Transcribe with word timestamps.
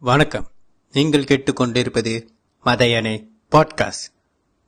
வணக்கம். 0.00 0.50
நீங்கள் 0.92 1.24
கேட்டுக்கொண்டிருப்பது 1.24 2.28
மதையணை 2.64 3.24
பாட்காஸ்ட். 3.50 4.06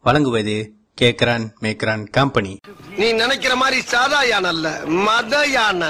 வழங்குவது 0.03 0.72
கேக்ரான் 1.00 1.53
மேக்ரான் 1.60 2.10
கம்பெனி. 2.10 2.58
நீ 2.96 3.12
நினைக்கிற 3.12 3.56
மாதிரி 3.56 3.80
சாதா 3.80 4.24
யானை 4.24 4.50
அல்ல 4.50 4.82
மத 4.86 5.46
யானை 5.46 5.88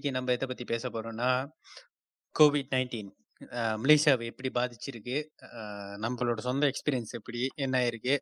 இன்னைக்கு 0.00 0.16
நம்ம 0.16 0.32
எதை 0.32 0.46
பத்தி 0.46 0.64
பேச 0.64 0.84
போறோம்னா 0.88 1.26
கோவிட் 2.36 2.70
நைன்டீன் 2.72 3.08
மலேசியாவை 3.80 4.24
எப்படி 4.30 4.48
பாதிச்சிருக்கு 4.54 5.16
அஹ், 5.48 5.96
நம்மளோட 6.00 6.38
சொந்த 6.40 6.64
எக்ஸ்பீரியன்ஸ் 6.70 7.12
எப்படி 7.18 7.40
என்ன 7.56 7.74
ஆயிருக்கு 7.80 8.14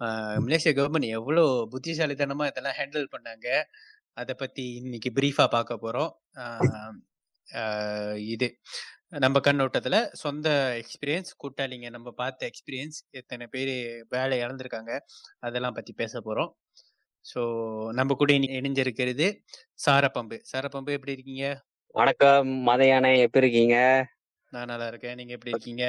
அஹ், 0.00 0.36
மலேசியா 0.44 0.72
கவர்மெண்ட் 0.76 1.08
எவ்வளோ 1.14 1.44
புத்திசாலித்தனமா 1.72 2.48
இதெல்லாம் 2.50 2.76
ஹேண்டில் 2.78 3.08
பண்ணாங்க 3.14 3.46
அதை 4.16 4.34
பத்தி 4.36 4.66
இன்னைக்கு 4.80 5.12
பிரீஃபா 5.16 5.46
பார்க்க 5.48 5.78
போறோம். 5.82 6.10
அஹ், 6.42 6.94
அஹ், 7.48 8.14
இது. 8.28 8.48
நம்ம 9.18 9.40
கண்ணோட்டத்துல 9.42 9.96
சொந்த 10.20 10.48
எக்ஸ்பீரியன்ஸ் 10.80 11.32
கூட்டாளிங்க 11.40 11.90
நம்ம 11.92 12.12
பார்த்த 12.16 12.50
எக்ஸ்பீரியன்ஸ் 12.50 13.00
எத்தனை 13.16 13.46
பேர் 13.48 13.74
வேலை 14.10 14.38
இழந்திருக்காங்க 14.40 14.92
அதெல்லாம் 15.40 15.78
பத்தி 15.78 15.94
பேச 15.96 16.20
போறோம். 16.22 16.52
ஸோ 17.30 17.40
நம்ம 17.98 18.14
கூட 18.14 18.32
இணைஞ்சிருக்கிறது 18.32 19.26
சாரப்பம்பு. 19.84 20.36
சாரப்பம்பு 20.50 20.90
எப்படி 20.96 21.14
இருக்கீங்க? 21.16 21.46
வணக்கம். 21.94 22.48
மதையானே 22.68 23.10
எப்படி 23.18 23.44
இருக்கீங்க? 23.44 23.76
நான் 24.52 24.70
நல்லா 24.72 24.86
இருக்கேன். 24.86 25.14
நீங்க 25.14 25.32
எப்படி 25.36 25.52
இருக்கீங்க? 25.52 25.86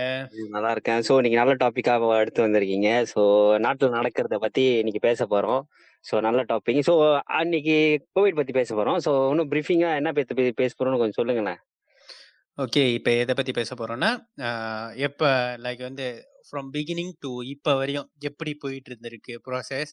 நல்லா 0.55 0.71
இருக்கேன். 0.71 1.01
ஸோ 1.07 1.15
இன்னைக்கு 1.19 1.39
நல்ல 1.41 1.53
டாபிக்கா 1.63 1.95
எடுத்து 2.21 2.45
வந்திருக்கீங்க. 2.45 2.89
ஸோ 3.13 3.21
நாட்டில் 3.65 3.95
நடக்கிறத 3.97 4.37
பத்தி 4.45 4.63
இன்னைக்கு 4.79 4.99
பேச 4.99 5.25
போறோம். 5.25 5.61
ஸோ 6.05 6.21
நல்ல 6.21 6.41
டாபிக் 6.53 6.81
ஸோ 6.89 6.95
அன்னைக்கு 7.39 7.77
கோவிட் 8.15 8.39
பத்தி 8.39 8.53
பேச 8.59 8.75
போறோம். 8.75 8.99
ஸோ 9.05 9.13
இன்னும் 9.29 9.51
பிரீஃபிங்கா 9.53 9.91
என்ன 10.01 10.11
பத்தி 10.11 10.51
பேச 10.63 10.71
போறோம்னு 10.79 11.01
கொஞ்சம் 11.03 11.19
சொல்லுங்களேன். 11.21 11.61
ஓகே 12.57 12.83
இப்போ 12.93 13.11
எதை 13.11 13.33
பத்தி 13.35 13.51
பேச 13.51 13.71
போறோம்னா 13.75 14.11
எப்ப 15.07 15.31
லைக் 15.65 15.81
வந்து 15.89 16.05
ஃப்ரம் 16.47 16.69
பிகினிங் 16.75 17.11
டு 17.19 17.31
இப்போ 17.53 17.71
வரையும் 17.75 18.07
எப்படி 18.19 18.51
போயிட்டு 18.55 18.89
இருந்திருக்கு 18.91 19.33
ப்ராசஸ் 19.47 19.91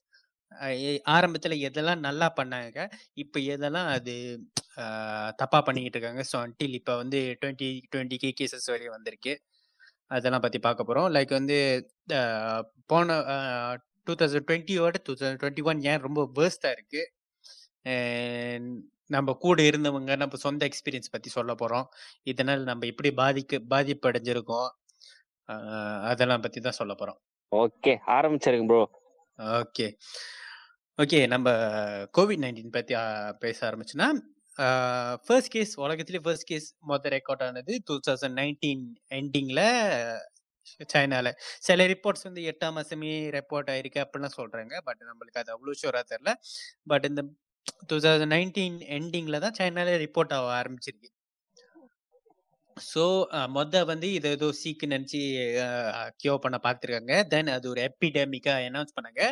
ஆரம்பத்துல 1.15 1.55
எதெல்லாம் 1.69 2.05
நல்லா 2.09 2.29
பண்ணாங்க. 2.39 2.79
இப்போ 3.23 3.39
எதெல்லாம் 3.55 3.89
அது 3.97 4.15
தப்பா 5.41 5.59
பண்ணிக்கிட்டு 5.67 5.99
இருக்காங்க. 5.99 6.23
ஸோ 6.31 6.37
அன்டில் 6.45 6.79
இப்போ 6.81 6.95
வந்து 7.03 7.19
டுவெண்ட்டி 7.43 7.69
டுவெண்ட்டி 7.93 8.17
கே 8.23 8.31
கேசஸ் 8.41 8.71
வரையும் 8.73 8.97
வந்திருக்கு. 8.97 9.35
அதெல்லாம் 10.17 10.45
பத்தி 10.47 10.59
பார்க்க 10.67 10.89
போறோம். 10.89 11.09
லைக் 11.17 11.33
வந்து 11.41 11.57
போன 12.93 13.17
டூ 14.09 14.15
தௌசண்ட் 14.21 14.47
டுவெண்ட்டியோட 14.49 14.97
டூ 15.07 15.13
தௌசண்ட் 15.21 15.41
டுவெண்ட்டி 15.43 15.65
ஒன் 15.71 15.79
ஏன் 15.91 16.03
ரொம்ப 16.07 16.23
வேர்ஸ்டா 16.39 16.71
இருக்கு? 16.77 17.03
நம்ம 19.15 19.33
கூட 19.45 19.59
இருந்தவங்க 19.71 20.13
நம்ம 20.23 20.39
சொந்த 20.45 20.63
எக்ஸ்பீரியன்ஸ் 20.71 21.13
பத்தி 21.15 21.31
சொல்ல 21.39 21.53
போறோம். 21.63 21.87
இதனால் 22.33 22.63
நம்ம 22.71 22.87
எப்படி 22.93 23.11
பாதிக்க 23.23 23.61
பாதிப்படைஞ்சிருக்கோம்? 23.73 24.69
அதெல்லாம் 26.11 26.45
பத்தி 26.45 26.61
தான் 26.67 26.79
சொல்ல 26.81 26.93
போறோம். 27.01 27.19
ஓகே 27.53 27.93
ஆரம்பிச்சிருங்க 28.17 28.67
ப்ரோ 28.71 28.83
ஓகே. 29.39 29.87
ஓகே 30.99 31.27
நம்ம 31.27 31.49
கோவிட் 32.19 32.43
நைன்டீன் 32.45 32.75
பத்தி 32.77 32.95
ஆஹ் 32.95 33.33
பேச 33.39 33.59
ஆரம்பிச்சுன்னா 33.69 34.09
ஃபர்ஸ்ட் 35.27 35.51
கேஸ் 35.51 35.73
உலகத்திலேயே 35.77 36.23
ஃபர்ஸ்ட் 36.25 36.47
கேஸ் 36.47 36.67
மொத்த 36.81 37.09
ரெக்கார்ட் 37.09 37.43
ஆனது 37.43 37.81
டூ 37.85 37.95
தௌசண்ட் 38.09 38.39
நைன்டீன் 38.41 38.85
எண்டிங்ல 39.19 39.63
சைனால. 40.95 41.29
சில 41.61 41.87
ரிப்போர்ட்ஸ் 41.87 42.27
வந்து 42.29 42.43
எட்டாம் 42.51 42.77
மாசமே 42.79 43.11
ரிப்போர்ட் 43.37 43.71
ஆயிருக்கு 43.75 44.01
அப்படிலாம் 44.05 44.37
சொல்றாங்க. 44.39 44.75
பட் 44.85 45.03
நம்மளுக்கு 45.11 45.41
அது 45.43 45.53
அவ்வளோ 45.57 45.75
ஷூரா 45.83 46.03
தெரியல. 46.13 46.33
பட் 46.85 47.05
இந்த 47.05 47.23
டூ 47.87 47.97
தௌசண்ட் 47.99 48.35
நைன்டீன் 48.37 48.79
எண்டிங்ல 48.99 49.39
தான் 49.47 49.59
சைனால 49.61 49.97
ரிப்போர்ட் 50.05 50.35
ஆக 50.39 50.49
ஆரம்பிச்சிருக்கு. 50.61 51.11
ஸோ 52.77 53.03
மொதல் 53.57 53.89
வந்து 53.91 54.09
இது 54.13 54.29
ஏதோ 54.37 54.47
சீக்கு 54.61 54.87
நினச்சி 54.93 55.21
கியூர் 56.21 56.41
பண்ண 56.45 56.57
பார்த்துருக்காங்க 56.65 57.15
தென் 57.33 57.51
அது 57.57 57.67
ஒரு 57.73 57.81
எபிடெமிக்கா 57.89 58.55
அனௌன்ஸ் 58.69 58.95
பண்ணாங்க. 58.97 59.23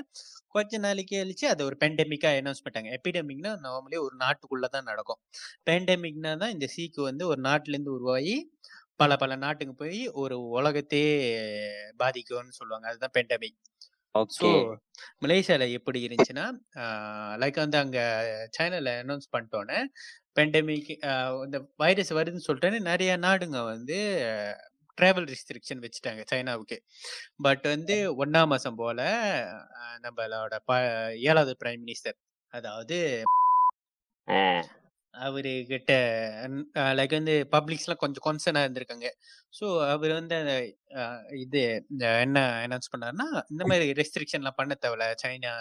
கொஞ்ச 0.54 0.78
நாளைக்கு 0.84 1.14
கழிச்சு 1.20 1.46
அதை 1.52 1.62
ஒரு 1.68 1.76
பெண்டமிக்கா 1.82 2.30
அனௌன்ஸ் 2.40 2.62
பண்ணிட்டாங்க. 2.64 2.90
எபிடெமிக்னா 2.98 3.52
நார்மலி 3.66 3.98
ஒரு 4.06 4.14
நாட்டுக்குள்ள 4.24 4.66
தான் 4.76 4.88
நடக்கும். 4.90 5.20
பெண்டமிக்னா 5.68 6.32
தான் 6.42 6.54
இந்த 6.56 6.68
சீக்கு 6.76 7.02
வந்து 7.10 7.26
ஒரு 7.32 7.40
நாட்டிலேருந்து 7.48 7.96
உருவாகி 7.98 8.36
பல 9.00 9.12
பல 9.22 9.36
நாட்டுக்கு 9.44 9.74
போய் 9.82 10.00
ஒரு 10.22 10.36
உலகத்தையே 10.58 11.12
பாதிக்கும்னு 12.02 12.58
சொல்லுவாங்க. 12.60 12.86
அதுதான் 12.90 13.14
பெண்டமிக் 13.18 13.58
ஸோ 14.36 14.48
மலேசியால 15.20 15.64
எப்படி 15.72 16.00
இருந்துச்சுன்னா 16.06 16.46
லைக் 17.38 17.54
வந்து 17.54 17.78
அங்க 17.78 17.98
சைனால 18.58 18.90
அனௌன்ஸ் 19.02 19.32
பண்ணிட்டோன்னே 19.32 19.78
பெண்டமிக் 20.34 20.90
இந்த 21.44 21.58
வைரஸ் 21.76 22.12
வருதுன்னு 22.12 22.46
சொல்லிட்டு 22.46 22.80
நிறைய 22.80 23.12
நாடுங்க 23.18 23.64
வந்து 23.64 23.98
டிராவல் 24.98 25.28
ரெஸ்ட்ரிக்ஷன் 25.28 25.82
வச்சுட்டாங்க 25.84 26.22
சைனாவுக்கு. 26.32 26.76
பட் 27.38 27.64
வந்து 27.64 27.94
ஒன்னாம் 28.16 28.46
மாசம் 28.46 28.74
போல 28.74 29.00
நம்மளோட 30.02 30.56
ப 30.64 30.72
ஏழாவது 31.28 31.54
பிரைம் 31.62 31.82
மினிஸ்டர் 31.84 32.18
அதாவது 32.54 32.98
அவரு 35.14 35.50
கிட்ட 35.66 35.92
லைக் 36.98 37.16
வந்து 37.16 37.34
பப்ளிக்ஸ்லாம் 37.52 38.00
கொஞ்சம் 38.00 38.24
கான்சர்னா 38.26 38.62
இருந்திருக்காங்க. 38.64 39.08
ஸோ 39.52 39.64
அவர் 39.88 40.12
வந்து 40.12 40.34
அந்த, 40.36 40.54
அஹ், 40.96 41.22
இது 41.38 41.60
இந்த 41.90 42.04
என்ன 42.20 42.38
அனௌன்ஸ் 42.64 42.92
பண்ணாருன்னா 42.92 43.26
இந்த 43.50 43.64
மாதிரி 43.66 43.92
ரெஸ்ட்ரிக்ஷன்லாம் 43.92 44.56
பண்ண 44.56 44.76
தேவையில்ல. 44.82 45.08
சைனா 45.22 45.52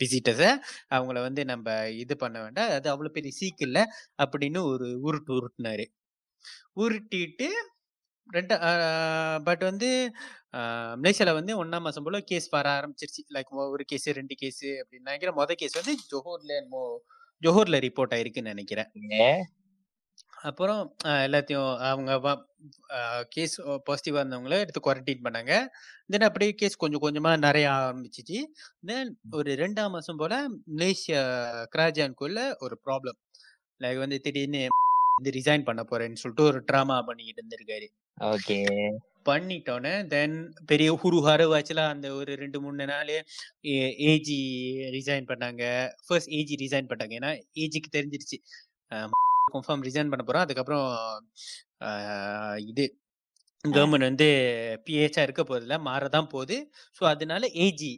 விசிட்டர்ஸை 0.00 0.50
அவங்கள 0.90 1.18
வந்து 1.20 1.42
நம்ம 1.44 1.66
இது 1.96 2.14
பண்ண 2.16 2.36
வேண்டாம். 2.42 2.70
அது 2.70 2.88
அவ்வளோ 2.92 3.10
பெரிய 3.10 3.32
சீக் 3.40 3.60
இல்லை 3.60 3.82
அப்படின்னு 4.22 4.60
ஒரு 4.70 4.86
உருட்டு 5.04 5.32
உருட்டுனாரு. 5.38 5.84
உருட்டிட்டு 6.76 7.48
ரெண்டு 8.28 8.54
பட் 9.44 9.62
வந்து 9.64 9.88
ஆஹ் 10.54 10.94
மலேசியால 11.00 11.32
வந்து 11.34 11.52
ஒன்னாம் 11.62 11.86
மாசம் 11.86 12.04
போல 12.04 12.20
கேஸ் 12.22 12.48
வர 12.50 12.66
ஆரம்பிச்சிருச்சு. 12.78 13.22
லைக் 13.34 13.50
ஒரு 13.68 13.84
கேஸ் 13.84 14.08
ரெண்டு 14.12 14.34
கேஸ் 14.34 14.62
அப்படின்னு. 14.80 15.08
நினைக்கிறேன் 15.08 15.38
மொதல் 15.38 15.60
கேஸ் 15.62 15.78
வந்து 15.80 15.94
ஜோஹர்ல 16.10 16.52
என்னமோ 16.60 16.82
ஜோஹர்ல 17.42 17.78
ரிப்போர்ட் 17.86 18.14
ஆயிருக்குன்னு 18.16 18.52
நினைக்கிறேன். 18.54 18.90
அப்புறம் 20.42 20.80
எல்லாத்தையும் 21.26 21.72
அவங்க 21.90 22.12
கேஸ் 23.34 23.56
பாசிட்டிவா 23.88 24.20
இருந்தவங்கள 24.22 24.56
எடுத்து 24.62 24.80
குவாரண்டைன் 24.86 25.24
பண்ணாங்க. 25.26 25.52
தென் 26.12 26.26
அப்படியே 26.28 26.52
கேஸ் 26.60 26.80
கொஞ்சம் 26.82 27.04
கொஞ்சமா 27.06 27.32
நிறைய 27.38 27.66
ஆரம்பிச்சிச்சு. 27.78 28.38
தென் 28.90 29.12
ஒரு 29.30 29.52
ரெண்டாம் 29.62 29.94
மாசம் 29.96 30.20
போல 30.22 30.40
மலேசியா 30.76 31.22
கிராஜான்குள்ள 31.76 32.38
ஒரு 32.58 32.76
ப்ராப்ளம் 32.86 33.18
லைக் 33.80 34.02
வந்து 34.04 34.18
திடீர்னு 34.20 34.62
வந்து 35.18 35.36
ரிசைன் 35.38 35.68
பண்ண 35.68 35.80
போறேன்னு 35.90 36.20
சொல்லிட்டு 36.22 36.48
ஒரு 36.50 36.60
ட்ராமா 36.72 36.98
பண்ணிக்கிட்டு 37.08 37.42
இருந்திருக்காரு. 37.42 37.88
ஓகே. 38.20 38.58
பண்ணிட்டோன்னே 39.28 39.92
தென் 40.12 40.36
பெரிய 40.70 40.90
ஹுரு 41.02 41.18
ஹருவாச்சுல 41.26 41.82
அந்த 41.94 42.08
ஒரு 42.20 42.32
ரெண்டு 42.42 42.58
மூணு 42.64 42.86
நாள் 42.92 43.12
ஏஜி 44.10 44.38
ரிசைன் 44.96 45.28
பண்ணாங்க. 45.30 45.62
ஃபர்ஸ்ட் 46.06 46.32
ஏஜி 46.38 46.56
ரிசைன் 46.64 46.90
பண்ணாங்க. 46.92 47.14
ஏன்னா 47.20 47.32
ஏஜிக்கு 47.64 47.90
தெரிஞ்சிருச்சு. 47.98 48.38
கன்ஃபார்ம் 49.54 49.84
ரிசைன் 49.88 50.10
பண்ண 50.12 50.22
போறோம். 50.26 50.44
அதுக்கப்புறம் 50.46 50.88
இது 52.70 52.84
கவர்மெண்ட் 53.64 54.08
வந்து 54.10 54.28
பிஹெச்ஆ 54.86 55.22
இருக்க 55.26 55.42
போதில்ல 55.50 55.76
மாறதான் 55.88 56.30
போகுது. 56.34 56.56
ஸோ 56.98 57.02
அதனால 57.14 57.42
ஏஜி 57.66 57.92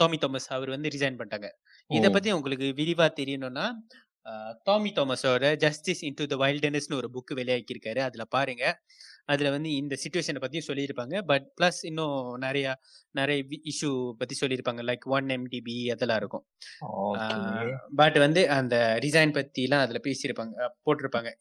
டாமி 0.00 0.16
தாமஸ் 0.22 0.48
அவர் 0.56 0.70
வந்து 0.74 0.92
ரிசைன் 0.94 1.18
பண்ணிட்டாங்க. 1.18 1.48
இதை. 1.90 2.08
பத்தி 2.14 2.30
உங்களுக்கு 2.38 2.66
விரிவா 2.80 3.06
தெரியணும்னா 3.20 3.66
டாமி 4.68 4.90
தாமஸோட 4.96 5.44
ஜஸ்டிஸ் 5.64 6.02
இன்டு 6.08 6.24
த 6.32 6.36
வைல்டர்னஸ்னு 6.42 6.98
ஒரு 7.00 7.08
புக் 7.14 7.32
வெளியாக்கியிருக்காரு. 7.38 8.00
அதுல 8.08 8.24
பாருங்க. 8.34 8.64
அதுல 9.30 9.50
வந்து 9.54 9.70
இந்த 9.80 9.94
சுச்சுவேஷனை 10.02 10.40
பத்தியும் 10.44 10.68
சொல்லியிருப்பாங்க. 10.68 11.16
பட் 11.30 11.46
ப்ளஸ் 11.58 11.80
இன்னும் 11.82 12.18
நிறைய 12.44 12.66
நிறைய 13.18 13.44
இஷ்யூ 13.72 13.90
பத்தி 14.20 14.36
சொல்லியிருப்பாங்க. 14.40 14.82
லைக் 14.90 15.06
ஒன் 15.16 15.28
எம்டிபி 15.36 15.76
அதெல்லாம் 15.94 16.20
இருக்கும். 16.22 16.44
பட் 18.00 18.18
வந்து 18.24 18.42
அந்த 18.58 18.76
ரிசைன் 19.04 19.36
பத்திலாம் 19.38 19.84
அதுல 19.86 20.00
பேசியிருப்பாங்க 20.06 20.68
போட்டிருப்பாங்க. 20.84 21.32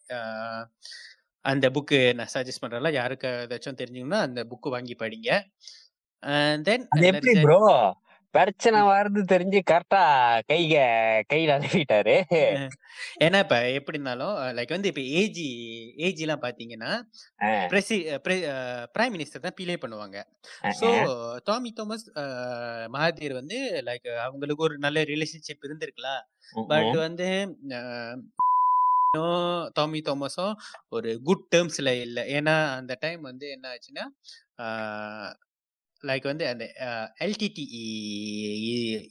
அந்த 1.46 1.66
புக்கு 1.70 2.00
நான் 2.20 2.34
சஜஸ்ட் 2.34 2.64
பண்றேன்ல. 2.64 2.92
யாருக்கு 2.94 3.30
ஏதாச்சும் 3.46 3.80
தெரிஞ்சுக்கணும்னா 3.82 4.24
அந்த 4.28 4.42
புக்கு 4.52 4.76
வாங்கி 4.76 4.96
படிங்க. 5.04 5.30
தென் 6.68 6.88
பிரச்சனை 8.32 8.80
வருது 8.82 9.22
தெரிஞ்சு 9.30 9.60
கரெக்டா 9.70 10.02
கைக 10.50 10.74
கையில 11.34 11.54
அனுப்பிட்டாரு. 11.58 12.16
ஏன்னா 13.20 13.40
இப்ப 13.40 13.72
எப்படி 13.72 13.98
இருந்தாலும் 13.98 14.36
லைக் 14.58 14.76
வந்து 14.76 14.92
இப்ப 14.92 15.02
ஏஜி 15.02 15.48
ஏஜி 16.06 16.24
எல்லாம் 16.26 16.42
பாத்தீங்கன்னா 16.42 16.92
பிரசி 17.72 17.98
பிரைம் 18.98 19.14
மினிஸ்டர் 19.16 19.46
தான் 19.46 19.58
பிலே 19.62 19.78
பண்ணுவாங்க. 19.84 20.18
அஹ் 20.62 21.38
டாமி 21.44 21.72
தாமஸ் 21.72 22.06
மகாதீர் 22.96 23.34
வந்து 23.34 23.60
லைக் 23.86 24.08
அவங்களுக்கு 24.18 24.64
ஒரு 24.64 24.78
நல்ல 24.78 25.02
ரிலேஷன்ஷிப் 25.04 25.68
இருந்திருக்கலாம் 25.68 26.24
பட் 26.68 26.96
வந்து 26.98 27.28
டாமி 29.74 30.00
தாமஸும் 30.02 30.56
ஒரு 30.90 31.22
குட் 31.24 31.46
டேர்ம்ஸ்ல 31.56 31.92
இல்லை. 32.02 32.24
ஏன்னா 32.34 32.56
அந்த 32.76 32.94
டைம் 33.00 33.22
வந்து 33.22 33.46
என்ன 33.50 33.66
ஆச்சுன்னா 33.74 34.06
லைக் 36.04 36.24
வந்து 36.24 36.48
அந்த 36.48 36.66
எல்டிடி 37.20 37.64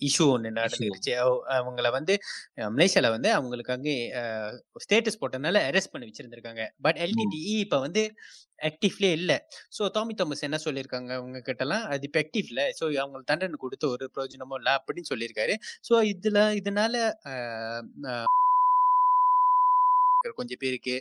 இஷ்யூ 0.07 0.27
ஒன்று. 0.29 0.51
நடந்துருச்சு. 0.59 1.13
அவ- 1.23 1.45
அவங்கள 1.57 1.91
வந்து 1.91 2.15
அஹ், 2.57 2.71
மலேசியால 2.75 3.11
வந்து 3.11 3.33
அவங்களுக்கு 3.33 3.73
அங்கே 3.73 3.95
ஸ்டேட்டஸ் 4.85 5.21
போட்டதுனால 5.21 5.63
அரெஸ்ட் 5.69 5.93
பண்ணி 5.93 6.09
வச்சிருந்திருக்காங்க. 6.09 6.65
பட். 6.81 6.99
எல்டிடிஇ 6.99 7.55
இப்போ 7.59 7.79
வந்து 7.81 8.03
ஆக்டிவ்லேயே 8.63 9.13
இல்லை. 9.15 9.37
ஸோ 9.77 9.89
டாமி 9.91 10.15
தாமஸ் 10.15 10.43
என்ன 10.43 10.59
சொல்லியிருக்காங்க 10.65 11.11
அவங்க 11.15 11.43
கிட்டலாம் 11.45 11.85
அது 11.89 12.03
இப்போ 12.03 12.21
ஆக்டிவ் 12.21 12.49
இல்லை 12.49 12.65
ஸோ 12.79 12.85
அவங்களுக்கு 12.97 13.31
தண்டனை 13.33 13.59
கொடுத்து 13.59 13.89
ஒரு 13.89 14.11
பிரயோஜனமும் 14.11 14.59
இல்லை 14.59 14.73
அப்படின்னு 14.79 15.11
சொல்லியிருக்காரு. 15.11 15.55
ஸோ 15.89 15.95
இதுல 16.13 16.39
இதனால 16.61 16.95
கொஞ்சம் 20.37 20.61
பேருக்கு 20.61 20.95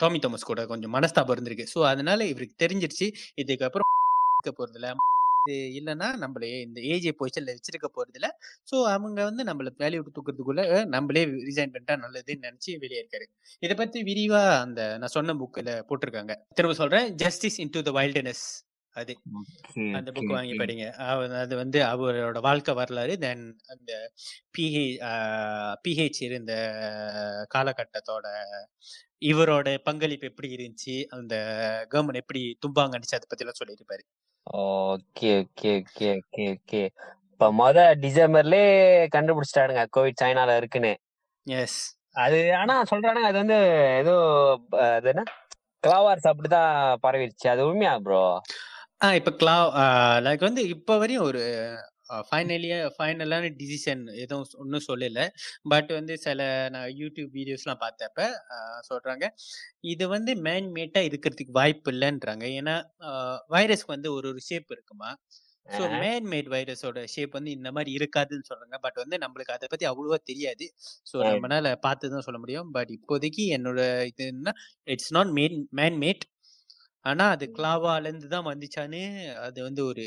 டாமி 0.00 0.18
தாமஸ் 0.20 0.48
கூட 0.48 0.60
கொஞ்சம் 0.70 0.94
மனஸ்தாபம் 0.96 1.34
இருந்திருக்கு. 1.36 1.66
ஸோ 1.74 1.80
அதனால 1.90 2.26
இவருக்கு 2.32 2.56
தெரிஞ்சிருச்சு. 2.64 3.08
இதுக்கப்புறம் 3.42 3.88
இருக்க 4.38 4.52
போறதில்ல. 4.58 4.88
இது 5.46 5.56
இல்லைன்னா 5.78 6.08
நம்மளே 6.22 6.50
இந்த 6.66 6.80
ஏஜே 6.92 7.12
பொசிஷன்ல 7.18 7.54
வச்சிருக்க 7.56 7.88
போறதில்ல. 7.90 8.28
ஸோ 8.70 8.76
அவங்க 8.92 9.20
வந்து 9.28 9.42
நம்மள 9.48 9.70
வேலையை 9.82 9.98
விட்டு 10.00 10.14
தூக்கிறதுக்குள்ள 10.16 10.62
நம்மளே 10.94 11.22
ரிசைன் 11.48 11.72
பண்ணிட்டா 11.74 11.96
நல்லதுன்னு 12.04 12.46
நினைச்சு 12.48 12.72
வெளியே 12.84 13.00
இருக்காரு. 13.02 13.26
இதை 13.62 13.76
பத்தி 13.76 14.00
விரிவா 14.10 14.42
அந்த 14.60 14.82
நான் 15.00 15.16
சொன்ன 15.16 15.36
புக்கில் 15.42 15.72
போட்டிருக்காங்க. 15.90 16.36
திரும்ப 16.56 16.76
சொல்றேன். 16.82 17.08
ஜஸ்டிஸ் 17.22 17.60
இன் 17.64 17.74
டு 17.76 17.82
த 17.82 17.94
வைல்டனஸ் 17.98 18.44
அது 18.96 19.12
அந்த 19.98 20.10
புக் 20.16 20.32
வாங்கி. 20.34 20.54
படிங்க. 20.60 20.86
அது 21.42 21.54
வந்து 21.60 21.78
அவரோட 21.90 22.38
வாழ்க்கை 22.46 22.72
வரலாறு. 22.78 23.14
தென் 23.24 23.44
அந்த 23.72 23.92
பிஹெ 24.56 24.84
பிஹெச் 25.86 26.20
இருந்த 26.28 26.52
காலகட்டத்தோட 27.54 28.26
இவரோட 29.22 29.68
பங்களிப்பு 29.84 30.26
எப்படி 30.26 30.48
இருந்துச்சு? 30.56 30.96
அந்த 31.08 31.34
கவர்மெண்ட் 31.90 32.22
எப்படி 32.22 32.42
தும்பாங்க 32.66 32.96
அடிச்சு 32.98 33.18
அதை 33.18 33.26
பத்தி 33.28 33.44
எல்லாம் 33.44 33.60
சொல்லியிருப்பாரு. 33.60 34.02
Okay 34.90 35.30
okay 35.40 35.72
okay 35.80 36.08
okay 36.16 36.44
okay. 36.52 36.82
இப்ப 37.32 37.52
மொத 37.52 37.78
டிசம்பர்லயே 38.00 38.70
கண்டுபிடிச்சிட்டானுங்க 39.14 39.84
கோவிட் 39.96 40.22
சைனால 40.22 40.56
இருக்குன்னு. 40.56 40.92
எஸ் 41.46 41.78
அது 42.16 42.38
ஆனா 42.54 42.74
சொல்றானுங்க 42.90 43.28
அது 43.30 43.38
வந்து 43.38 43.58
ஏதோ 44.00 44.14
அது 44.88 45.08
என்ன? 45.08 45.22
கிளாவார்ஸ் 45.82 46.30
அப்படிதான் 46.30 46.72
பரவிடுச்சு 47.02 47.46
அது 47.48 47.62
உண்மையா 47.66 47.92
ப்ரோ 47.98 48.22
ஆ 49.04 49.08
இப்போ 49.14 49.32
கிளா 49.32 49.54
லைக் 50.20 50.38
வந்து 50.38 50.62
இப்போ 50.68 50.94
வரையும் 50.98 51.24
ஒரு 51.24 51.42
ஃபைனலியா 52.26 52.78
ஃபைனலான 52.94 53.50
டிசிஷன் 53.58 54.02
எதுவும் 54.22 54.46
ஒன்றும் 54.62 54.86
சொல்லல. 54.86 55.20
பட் 55.72 55.90
வந்து 55.96 56.14
சில 56.24 56.40
நான் 56.74 56.88
யூடியூப் 57.00 57.30
வீடியோஸ்லாம் 57.36 57.82
பார்த்தப்ப 57.82 58.18
ஆஹ் 58.56 58.80
சொல்றாங்க 58.88 59.24
இது 59.92 60.06
வந்து 60.14 60.34
மேன் 60.46 60.70
மேட்டா 60.76 61.02
இருக்கிறதுக்கு 61.08 61.54
வாய்ப்பு 61.60 61.92
இல்லைன்றாங்க. 61.94 62.46
ஏன்னா 62.58 62.76
வைரஸ்க்கு 63.54 63.94
வந்து 63.96 64.10
ஒரு 64.16 64.28
ஒரு 64.32 64.42
ஷேப் 64.48 64.70
இருக்குமா? 64.76 65.10
ஸோ 65.70 65.82
ஆஹ். 65.84 65.94
மேன் 66.00 66.26
மேட் 66.30 66.48
வைரஸோட 66.52 67.00
ஷேப் 67.12 67.36
வந்து 67.36 67.50
இந்த 67.56 67.68
மாதிரி 67.74 67.90
இருக்காதுன்னு 67.98 68.48
சொல்றாங்க. 68.48 68.76
பட் 68.84 68.98
வந்து 69.02 69.16
நம்மளுக்கு 69.24 69.54
அதை 69.56 69.66
பத்தி 69.68 69.86
அவ்வளோவா 69.90 70.18
தெரியாது. 70.30 70.66
ஸோ. 71.10 71.16
நம்மளால 71.28 71.72
பார்த்து 71.84 72.12
தான் 72.14 72.26
சொல்ல 72.26 72.40
முடியும். 72.42 72.70
பட் 72.76 72.92
இப்போதைக்கு 72.96 73.44
என்னோட 73.56 73.80
இது 74.10 74.24
என்ன 74.32 74.54
இட்ஸ் 74.88 75.12
நாட் 75.16 75.32
மேன் 75.78 75.98
மேட் 76.02 76.24
ஆனா 77.04 77.24
அது 77.34 77.46
கிளாவால 77.56 78.08
இருந்து 78.08 78.28
தான் 78.32 78.48
வந்துச்சான்னு 78.48 79.02
அது 79.44 79.58
வந்து 79.66 79.82
ஒரு 79.86 80.04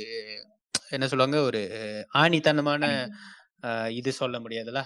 என்ன 0.89 1.06
சொல்லுவாங்க? 1.07 1.38
ஒரு 1.41 1.62
ஆணித்தனமான 2.21 2.83
இது 4.00 4.12
சொல்ல 4.21 4.38
முடியாதுல்ல? 4.39 4.81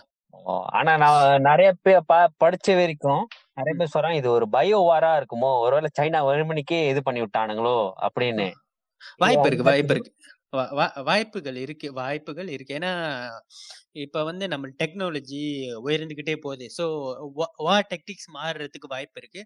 ஆனா 0.77 0.91
நான் 1.03 1.45
நிறைய 1.49 1.69
பேர் 1.85 2.07
படிச்ச 2.43 2.75
வரைக்கும் 2.79 3.23
நிறைய 3.59 3.73
பேர் 3.79 3.93
சொல்றாங்க 3.93 4.19
இது 4.21 4.29
ஒரு 4.37 4.45
பயோ 4.55 4.79
வாரா 4.89 5.11
இருக்குமோ? 5.19 5.51
ஒருவேளை 5.65 5.89
சைனா 5.99 6.19
வெறுமணிக்கே 6.29 6.79
இது 6.91 7.01
பண்ணி 7.07 7.21
விட்டானுங்களோ? 7.23 7.77
அப்படின்னு. 8.07 8.47
வாய்ப்பு 9.23 9.47
இருக்கு 9.49 9.69
வாய்ப்பு 9.69 9.93
இருக்கு. 9.95 10.11
வாய்ப்புகள் 11.07 11.57
இருக்கு 11.63 11.87
வாய்ப்புகள் 11.93 12.49
இருக்கு. 12.55 12.75
ஏன்னா 12.77 12.91
இப்ப 14.03 14.23
வந்து 14.23 14.45
நம்ம 14.53 14.69
டெக்னாலஜி 14.81 15.41
உயர்ந்துகிட்டே 15.87 16.35
போகுது. 16.45 16.65
ஸோ 16.77 16.85
வா 17.67 17.75
டெக்டிக்ஸ் 17.91 18.29
மாறுறதுக்கு 18.37 18.87
வாய்ப்பு 18.95 19.19
இருக்கு. 19.21 19.41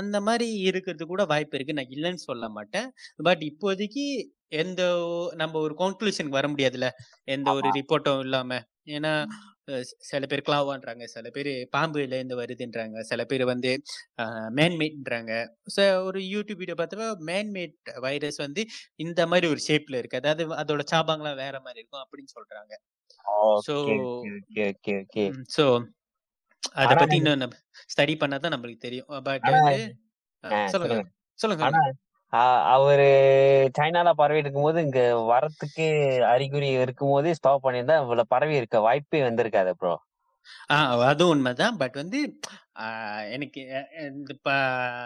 அந்த 0.00 0.16
மாதிரி 0.28 0.48
இருக்கிறது 0.68 1.06
கூட 1.12 1.24
வாய்ப்பு 1.32 1.56
இருக்கு. 1.58 1.76
நான் 1.78 1.92
இல்லைன்னு 1.96 2.22
சொல்ல 2.28 2.48
மாட்டேன். 2.56 2.88
பட் 3.28 3.44
இப்போதைக்கு 3.50 4.06
எந்த 4.52 4.82
நம்ம 5.34 5.60
ஒரு 5.60 5.74
கன்க்ளூஷனுக்கு 5.78 6.28
வர 6.28 6.48
முடியாதுல்ல? 6.48 6.88
எந்த 7.24 7.52
ஒரு 7.52 7.70
ரிப்போர்ட்டும் 7.70 8.20
இல்லாம. 8.20 8.60
ஏன்னா 8.86 9.12
சி- 9.66 9.80
சில 9.98 10.26
பேர் 10.26 10.42
கிளாவான்றாங்க 10.48 11.04
சில 11.04 11.30
பேர் 11.30 11.50
பாம்புல 11.76 11.98
இருந்து 11.98 12.42
வருதுன்றாங்க. 12.42 13.00
சில 13.00 13.24
பேர் 13.24 13.44
வந்து 13.44 13.70
மேன்மேட்ன்றாங்க 14.56 15.32
ஒரு 16.04 16.20
யூடியூப் 16.20 16.56
வீடியோ 16.56 16.74
பார்த்தப்ப 16.78 17.06
மேன்மேட் 17.26 18.00
வைரஸ் 18.00 18.36
வந்து 18.36 18.64
இந்த 18.96 19.26
மாதிரி 19.26 19.46
ஒரு 19.46 19.60
ஷேப்ல 19.68 19.96
இருக்கு. 19.96 20.20
அதாவது 20.22 20.44
அதோட 20.54 20.80
சாபாங்கலாம் 20.90 21.36
வேற 21.36 21.60
மாதிரி 21.60 21.78
இருக்கும் 21.80 22.04
அப்படின்னு 22.04 22.32
சொல்றாங்க. 22.36 22.72
ஸோ 25.56 25.66
அதை 26.74 26.96
பத்தி 26.96 27.16
இன்னும் 27.16 27.52
ஸ்டடி 27.92 28.14
பண்ணாதான் 28.14 28.54
நம்மளுக்கு 28.54 28.76
தெரியும். 28.78 29.06
பட் 29.24 29.42
வந்து 29.62 29.76
சொல்லுங்க. 30.68 30.96
சொல்லுங்க. 31.38 31.64
ஆஹ் 32.32 32.62
அவரு 32.72 33.08
சைனால 33.76 34.08
பரவி 34.20 34.42
இருக்கும்போது 34.42 34.78
இங்க 34.82 35.00
வரத்துக்கு 35.30 35.86
அறிகுறி 36.32 36.68
இருக்கும்போதே 36.78 37.32
ஸ்டாப் 37.38 37.64
பண்ணியிருந்தா 37.66 37.98
இவ்வளவு 38.02 38.32
பரவி 38.34 38.56
இருக்க 38.60 38.78
வாய்ப்பே 38.86 39.20
வந்திருக்காது 39.26 39.72
ப்ரோ 39.80 39.94
ஆ 40.70 40.76
அதுவும் 41.06 41.32
உண்மைதான். 41.34 41.76
பட் 41.80 41.96
வந்து 42.00 42.18
ஆஹ், 42.84 43.22
எனக்கு 43.34 43.60
இந்த 44.08 44.32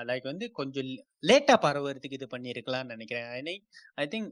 லைக் 0.09 0.25
வந்து 0.25 0.47
கொஞ்சம் 0.51 0.89
லேட்டா 1.23 1.55
பரவுறதுக்கு 1.65 2.19
இது 2.19 2.27
பண்ணியிருக்கலாம்னு 2.33 2.93
நினைக்கிறேன். 2.95 3.29
ஐ 3.99 4.07
திங்க் 4.07 4.31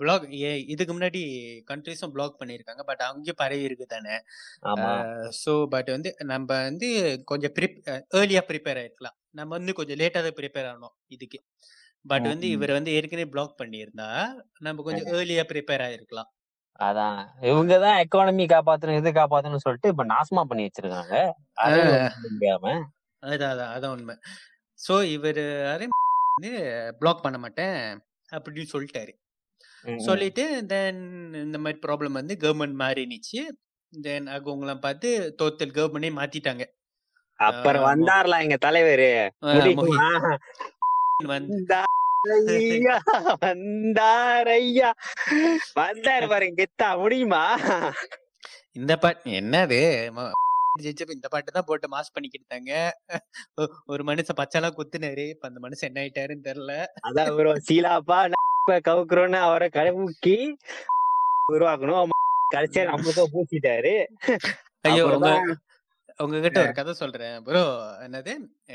பிளாக் 0.00 0.26
இதுக்கு 0.74 0.92
முன்னாடி 0.94 1.22
கண்ட்ரிஸும் 1.70 2.14
பிளாக் 2.14 2.38
பண்ணியிருக்காங்க. 2.40 2.84
பட் 2.90 3.02
அங்கேயும் 3.08 3.40
பரவி 3.42 3.64
இருக்கு 3.68 3.86
தானே 3.88 4.16
ஸோ 5.42 5.54
பட் 5.74 5.90
வந்து 5.94 6.12
நம்ம 6.32 6.48
வந்து 6.62 6.90
கொஞ்சம் 7.32 7.54
ப்ரிப் 7.58 7.78
ஏர்லியா 8.20 8.44
ப்ரிப்பேர் 8.50 8.80
ஆயிருக்கலாம். 8.82 9.18
நம்ம 9.34 9.50
வந்து 9.58 9.74
கொஞ்சம் 9.80 10.00
லேட்டாக 10.02 10.24
தான் 10.26 10.38
ப்ரிப்பேர் 10.40 10.68
ஆகணும். 10.70 10.96
இதுக்கு. 11.08 11.40
பட் 12.06 12.22
வந்து. 12.22 12.48
இவர் 12.48 12.70
வந்து 12.70 12.92
ஏற்கனவே 12.92 13.28
பிளாக் 13.28 13.58
பண்ணியிருந்தா 13.58 14.26
நம்ம 14.58 14.82
கொஞ்சம் 14.82 15.06
ஏர்லியா 15.06 15.42
ப்ரிப்பேர் 15.52 15.84
ஆயிருக்கலாம். 15.86 16.30
அதான். 16.80 17.26
இவங்கதான் 17.40 17.98
எக்கானமி 18.02 18.44
காப்பாத்தணும் 18.46 18.96
இது 18.96 19.10
காப்பாத்தணும்னு 19.10 19.56
சொல்லிட்டு 19.56 19.88
இப்ப 19.88 20.04
நாசமா 20.04 20.42
பண்ணி 20.42 20.64
வச்சிருக்காங்க. 20.64 21.30
அதான் 21.62 22.84
அதான் 23.22 23.72
அதான் 23.76 23.86
உண்மை. 23.86 24.16
ஸோ 24.78 25.04
இவர் 25.04 25.42
வந்து 26.34 26.94
பிளாக் 26.98 27.22
பண்ண 27.22 27.38
மாட்டேன் 27.38 28.02
அப்படின்னு 28.32 28.66
சொல்லிட்டாரு. 28.72 29.12
சொல்லிட்டு 29.96 30.66
தென் 30.66 31.32
இந்த 31.32 31.58
மாதிரி 31.58 31.78
ப்ராப்ளம் 31.88 32.12
வந்து 32.12 32.36
கவர்மெண்ட் 32.40 32.78
மாறினுச்சு. 32.78 33.40
தென் 34.02 34.26
அவங்களாம் 34.26 34.80
பார்த்து 34.80 35.34
டோட்டல் 35.42 35.76
கவர்மெண்டே 35.76 36.10
மாத்திட்டாங்க. 36.12 36.64
அப்புறம் 37.38 37.82
ஆஹ் 37.82 37.86
மொ- 37.86 37.90
வந்தார்ல 37.90 38.40
எங்க 38.40 38.56
தலைவரு. 38.66 39.28
வந்தாரையா 41.24 42.96
வந்தாரு 45.80 46.26
பாருங்க 46.32 46.56
கெத்தா 46.60 46.88
முடியுமா? 47.02 47.44
இந்த 48.78 48.92
பாட்டு 49.02 49.36
என்னது? 49.40 49.78
ஜெயிச்சப்ப 50.82 51.16
இந்த 51.16 51.28
பாட்டு 51.32 51.54
தான் 51.56 51.66
போட்டு 51.68 51.86
மாஸ் 51.94 52.12
பண்ணிக்கிட்டாங்க. 52.14 52.72
ஒரு 53.92 54.02
மனுஷன் 54.08 54.38
பச்சைலாம் 54.40 54.76
குத்துனாரு. 54.78 55.24
இப்ப 55.34 55.48
அந்த 55.50 55.60
மனுஷன் 55.64 55.88
என்ன 55.90 56.02
ஆயிட்டாருன்னு 56.02 56.46
தெரியல 56.48 56.74
அதான் 57.08 57.30
ப்ரோ 57.38 57.54
சீலாப்பா 57.68 58.18
நம்ம 58.34 58.78
கவுக்குறோன்னு 58.90 59.40
அவரை 59.48 59.68
கலமுக்கி 59.78 60.36
உருவாக்கணும். 61.54 62.12
கடைசியா 62.54 62.84
நம்மளுக்கும் 62.90 63.32
பூசிட்டாரு. 63.34 63.94
ஐயோ 64.88 65.04
உங்ககிட்ட 66.24 66.58
ஒரு 66.64 66.72
கதை 66.76 66.92
சொல்றேன். 67.00 67.34
ப்ரோ 67.46 67.62
என்னது? 68.04 68.32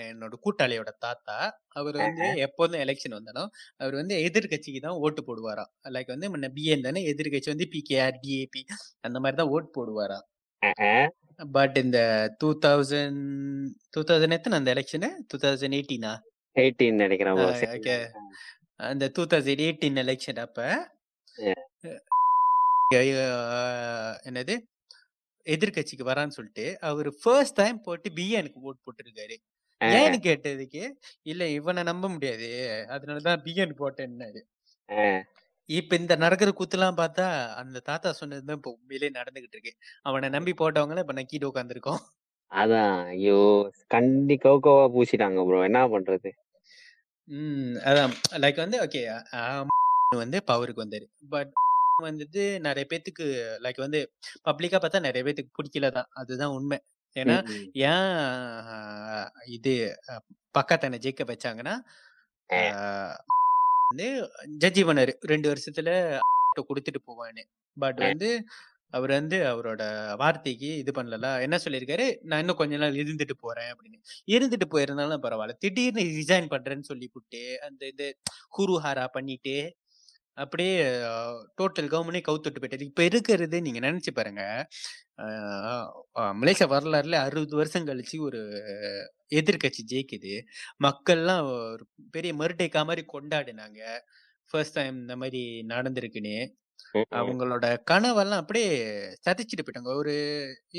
என்னோட 0.09 0.33
கூட்டாளியோட 0.45 0.89
தாத்தா 1.05 1.35
அவர் 1.79 1.95
வந்து 2.03 2.27
எப்போதும் 2.45 2.81
எலெக்ஷன் 2.85 3.15
வந்தாலும் 3.17 3.49
அவர் 3.81 3.95
வந்து 3.99 4.15
எதிர்கட்சிக்கு 4.27 4.81
தான் 4.85 4.99
ஓட்டு 5.05 5.21
போடுவாராம். 5.29 5.71
லைக் 5.95 6.13
வந்து 6.13 6.29
முன்ன 6.33 6.49
பிஎன் 6.57 6.85
தானே 6.87 7.03
எதிர்கட்சி 7.13 7.51
வந்து 7.53 7.67
பிகேஆர் 7.75 8.19
டிஏபி 8.23 8.63
அந்த 9.07 9.17
மாதிரி 9.23 9.39
தான் 9.41 9.51
ஓட்டு 9.55 9.69
போடுவாராம். 9.77 10.25
பட் 11.57 11.77
இந்த 11.83 11.99
டூ 12.41 12.49
தௌசண்ட் 12.65 13.21
டூ 13.93 14.01
தௌசண்ட் 14.09 14.37
எத்தனை 14.37 14.57
அந்த 14.61 14.71
எலெக்ஷனு 14.75 15.09
டூ 15.31 15.37
தௌசண்ட் 15.45 15.77
எயிட்டீனா 15.77 16.13
18 16.55 17.03
நினைக்கிறேன். 17.03 17.37
ஓகே 17.77 17.95
அந்த 18.91 19.05
டூ 19.15 19.23
தௌசண்ட் 19.31 19.63
எயிட்டீன் 19.67 20.01
எலெக்ஷன் 20.05 20.41
அப்ப 20.45 20.59
என்னது? 24.29 24.55
எதிர்க்கட்சிக்கு 25.47 26.05
வரான்னு 26.07 26.35
சொல்லிட்டு 26.35 26.65
அவர் 26.81 27.09
ஃபர்ஸ்ட் 27.21 27.55
டைம் 27.55 27.81
போட்டு 27.81 28.09
பிஎனுக்கு 28.15 28.59
ஓட் 28.65 28.83
போட்டிருக்காரு. 28.85 29.37
ஏன்னு 29.81 30.17
கேட்டதுக்கு 30.23 30.83
இல்ல 31.23 31.43
இவனை 31.51 31.83
நம்ப 31.83 32.09
முடியாது. 32.09 32.49
அதனாலதான் 32.89 33.43
பிஎன் 33.45 33.79
போட்டேன்னாரு. 33.79 34.41
இப்ப 35.69 35.95
இந்த 35.95 36.15
நடக்கிற 36.17 36.49
கூத்துலாம் 36.51 36.99
பார்த்தா 36.99 37.25
அந்த 37.59 37.81
தாத்தா 37.81 38.11
சொன்னதுதான் 38.13 38.57
இப்ப 38.57 38.71
உண்மையிலே 38.71 39.09
நடந்துகிட்டு 39.11 39.57
இருக்கு. 39.57 39.73
அவனை 40.03 40.29
நம்பி 40.29 40.53
போட்டவங்கள 40.57 41.03
இப்ப 41.05 41.15
நக்கீட்டு 41.19 41.51
உட்காந்துருக்கோம் 41.51 42.01
அதான். 42.51 42.93
ஐயோ! 43.11 43.37
கண்டி 43.87 44.35
கவுக்கவா 44.37 44.83
பூசிட்டாங்க 44.93 45.45
ப்ரோ 45.47 45.59
என்ன 45.67 45.81
பண்றது? 45.93 46.31
ம். 47.29 47.75
அதான். 47.85 48.13
லைக் 48.43 48.63
வந்து 48.63 48.77
ஓகே 48.83 49.01
வந்து 50.17 50.39
பவருக்கு 50.47 50.83
வந்தாரு. 50.83 51.05
பட் 51.29 51.51
வந்துட்டு 52.03 52.43
நிறைய 52.59 52.85
பேத்துக்கு 52.91 53.25
லைக் 53.65 53.79
வந்து 53.85 53.99
பப்ளிக்கா 54.49 54.79
பார்த்தா 54.79 55.05
நிறைய 55.07 55.23
பேத்துக்கு 55.27 55.57
பிடிக்கல 55.59 55.91
தான். 55.91 56.09
அதுதான் 56.13 56.55
உண்மை. 56.57 56.79
ஏன்னா. 57.15 57.37
ஏன் 57.87 58.11
இது 59.57 59.73
பக்கத்தான 60.55 60.99
ஜெயிக்க 61.05 61.23
வச்சாங்கன்னா 61.31 61.75
வந்து 63.89 64.09
ஜட்ஜி 64.59 64.81
பண்ணாரு 64.87 65.13
ரெண்டு 65.31 65.47
வருஷத்துல 65.51 65.89
கொடுத்துட்டு 66.69 66.99
போவான்னு. 67.07 67.43
பட். 67.77 67.99
வந்து 68.09 68.29
அவர் 68.93 69.11
வந்து 69.11 69.37
அவரோட 69.51 69.81
வார்த்தைக்கு 70.17 70.69
இது 70.77 70.91
பண்ணல 70.95 71.27
என்ன 71.41 71.57
சொல்லியிருக்காரு? 71.65 72.05
நான் 72.21 72.39
இன்னும் 72.39 72.55
கொஞ்ச 72.55 72.77
நாள் 72.77 72.97
இருந்துட்டு 73.01 73.35
போறேன் 73.39 73.69
அப்படின்னு. 73.71 73.97
இருந்துட்டு 74.33 74.65
போயிருந்தாலும் 74.73 75.23
பரவாயில்ல 75.25 75.55
திடீர்னு 75.59 76.03
ரிசைன் 76.17 76.49
பண்றேன்னு 76.53 76.87
சொல்லி 76.89 77.07
விட்டு 77.13 77.43
அந்த 77.61 77.81
இது 77.87 78.07
ஹுருஹாரா 78.57 79.05
பண்ணிட்டு 79.11 79.55
அப்படியே 80.37 80.73
டோட்டல் 81.59 81.89
கவர்மெண்டே 81.93 82.21
கவுத்துட்டு 82.27 82.59
போயிட்டாரு. 82.61 82.87
இப்ப 82.89 83.03
இருக்கிறது 83.09 83.57
நீங்க 83.65 83.79
நினைச்சு 83.87 84.11
பாருங்க. 84.19 84.43
மலேசியா 86.41 86.67
வரலாறுல 86.73 87.17
அறுபது 87.27 87.55
வருஷம் 87.59 87.87
கழிச்சு 87.89 88.17
ஒரு 88.27 88.39
எதிர்க்கட்சி 89.39 89.81
ஜெயிக்குது. 89.91 90.33
மக்கள்லாம் 90.85 91.43
ஒரு 91.73 91.83
பெரிய 92.15 92.33
மறுடைக்கா 92.41 92.83
மாதிரி 92.89 93.03
கொண்டாடினாங்க. 93.13 93.81
ஃபர்ஸ்ட் 94.51 94.77
டைம் 94.79 94.97
இந்த 95.03 95.15
மாதிரி 95.21 95.41
நடந்திருக்குன்னு. 95.73 96.37
அவங்களோட 97.17 97.65
கனவெல்லாம் 97.91 98.41
அப்படியே 98.43 98.71
சதிச்சிட்டு 99.25 99.63
போயிட்டாங்க. 99.65 99.91
ஒரு 100.01 100.13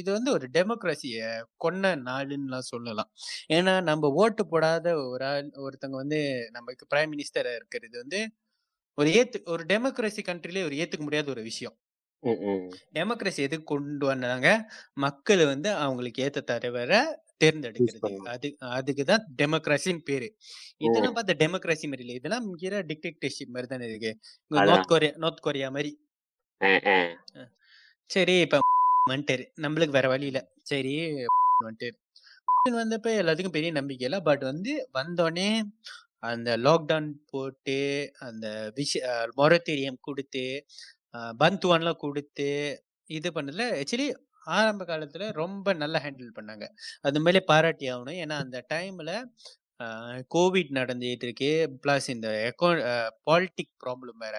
இது 0.00 0.08
வந்து 0.16 0.30
ஒரு 0.36 0.46
டெமோக்ரஸிய 0.56 1.20
கொன்ன 1.64 1.92
நாளுன்னுலாம் 2.08 2.70
சொல்லலாம். 2.72 3.10
ஏன்னா 3.56 3.74
நம்ம 3.90 4.10
ஓட்டு 4.22 4.44
போடாத 4.52 4.86
ஒரு 5.12 5.24
ஆள் 5.30 5.48
ஒருத்தவங்க 5.66 5.98
வந்து 6.04 6.20
நமக்கு 6.56 6.86
பிரைம் 6.92 7.12
மினிஸ்டரா 7.14 7.54
இருக்கிறது 7.60 7.96
வந்து 8.02 8.20
ஒரு 8.98 9.08
ஏத்து 9.10 9.38
ஒரு 9.44 9.62
டெமோக்ரஸி 9.64 10.22
கண்ட்ரிலே 10.28 10.64
ஒரு 10.64 10.74
ஏத்துக்க 10.74 11.02
முடியாத 11.06 11.30
ஒரு 11.30 11.42
விஷயம். 11.42 11.74
டெமோக்ரஸி 12.96 13.40
எதுக்கு 13.46 13.66
கொண்டு 13.70 14.04
வந்தாங்க? 14.06 14.48
மக்கள் 14.96 15.42
வந்து 15.46 15.70
அவங்களுக்கு 15.84 16.24
ஏத்த 16.26 16.42
தலைவரை 16.50 17.00
தேர்ந்தெடுக்கிறது. 17.40 18.10
அது 18.34 18.48
அதுக்கு 18.76 19.04
தான் 19.04 19.24
டெமோக்ரஸின்னு 19.38 20.02
பேரு. 20.10 20.28
இதெல்லாம் 20.86 21.16
பார்த்தா 21.16 21.34
டெமோக்ரஸி 21.42 21.86
மாதிரி 21.90 22.04
இல்லை. 22.04 22.16
இதெல்லாம் 22.20 22.46
மிக 22.52 22.82
டிக்டேட்டர்ஷிப் 22.90 23.52
மாதிரி 23.54 23.70
தானே 23.72 23.88
இருக்கு. 23.90 24.12
நார்த் 24.68 24.90
கொரியா 24.92 25.14
நார்த் 25.24 25.44
கொரியா 25.46 25.70
மாதிரி. 25.76 25.92
சரி 28.10 28.36
இப்ப 28.44 28.60
வந்துட்டாரு. 29.06 29.44
நம்மளுக்கு 29.64 29.96
வேற 29.98 30.08
வழி 30.08 30.26
இல்ல. 30.30 30.40
சரி 30.70 30.92
வந்துட்டாரு. 31.64 31.96
வந்தப்ப 32.76 33.08
எல்லாத்துக்கும் 33.22 33.56
பெரிய 33.56 33.70
நம்பிக்கை 33.78 34.06
இல்ல. 34.08 34.18
பட் 34.28 34.44
வந்து 34.50 34.72
வந்தோடனே 34.98 35.48
அந்த 36.22 36.50
லாக்டவுன் 36.66 37.10
போட்டு 37.32 37.78
அந்த 38.28 38.46
விஷ 38.76 38.92
மொரத்தேரியம் 39.40 40.00
கொடுத்து 40.08 40.44
பந்துவான்லாம் 41.42 42.02
கொடுத்து 42.04 42.48
இது 43.10 43.28
பண்ணதுல 43.36 43.64
ஆக்சுவலி 43.80 44.08
ஆரம்ப 44.56 44.82
காலத்துல 44.84 45.26
ரொம்ப 45.40 45.72
நல்லா 45.82 45.98
ஹேண்டில் 46.04 46.36
பண்ணாங்க. 46.38 46.64
அது 47.06 47.18
மேலே 47.26 47.40
பாராட்டி 47.50 47.86
ஆகணும். 47.94 48.18
ஏன்னா 48.24 48.36
அந்த 48.44 48.58
டைம்ல 48.72 49.12
கோவிட் 50.34 50.72
நடந்துட்டு 50.80 51.26
இருக்கு. 51.28 51.50
பிளஸ் 51.84 52.08
இந்த 52.14 52.28
எக்கோ 52.50 52.70
பாலிட்டிக் 53.28 53.72
ப்ராப்ளம் 53.84 54.20
வேற. 54.26 54.36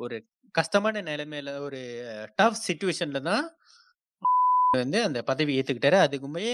ஒரு 0.00 0.16
கஷ்டமான 0.54 1.02
நிலைமையில 1.10 1.50
ஒரு 1.66 1.80
டஃப் 2.40 2.62
சுச்சுவேஷன்ல 2.68 3.20
தான் 3.30 3.44
வந்து 4.76 4.98
அந்த 5.08 5.20
பதவி 5.30 5.52
ஏத்துக்கிட்டாரு. 5.58 5.98
அதுக்குமே 6.06 6.46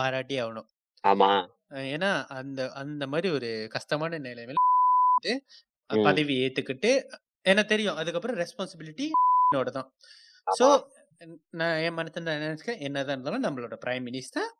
பாராட்டி 0.00 0.36
ஆகணும். 0.44 0.68
ஆமா. 1.04 1.30
ஏன்னா 1.94 2.10
அந்த 2.38 2.60
அந்த 2.82 3.04
மாதிரி 3.12 3.28
ஒரு 3.38 3.48
கஷ்டமான 3.74 4.18
நிலைமையில 4.26 4.62
வந்து. 5.16 5.34
பதவி 5.90 6.34
ஏத்துக்கிட்டு 6.44 6.90
எனக்கு 7.50 7.72
தெரியும். 7.72 7.98
அதுக்கப்புறம் 8.00 8.38
ரெஸ்பான்சிபிலிட்டி 8.42 9.06
என்னோட 9.48 9.70
தான். 9.78 9.88
ஸோ 10.46 10.66
நான் 11.60 11.78
என் 11.84 11.96
மனசுல 11.98 12.24
நான் 12.26 12.42
நினைச்சுக்கேன் 12.44 12.82
என்னதான் 12.86 13.14
இருந்தாலும் 13.16 13.44
நம்மளோட 13.46 13.76
பிரைம் 13.84 14.04
மினிஸ்டர் 14.08 14.50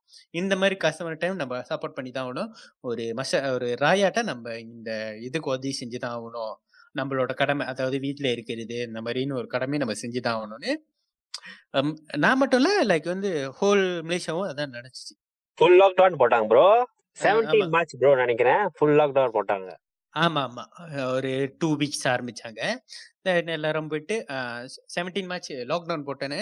இந்த 0.40 0.54
மாதிரி 0.60 0.76
கஷ்டமான 0.84 1.18
டைம் 1.22 1.42
நம்ம 1.42 1.60
சப்போர்ட் 1.70 1.96
பண்ணி 1.98 2.10
தான் 2.16 2.26
ஆகணும். 2.28 2.50
ஒரு 2.88 3.04
மச 3.20 3.40
ஒரு 3.56 3.68
ராயாட்ட 3.84 4.22
நம்ம 4.30 4.54
இந்த 4.66 4.90
இதுக்கு 5.28 5.52
உதவி 5.54 5.72
செஞ்சு 5.80 5.98
தான் 6.04 6.16
ஆகணும். 6.18 6.54
நம்மளோட 6.94 7.32
கடமை 7.40 7.64
அதாவது 7.72 7.96
வீட்டில் 8.06 8.32
இருக்கிறது 8.34 8.76
இந்த 8.88 9.00
மாதிரின்னு 9.06 9.38
ஒரு 9.40 9.48
கடமையை 9.54 9.80
நம்ம 9.82 9.96
செஞ்சு 10.02 10.22
தான் 10.26 10.38
ஆகணும்னு. 10.38 10.72
நான் 12.24 12.40
மட்டும் 12.42 12.60
இல்ல 12.62 12.70
லைக் 12.92 13.08
வந்து 13.14 13.30
ஹோல் 13.60 13.84
மலேசியாவும் 14.08 14.48
அதான் 14.50 14.76
நினைச்சிச்சு. 14.78 15.14
ஃபுல் 15.58 15.78
லாக்டவுன் 15.82 16.20
போட்டாங்க 16.22 16.48
ப்ரோ 16.52 16.66
செவன்டீன். 17.18 17.70
மார்ச் 17.74 17.94
ப்ரோ 18.00 18.10
நினைக்கிறேன். 18.22 18.62
ஃபுல் 18.76 18.96
லாக்டவுன் 19.00 19.36
போட்டாங்க. 19.36 19.68
ஆமா 20.14 20.40
ஆமா. 20.48 20.62
ஒரு 21.14 21.30
டூ 21.58 21.68
வீக்ஸ் 21.80 22.06
ஆரம்பிச்சாங்க. 22.12 22.60
எல்லாரும் 23.56 23.90
போயிட்டு 23.92 24.16
செவன்டீன் 24.94 25.30
மார்ச் 25.32 25.50
லாக்டவுன் 25.72 26.06
போட்டேன்னு 26.08 26.40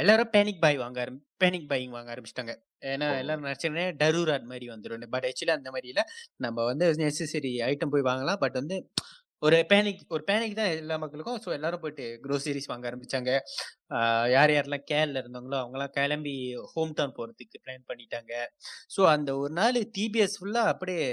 எல்லாரும் 0.00 0.30
பேனிக் 0.34 0.60
பாய் 0.64 0.78
வாங்க 0.82 0.98
ஆரம்பி 1.04 1.22
பேனிக் 1.42 1.66
பையிங் 1.72 1.94
வாங்க 1.96 2.10
ஆரம்பிச்சிட்டாங்க. 2.12 2.52
ஏன்னா. 2.92 3.06
எல்லாரும் 3.22 3.46
நினைச்சேன்னே 3.46 3.84
டரூராட் 4.02 4.46
மாதிரி 4.52 4.66
வந்துடும் 4.74 5.10
பட் 5.14 5.26
ஆக்சுவலி 5.28 5.54
அந்த 5.58 5.70
மாதிரி 5.74 5.88
இல்ல. 5.92 6.02
நம்ம 6.44 6.64
வந்து 6.70 6.86
நெசசரி 7.02 7.52
ஐட்டம் 7.70 7.92
போய் 7.94 8.08
வாங்கலாம். 8.10 8.40
பட் 8.44 8.58
வந்து 8.60 8.76
ஒரு 9.42 9.56
பேனிக் 9.70 10.02
ஒரு 10.14 10.22
பேனிக் 10.28 10.58
தான் 10.58 10.70
எல்லா 10.82 10.96
மக்களுக்கும். 11.02 11.40
ஸோ 11.44 11.48
எல்லாரும் 11.56 11.82
போயிட்டு 11.82 12.04
க்ரோசரிஸ் 12.24 12.70
வாங்க 12.70 12.84
ஆரம்பிச்சாங்க. 12.90 13.30
யார் 14.34 14.52
யாரெல்லாம் 14.54 14.86
கேரள 14.90 15.16
இருந்தவங்களோ 15.22 15.58
அவங்கலாம் 15.62 15.92
கிளம்பி 15.98 16.36
ஹோம் 16.74 16.94
டவுன் 16.98 17.16
போறதுக்கு 17.18 17.62
பிளான் 17.64 17.88
பண்ணிட்டாங்க. 17.90 18.32
ஸோ 18.96 19.02
அந்த 19.14 19.30
ஒரு 19.42 19.52
நாள் 19.60 19.80
டிபிஎஸ் 19.98 20.38
ஃபுல்லா 20.40 20.64
அப்படியே 20.72 21.04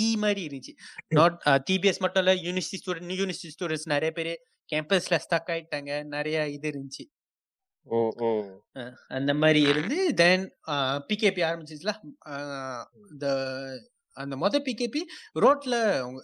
இ 0.00 0.04
மாதிரி 0.22 0.42
இருந்துச்சு. 0.46 0.72
நாட் 1.18 1.36
டிபிஎஸ் 1.68 2.02
மட்டும் 2.04 2.22
இல்ல 2.24 2.32
யூனிவர்சிட்டி 2.46 2.80
ஸ்டூடெண்ட் 2.82 3.18
யூனிவர்சிட்டி 3.20 3.54
ஸ்டூடெண்ட்ஸ் 3.56 3.92
நிறைய 3.94 4.12
பேர் 4.18 4.32
கேம்பஸ்ல 4.68 5.18
ஸ்டக் 5.24 5.52
ஆயிட்டாங்க. 5.54 5.92
நிறைய 6.16 6.38
இது 6.56 6.66
இருந்துச்சு. 6.72 7.04
அந்த 9.16 9.32
மாதிரி 9.40 9.60
இருந்து 9.70 9.96
தென் 10.20 10.44
பிகேபி 11.08 11.42
ஆரம்பிச்சிச்சுல. 11.48 11.92
இந்த 13.12 13.26
அந்த 14.16 14.34
மொத 14.36 14.56
பிகேபி 14.68 15.00
ரோட்ல 15.44 15.74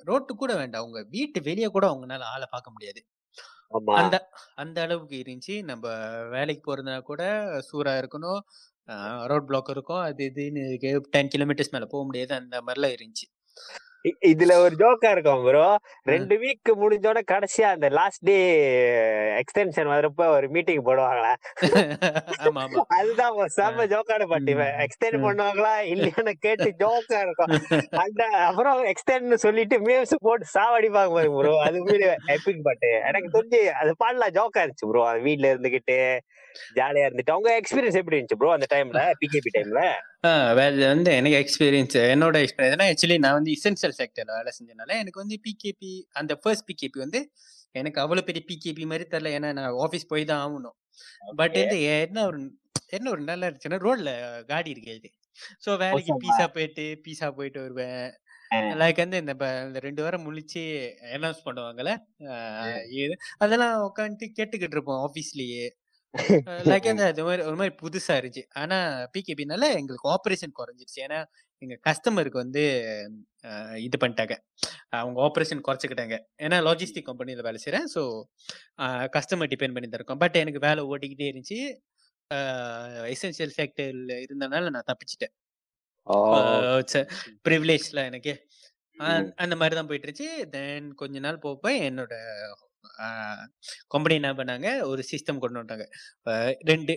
ரோட்டு 0.05 0.35
கூட 0.37 0.53
வேண்டாம். 0.57 0.87
உங்க 0.89 1.01
வீட்டு 1.11 1.41
வெளியே 1.43 1.69
கூட 1.77 1.87
அவங்கனால 1.93 2.29
ஆளை 2.35 2.49
பார்க்க 2.51 2.75
முடியாது. 2.77 3.01
அந்த 4.01 4.17
அந்த 4.57 4.79
அளவுக்கு 4.83 5.17
இருந்துச்சு. 5.23 5.55
நம்ம 5.65 5.87
வேலைக்கு 6.31 6.65
போறதுனா 6.69 6.97
கூட 7.03 7.23
சூறா 7.71 7.95
இருக்கணும். 8.03 8.41
ரோட் 9.33 9.49
பிளாக் 9.51 9.71
இருக்கும். 9.71 10.03
அது 10.09 10.25
இதுன்னு 10.31 10.65
டென் 11.11 11.33
கிலோமீட்டர்ஸ் 11.37 11.75
மேல 11.77 11.87
போக 11.95 12.05
முடியாது. 12.05 12.35
அந்த 12.43 12.57
மாதிரிலாம் 12.67 12.97
இருந்துச்சு. 12.97 13.27
இதுல 14.29 14.53
ஒரு 14.57 14.75
ஜோக்கா 14.75 15.11
இருக்கும் 15.11 15.43
ப்ரோ 15.45 15.65
ரெண்டு 16.03 16.35
வீக் 16.37 16.71
முடிஞ்சோட 16.83 17.19
கடைசியா 17.33 17.67
அந்த 17.71 17.89
லாஸ்ட் 17.89 18.23
டே 18.25 18.37
எக்ஸ்டென்ஷன் 19.41 19.91
வரப்ப 19.91 20.27
ஒரு 20.27 20.49
மீட்டிங் 20.49 20.85
போடுவாங்களா? 20.85 21.33
அதுதான் 22.99 23.35
செம்ம 23.57 23.87
ஜோக்கான 23.87 24.27
பாட்டு. 24.27 24.55
எக்ஸ்டெண்ட். 24.87 25.25
பண்ணுவாங்களா? 25.27 25.75
இல்லையான்னு 25.93 26.35
கேட்டு 26.41 26.69
ஜோக்கா 26.81 27.21
இருக்கும். 27.21 27.49
அந்த 28.05 28.23
அப்புறம் 28.47 28.85
எக்ஸ்டெண்ட் 28.85 29.35
சொல்லிட்டு 29.35 29.79
மீம்ஸ் 29.81 30.15
போட்டு 30.21 30.47
சாவடிப்பாங்க 30.55 31.13
பாருங்க 31.13 31.39
ப்ரோ 31.41 31.55
அது 31.61 31.81
மீது 31.81 32.07
எபிக் 32.27 32.63
பாட்டு. 32.63 32.91
எனக்கு 33.09 33.31
தெரிஞ்சு 33.37 33.63
அது 33.81 33.97
பாடலாம் 33.97 34.35
ஜோக்கா 34.35 34.63
இருந்துச்சு 34.63 34.91
ப்ரோ 34.91 35.07
அது 35.09 35.21
வீட்ல 35.21 35.55
இருந்துகிட்டு. 35.55 35.99
ஜாலியா 36.79 37.07
இருந்துட்டு 37.09 37.35
அவங்க 37.37 37.51
எக்ஸ்பீரியன்ஸ் 37.61 37.99
எப்படி 38.01 38.19
இருந்துச்சு 38.19 38.41
ப்ரோ 38.43 38.53
அந்த 38.57 38.69
டைம்ல 38.75 39.03
பிகேபி 39.23 39.53
டைம்ல 39.57 39.83
வேற 40.59 40.73
வந்து 40.95 41.13
எனக்கு 41.21 41.39
எக்ஸ்பீரியன்ஸ் 41.45 41.97
என்னோட 42.15 42.39
எக்ஸ்பீரியன்ஸ் 42.47 42.87
ஆக்சுவலி 42.89 43.19
நான் 43.25 43.39
வந்து 43.39 43.55
இசென்சியல் 43.59 43.97
செக்டர்ல 44.01 44.37
வேலை 44.39 44.53
செஞ்சனால 44.59 44.97
எனக்கு 45.03 45.23
வந்து 45.25 45.39
பிகேபி 45.47 45.93
அந்த 46.21 46.35
ஃபர்ஸ்ட் 46.43 46.69
பிகேபி 46.71 47.01
வந்து 47.05 47.23
எனக்கு 47.81 47.99
அவ்வளவு 48.03 48.27
பெரிய 48.29 48.43
பிகேபி 48.51 48.85
மாதிரி 48.91 49.05
தெரியல. 49.11 49.33
ஏன்னா 49.39 49.51
நான் 49.59 49.77
ஆஃபீஸ் 49.85 50.11
போய் 50.13 50.31
தான் 50.31 50.43
ஆகணும். 50.45 50.77
பட் 51.41 51.57
வந்து 51.61 51.79
என்ன 52.07 52.25
ஒரு 52.31 52.39
என்ன 52.97 53.07
ஒரு 53.15 53.23
நல்லா 53.29 53.47
இருந்துச்சுன்னா 53.47 53.79
ரோட்ல 53.87 54.13
காடி 54.49 54.71
இருக்குது 54.75 55.11
ஸோ 55.65 55.71
வேலைக்கு. 55.83 56.15
பீஸா 56.25 56.47
போயிட்டு 56.57 56.85
பீஸா 57.05 57.29
போயிட்டு 57.37 57.61
வருவேன். 57.65 58.09
லைக் 58.81 59.03
வந்து 59.03 59.19
இந்த 59.23 59.81
ரெண்டு 59.85 60.01
வாரம் 60.05 60.25
முழிச்சு 60.27 60.63
அனௌன்ஸ் 61.17 61.45
பண்ணுவாங்கல்ல 61.47 61.93
அதெல்லாம் 63.45 63.77
உட்காந்துட்டு 63.89 64.29
கேட்டுக்கிட்டு 64.39 64.77
இருப்போம் 64.77 65.03
ஆஃபீஸ்லயே 65.07 65.67
லைக் 66.71 66.87
அந்த 66.93 67.05
அது 67.11 67.23
மாதிரி 67.27 67.43
ஒரு 67.49 67.57
மாதிரி 67.61 67.75
புதுசா 67.83 68.15
இருந்துச்சு. 68.21 68.43
ஆனா 68.63 68.77
பிகேபினால 69.15 69.65
எங்களுக்கு 69.81 70.09
ஆப்ரேஷன் 70.15 70.55
குறைஞ்சிருச்சு. 70.59 70.99
ஏன்னா 71.07 71.19
எங்க 71.63 71.75
கஸ்டமருக்கு 71.89 72.43
வந்து 72.45 72.63
இது 73.87 73.97
பண்ணிட்டாங்க. 74.03 74.35
அவங்க 75.01 75.19
ஆப்ரேஷன் 75.27 75.65
குறைச்சிக்கிட்டாங்க. 75.69 76.17
ஏன்னா 76.47 76.59
லாஜிஸ்டிக் 76.69 77.09
கம்பெனியில் 77.11 77.47
வேலை 77.49 77.61
செய்கிறேன் 77.65 77.89
ஸோ 77.95 78.03
கஸ்டமர் 79.17 79.53
டிபெண்ட் 79.55 79.77
பண்ணி 79.77 79.99
இருக்கோம். 80.01 80.23
பட் 80.25 80.39
எனக்கு 80.45 80.63
வேலை 80.69 80.85
ஓடிக்கிட்டே 80.93 81.29
இருந்துச்சு. 81.33 81.61
எசென்சியல் 83.15 83.55
ஃபேக்டரியில் 83.57 84.15
இருந்தனால 84.27 84.71
நான் 84.77 84.89
தப்பிச்சிட்டேன். 84.93 85.35
ப்ரிவிலேஜ்ல 87.47 88.01
எனக்கு. 88.11 88.35
அந்த 89.45 89.55
மாதிரி 89.61 89.75
தான் 89.79 89.89
போயிட்டு 89.91 90.09
இருந்துச்சு. 90.09 90.31
தென் 90.57 90.89
கொஞ்ச 91.03 91.19
நாள் 91.27 91.45
போக 91.47 91.73
என்னோட 91.91 92.15
கம்பெனி 93.93 94.15
என்ன 94.21 94.31
பண்ணாங்க? 94.39 94.69
ஒரு 94.91 95.03
சிஸ்டம் 95.11 95.41
கொண்டு 95.43 95.59
வந்துட்டாங்க. 95.59 95.87
ரெண்டு 96.71 96.93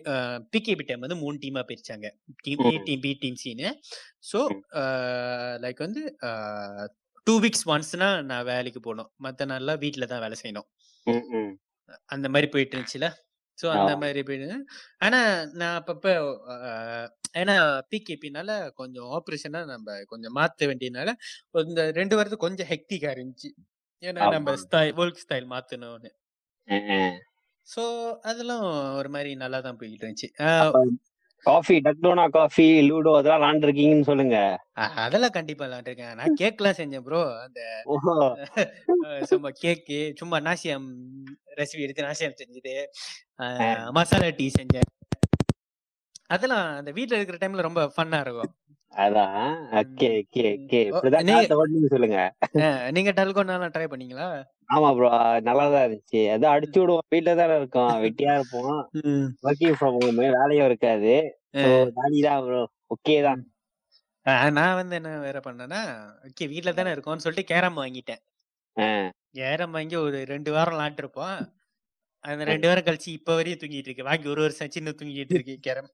பிகேபி 0.53 0.85
டைம் 0.89 1.05
வந்து 1.05 1.19
மூணு 1.23 1.37
டீமா 1.43 1.63
பிரிச்சாங்க. 1.71 2.07
Team 2.45 2.63
A. 2.67 2.73
Team 2.87 3.03
B 3.05 3.11
team 3.23 3.39
Chinnu 3.43 3.69
so. 4.31 4.41
Like 5.65 5.85
வந்து 5.87 6.03
டூ 7.27 7.35
வீக்ஸ் 7.43 7.67
ஒன்ஸ்னா 7.73 8.07
நான் 8.29 8.47
வேலைக்கு 8.53 8.79
போகணும் 8.87 9.11
மற்ற 9.25 9.45
நாள்லாம் 9.51 9.81
வீட்டில் 9.83 10.11
தான் 10.13 10.23
வேலை 10.25 10.37
செய்யணும். 10.41 10.67
அந்த 12.13 12.27
மாதிரி 12.33 12.47
போயிட்டு 12.53 12.75
இருந்துச்சுல. 12.75 13.07
ஸோ. 13.57 13.65
அந்த 13.77 13.91
மாதிரி 14.01 14.21
போயிட்டு 14.27 14.55
ஆனா 15.05 15.19
நான் 15.59 15.77
அப்பப்ப 15.79 16.05
ஏன்னா 17.41 17.55
பிகேபினால 17.91 18.49
கொஞ்சம் 18.79 19.07
ஆப்ரேஷனா 19.17 19.61
நம்ம 19.71 19.95
கொஞ்சம் 20.11 20.35
மாத்த 20.37 20.67
வேண்டியனால 20.71 21.11
இந்த 21.71 21.83
ரெண்டு 21.99 22.17
வாரத்துக்கு 22.17 22.47
கொஞ்சம் 22.47 22.69
ஹெக்டிக்கா 22.73 23.11
இருந்துச்சு. 23.15 23.49
ஏன்னா 24.03 24.27
நம்ம. 24.35 24.55
ஸ்டைல் 24.63 24.93
ஒர்க் 25.01 25.23
ஸ்டைல் 25.23 25.47
மாத்தணும்னு. 25.53 26.11
ஸோ 27.67 27.83
அதெல்லாம் 28.29 28.65
ஒரு 28.99 29.09
மாதிரி 29.15 29.31
நல்லா 29.43 29.59
தான் 29.67 29.77
போய்கிட்டு 29.81 30.05
இருந்துச்சு 30.05 30.29
காஃபி 31.45 31.75
டக்டோனா 31.85 32.25
காஃபி 32.35 32.65
லூடோ 32.89 33.11
அதெல்லாம் 33.17 33.41
விளாண்டுருக்கீங்கன்னு 33.41 34.09
சொல்லுங்க. 34.09 34.37
அதெல்லாம் 35.05 35.35
கண்டிப்பா 35.37 35.63
விளாண்டுருக்கேன். 35.65 36.13
நான் 36.19 36.37
கேக்லாம் 36.41 36.77
செஞ்சேன் 36.79 37.05
ப்ரோ 37.07 37.21
அந்த 37.45 37.59
சும்மா 39.31 39.49
கேக்கு 39.63 39.99
சும்மா 40.19 40.37
நாசியம் 40.47 40.87
ரெசிபி 41.59 41.85
எடுத்து 41.85 42.07
நாசியம் 42.07 42.39
செஞ்சது. 42.41 42.75
மசாலா 43.97 44.29
டீ 44.39 44.47
செஞ்சேன். 44.59 44.89
அதெல்லாம் 46.33 46.67
அந்த 46.79 46.91
வீட்ல 46.91 47.17
இருக்கிற 47.19 47.37
டைம்ல 47.41 47.65
ரொம்ப 47.67 47.81
ஃபன்னா 47.95 48.19
இருக்கும். 48.25 48.51
அதான். 48.93 49.37
ஓகே 49.79 50.07
ஓகே 50.17 50.41
ஓகே 50.55 50.79
இப்படிதான் 50.89 51.25
நீங்க- 51.27 51.87
சொல்லுங்க. 51.93 52.17
நீங்க 52.91 53.11
டல்கோனாலாம் 53.19 53.73
ட்ரை 53.75 53.87
பண்ணீங்களா? 53.93 54.27
ஆமா 54.75 54.89
ப்ரோ 54.97 55.07
நல்லா 55.47 55.63
தான் 55.69 55.85
இருந்துச்சு 55.85 56.19
அதான் 56.33 56.53
அடிச்சு 56.55 56.79
விடுவோம். 56.79 57.05
வீட்டுல 57.13 57.33
தானே 57.35 57.55
இருக்கோம். 57.57 57.93
வெட்டியா 58.03 58.33
இருப்போம். 58.37 58.75
ஒர்க்கிங் 59.47 59.77
ஃப்ரம் 59.79 59.97
ஹோம் 59.97 60.19
வேலையும் 60.35 60.67
இருக்காது. 60.69 61.13
ஸோ 61.57 61.71
ஜாலி 61.97 62.21
தான். 62.27 62.43
ப்ரோ 62.45 62.61
ஓகே 62.95 63.15
தான் 63.27 63.41
நான் 64.57 64.75
வந்து 64.75 64.95
என்ன 64.95 65.09
வேற 65.19 65.37
பண்ணேன்னா 65.45 65.81
ஓகே 66.27 66.45
வீட்ல 66.47 66.73
தானே 66.73 66.91
இருக்கோம்னு 66.91 67.25
சொல்லிட்டு 67.25 67.51
கேரம் 67.53 67.79
வாங்கிட்டேன். 67.81 68.21
கேரம் 69.31 69.71
வாங்கி 69.71 69.95
ஒரு 70.05 70.17
ரெண்டு 70.33 70.51
வாரம் 70.51 70.75
விளாண்டுருப்போம். 70.75 71.37
அந்த 72.25 72.43
ரெண்டு 72.43 72.67
வாரம் 72.67 72.85
கழிச்சு 72.85 73.09
இப்ப 73.17 73.35
வரையும் 73.35 73.59
தூங்கிட்டு 73.59 73.89
இருக்கு 73.89 74.03
வாங்கி 74.03 74.27
ஒரு 74.29 74.41
வருஷம் 74.41 74.73
இன்னும் 74.75 74.97
தூங்கிட்டு 75.01 75.35
இருக்கு 75.37 75.55
கேரம். 75.61 75.89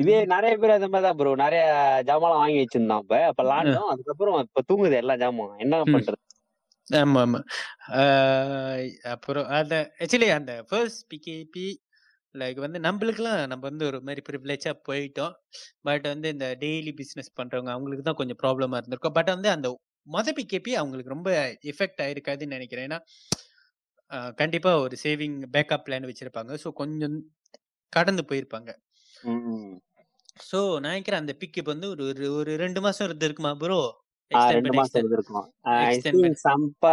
இதே 0.00 0.16
நிறைய 0.32 0.52
பேர் 0.60 0.76
அந்த 0.76 0.88
மாதிரி 0.88 1.06
தான் 1.06 1.18
ப்ரோ 1.18 1.32
நிறைய 1.42 1.62
ஜாமான் 2.08 2.36
வாங்கி 2.36 2.60
வச்சிருந்தோம் 2.62 3.02
அப்ப 3.02 3.14
அப்ப 3.30 3.40
விளாண்டோம் 3.42 3.90
அதுக்கப்புறம் 3.92 4.38
இப்ப 4.46 4.64
தூங்குது 4.68 4.96
எல்லா 5.02 5.16
ஜாமான் 5.22 5.62
என்ன. 5.64 5.82
பண்றது? 5.94 6.20
ஆமா 6.88 7.20
ஆமா. 7.24 7.40
அப்புறம் 9.14 9.46
அந்த 9.58 9.74
ஆக்சுவலி 10.02 10.28
அந்த 10.36 10.52
ஃபர்ஸ்ட் 10.68 11.04
பிகேபி 11.12 11.66
லைக் 12.34 12.58
வந்து 12.64 12.78
நம்மளுக்குலாம் 12.86 13.40
நம்ம 13.50 13.64
வந்து 13.68 13.84
ஒரு 13.90 13.98
மாதிரி 14.06 14.22
ப்ரிவிலேஜா 14.28 14.72
போயிட்டோம். 14.88 15.34
பட் 15.82 16.06
வந்து 16.12 16.28
இந்த 16.34 16.46
டெய்லி 16.62 16.92
பிசினஸ் 17.00 17.30
பண்றவங்க 17.40 17.72
அவங்களுக்கு 17.74 18.06
தான் 18.08 18.20
கொஞ்சம் 18.20 18.40
ப்ராப்ளமா 18.42 18.78
இருந்திருக்கும். 18.80 19.16
பட் 19.18 19.32
வந்து 19.34 19.50
அந்த 19.56 19.68
மொத 20.06 20.28
பிகேபி 20.38 20.72
அவங்களுக்கு 20.80 21.14
ரொம்ப 21.14 21.30
எஃபெக்ட் 21.72 22.02
ஆயிருக்காதுன்னு 22.06 22.56
நினைக்கிறேன். 22.56 22.86
ஏன்னா 22.88 22.98
ஆஹ் 24.10 24.32
கண்டிப்பா 24.40 24.72
ஒரு 24.82 24.96
சேவிங் 25.04 25.38
பேக்கப் 25.54 25.84
பிளான் 25.86 26.08
வச்சிருப்பாங்க. 26.10 26.52
ஸோ 26.64 26.70
கொஞ்சம் 26.82 27.16
கடந்து 27.94 28.22
போயிருப்பாங்க. 28.28 28.70
நான் 30.76 30.86
நினைக்கிறேன் 30.86 31.22
அந்த 31.22 31.34
பிக்கப் 31.40 31.72
வந்து 31.72 31.86
ஒரு 31.92 32.04
ஒரு 32.38 32.52
ரெண்டு 32.62 32.80
மாசம் 32.80 33.06
இருந்து 33.06 33.26
இருக்குமா 33.28 33.52
ப்ரோ 33.56 33.80
ரெண்டு 34.54 34.72
மாசம் 34.78 35.00
இருந்திருக்கும். 35.00 35.48
சம்பா 36.44 36.92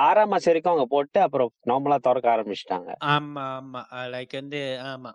ஆறாம் 0.00 0.32
மாசம் 0.32 0.50
வரைக்கும் 0.50 0.72
அவங்க 0.72 0.86
போட்டு 0.88 1.18
அப்புறம் 1.20 1.50
நார்மலா 1.66 1.98
திறக்க 1.98 2.28
ஆரம்பிச்சிட்டாங்க. 2.34 2.90
ஆமா 3.12 3.44
ஆமா. 3.58 3.80
லைக் 4.14 4.34
வந்து 4.40 4.60
ஆமா. 4.86 5.12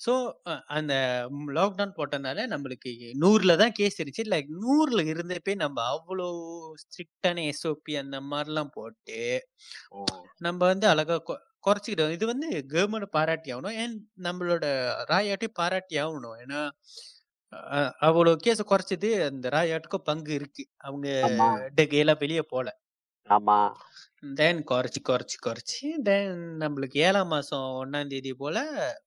ஸோ 0.00 0.12
அந்த 0.76 0.94
லாக்டவுன் 1.56 1.96
போட்டனால 1.98 2.46
நம்மளுக்கு 2.52 2.90
நூறுல 3.22 3.54
தான் 3.56 3.72
கேஸ் 3.72 3.98
இருந்துச்சு. 3.98 4.24
லைக் 4.32 4.48
நூறுல 4.62 5.00
இருந்தப்பே 5.12 5.54
நம்ம 5.54 5.78
அவ்வளோ 5.92 6.26
ஸ்ட்ரிக்டான 6.82 7.44
எஸ்ஓபி 7.52 7.94
அந்த 8.02 8.18
மாதிரிலாம் 8.30 8.74
போட்டு 8.78 9.20
நம்ம 10.38 10.60
வந்து 10.66 10.86
அழகா 10.88 11.16
குறைச்சிக்கிட்டோம். 11.64 12.10
இது 12.10 12.24
வந்து 12.26 12.46
கவர்மெண்ட் 12.68 13.14
பாராட்டி 13.14 13.54
ஆகணும் 13.54 13.76
ஏன் 13.76 13.94
நம்மளோட 14.22 14.64
ராயாட்டையும் 15.08 15.54
பாராட்டி 15.54 15.96
ஆகணும் 15.98 16.36
ஏன்னா 16.42 16.60
அஹ், 17.72 17.92
அவ்வளோ 18.00 18.30
கேஸை 18.44 18.64
குறைச்சது 18.64 19.08
அந்த 19.24 19.48
ராயாட்டுக்கும் 19.50 20.04
பங்கு 20.04 20.32
இருக்கு. 20.34 20.62
அவங்க 20.78 21.08
ஆமா. 21.26 21.48
எல்லாம் 21.98 22.20
வெளியே 22.20 22.42
போல. 22.48 22.68
ஆமா. 23.28 23.56
தென் 24.34 24.60
குறைச்சி 24.64 25.00
குறைச்சி 25.08 25.36
குறைச்சி 25.42 25.78
தென் 26.02 26.32
நம்மளுக்கு 26.60 26.96
ஏழாம் 27.02 27.28
மாசம் 27.28 27.66
ஒன்னாம் 27.80 28.08
தேதி 28.08 28.32
போல 28.34 28.56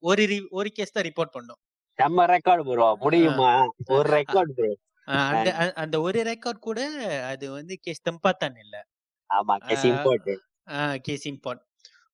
ஒரு 0.02 0.24
re- 0.24 0.48
ஒரு 0.52 0.70
கேஸ் 0.72 0.92
தான் 0.92 1.06
ரிப்போர்ட் 1.06 1.36
பண்ணோம். 1.36 1.60
செம்ம 2.00 2.26
ரெக்கார்டு 2.28 2.64
ப்ரோ 2.64 2.88
முடியுமா? 3.02 3.50
ஒரு 3.90 4.08
ரெக்கார்டு 4.12 4.54
ப்ரோ 4.54 4.70
அஹ் 5.08 5.28
அந்த 5.32 5.50
அ- 5.60 5.76
அந்த 5.76 5.96
ஒரு 6.02 6.20
ரெக்கார்ட் 6.24 6.60
கூட 6.60 6.80
அது 7.28 7.46
வந்து 7.52 7.74
கேஸ் 7.80 8.06
தெம்பாத்தான் 8.10 8.58
இல்ல. 8.60 8.76
ஆமா 9.30 9.56
கேஸ் 9.68 9.86
ஆ. 9.86 9.92
Import 9.92 10.30
case 11.02 11.26
import 11.28 11.64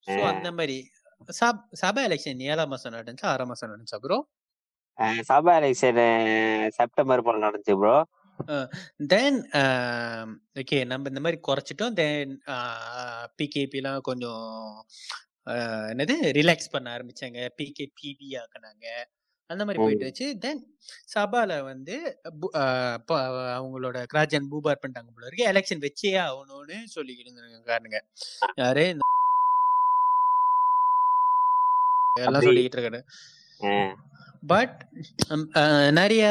so. 0.08 0.22
அந்த 0.32 0.50
மாதிரி 0.58 0.78
சப் 1.40 1.64
சபை 1.82 2.04
எலெக்ஷன் 2.08 2.40
ஏழாம் 2.48 2.72
மாசம் 2.74 2.94
நடந்துச்சா? 2.96 3.28
ஆறாம் 3.34 3.52
மாசம் 3.52 3.70
நடந்துச்சா 3.70 4.00
ப்ரோ? 4.04 4.18
சபா 5.30 5.52
எலெக்ஷன் 5.60 6.00
செப்டம்பர் 6.78 7.26
போல 7.28 7.44
நடந்துச்சு 7.46 7.76
ப்ரோ. 7.82 7.96
தென் 9.12 9.38
ஓகே 10.62 10.78
நம்ம 10.92 11.10
இந்த 11.12 11.22
மாதிரி 11.26 11.40
குறைச்சிட்டோம். 11.48 11.96
தென் 12.00 12.32
பிகேபிலாம் 13.40 14.02
கொஞ்சம் 14.10 14.46
என்னது 15.92 16.16
ரிலாக்ஸ் 16.40 16.74
பண்ண 16.74 16.88
ஆரம்பிச்சாங்க. 16.96 17.40
பிகே 17.60 17.86
பிவி 18.00 18.30
ஆக்குனாங்க. 18.42 18.88
அந்த 19.50 19.62
மாதிரி. 19.66 19.80
போயிட்டு 19.82 20.04
இருந்துச்சு. 20.04 20.28
தென் 20.44 20.62
சபால 21.14 21.52
வந்து 21.70 21.96
அவங்களோட 23.58 23.98
கிராஜன் 24.14 24.50
பூபார் 24.52 24.82
பண்ணிட்டாங்க 24.82 25.12
போல 25.16 25.28
இருக்கு. 25.30 25.50
எலெக்ஷன் 25.54 25.84
வச்சே 25.86 26.12
ஆகணும்னு 26.26 26.78
சொல்லிக்கிட்டு 26.96 27.32
இருக்காருங்க 27.48 28.00
யாரு? 28.62 28.86
எல்லாம் 32.20 32.42
சொல்லிக்கிட்டு 32.42 32.78
இருக்காரு. 32.78 33.02
பட் 34.48 34.78
நிறைய 36.00 36.24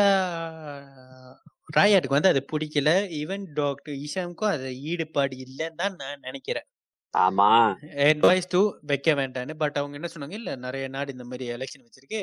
ராயாட்டுக்கு 1.76 2.16
வந்து 2.16 2.30
அது 2.32 2.40
பிடிக்கல. 2.52 2.90
ஈவன் 3.20 3.44
டாக்டர் 3.52 3.94
ஈஷாமுக்கும் 4.04 4.52
அது 4.56 4.68
ஈடுபாடு 4.82 5.36
இல்லைன்னு 5.44 5.80
தான் 5.82 5.96
நான் 5.96 6.24
நினைக்கிறேன். 6.28 6.66
ஆமா. 7.14 7.48
அட்வைஸ் 8.06 8.48
டு 8.48 8.60
வைக்க 8.82 9.14
வேண்டாம்னு 9.14 9.54
பட் 9.62 9.78
அவங்க 9.80 9.96
என்ன 9.98 10.08
சொன்னாங்க? 10.14 10.36
இல்ல 10.40 10.56
நிறைய 10.66 10.88
நாடு 10.88 11.12
இந்த 11.12 11.24
மாதிரி 11.24 11.44
எலெக்ஷன் 11.54 11.84
வச்சிருக்கு. 11.86 12.22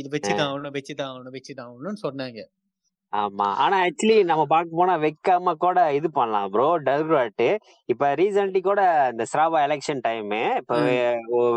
இது 0.00 0.08
வச்சுதான் 0.14 0.44
ஆகணும் 0.46 0.74
வச்சுதான் 0.78 1.10
ஆகணும் 1.10 1.36
வச்சுதான் 1.38 1.66
ஆகணும்னு 1.66 2.02
சொன்னாங்க. 2.06 2.40
ஆமா. 3.14 3.46
ஆனா 3.62 3.76
ஆக்சுவலி 3.84 4.16
நம்ம 4.24 4.42
பார்க்க 4.46 4.78
போனா 4.80 4.94
வைக்காம 5.04 5.52
கூட 5.56 5.78
இது 5.92 6.08
பண்ணலாம் 6.10 6.48
ப்ரோ 6.54 6.68
டர்ராட்டு 6.86 7.48
இப்ப 7.88 8.08
ரீசென்ட்லி 8.14 8.60
கூட 8.60 8.80
இந்த 9.12 9.24
ஸ்ராவா 9.32 9.58
எலெக்ஷன் 9.66 10.04
டைம் 10.06 10.32
இப்ப 10.60 10.78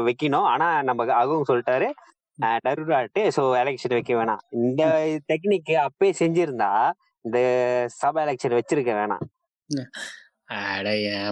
வைக்கணும். 0.07 0.47
ஆனா 0.53 0.67
நம்ம 0.81 1.07
அகவும் 1.15 1.49
சொல்லிட்டாரு 1.49 1.89
டர்ராட்டு 2.65 3.21
சோ 3.35 3.43
எலெக்ஷன் 3.61 3.95
வைக்க 3.97 4.13
வேணாம். 4.13 4.41
இந்த 4.59 4.83
டெக்னிக் 5.31 5.73
அப்பயே 5.85 6.11
செஞ்சிருந்தா 6.19 6.71
இந்த 7.25 7.39
சபா 7.97 8.19
எலெக்ஷன் 8.25 8.57
வச்சிருக்க 8.57 8.91
வேணாம். 8.99 9.23
அட 10.57 10.89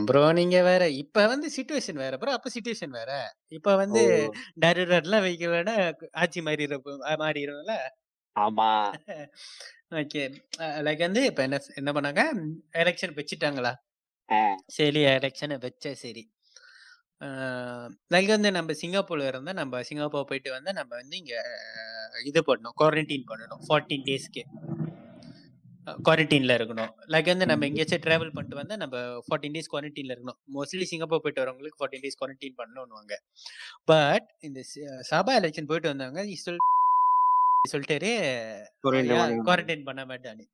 ப்ரோ 0.08 0.24
நீங்க 0.40 0.58
வேற 0.64 0.84
இப்ப 1.02 1.28
வந்து 1.28 1.48
சுச்சுவேஷன் 1.58 2.02
வேற 2.04 2.14
ப்ரோ 2.18 2.32
அப்ப 2.32 2.50
சுச்சுவேஷன் 2.56 2.96
வேற. 2.98 3.12
இப்ப 3.50 3.76
வந்து 3.76 4.02
ஓ, 4.22 4.32
டருடர்லாம் 4.64 5.26
வைக்க 5.28 5.46
வேணா 5.48 5.76
ஆட்சி 6.24 6.42
மாறிடும் 6.42 6.84
மாறிடும்ல 7.24 7.76
ஆமா. 8.36 8.70
ஓகே. 10.00 10.22
லைக் 10.86 11.06
வந்து 11.08 11.22
இப்ப 11.26 11.42
என்ன 11.44 11.58
என்ன 11.76 11.92
பண்ணாங்க? 11.92 12.22
எலெக்ஷன் 12.82 13.18
வச்சுட்டாங்களா. 13.20 13.74
சரி 14.78 15.02
எலெக்ஷனை 15.18 15.58
வச்சா 15.66 15.92
சரி. 16.04 16.24
லைக் 18.14 18.34
வந்து 18.36 18.50
நம்ம 18.52 18.74
சிங்கப்பூர்ல 18.82 19.28
இருந்தா 19.28 19.52
நம்ம 19.52 19.82
சிங்கப்பூர் 19.84 20.30
போயிட்டு 20.30 20.50
வந்து 20.52 20.72
நம்ம 20.74 20.92
வந்து 20.96 21.16
இங்க 21.18 21.36
இது 22.26 22.42
பண்ணணும் 22.50 22.76
குவாரண்டைன் 22.82 23.26
பண்ணணும் 23.32 23.62
ஃபார்ட்டீன் 23.68 24.06
டேஸ்க்கு 24.10 24.44
குவாரண்டைன்ல 26.08 26.54
இருக்கணும். 26.60 26.92
லைக் 27.14 27.32
வந்து 27.32 27.46
நம்ம. 27.46 27.66
எங்கேயாச்சும் 27.70 28.04
டிராவல் 28.06 28.34
பண்ணிட்டு 28.36 28.60
வந்தா 28.60 28.76
நம்ம 28.84 28.98
ஃபார்ட்டின் 29.26 29.56
டேஸ் 29.56 29.72
குவாரண்டைன்ல 29.74 30.14
இருக்கணும். 30.16 30.40
மோஸ்ட்லி 30.56 30.86
சிங்கப்பூர் 30.92 31.24
போயிட்டு 31.26 31.44
வரவங்களுக்கு 31.44 31.80
ஃபார்ட்டின் 31.82 32.04
டேஸ் 32.06 32.20
குவாரண்டைன் 32.22 32.58
பண்ணணும்னுவாங்க. 32.62 33.14
பட் 33.92 34.28
இந்த 34.48 34.62
சபா 35.12 35.34
எலெக்ஷன் 35.42 35.70
போயிட்டு 35.72 36.36
சொல் 36.46 36.64
சொல்லிட்டாரு. 37.72 38.12
பண்ண 38.84 39.20
குவாரண்டைன் 39.46 39.88
பண்ண 39.90 40.02
வேண்டான்னு. 40.06 40.46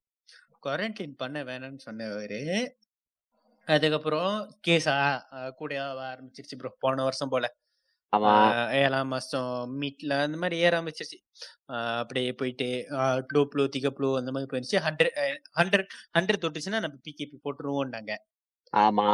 குவாரண்டைன் 0.65 1.13
பண்ண 1.21 1.37
வேணாம்னு 1.43 1.85
சொன்னவரு. 1.85 2.41
அதுக்கப்புறம் 3.67 4.31
கேஸ் 4.61 4.87
கூட 5.55 5.71
ஆரம்பிச்சிருச்சு 6.05 6.55
ப்ரோ 6.57 6.71
போன 6.85 7.03
வருஷம் 7.07 7.31
போல. 7.33 7.45
ஏழாம் 8.79 9.11
மாசம் 9.13 9.51
மீட்ல 9.81 10.13
அந்த 10.25 10.37
மாதிரி 10.37 10.55
ஏற 10.65 10.73
ஆரம்பிச்சிருச்சு. 10.79 11.19
அப்படியே 12.01 12.31
போயிட்டு 12.41 12.67
டோப்ளோ 13.33 13.65
திகப்ளோ 13.75 14.09
அந்த 14.21 14.31
மாதிரி 14.35 14.49
போயிருச்சு. 14.51 14.77
ஹண்ட்ரட் 14.87 15.15
ஹண்ட்ரட் 15.59 15.87
ஹண்ட்ரட் 16.17 16.43
தொட்டுச்சுன்னா 16.45 16.81
நம்ம 16.85 16.97
பிகேபி 17.07 17.37
போட்டுருவோம்னாங்க. 17.45 18.11
ஆமா. 18.73 19.07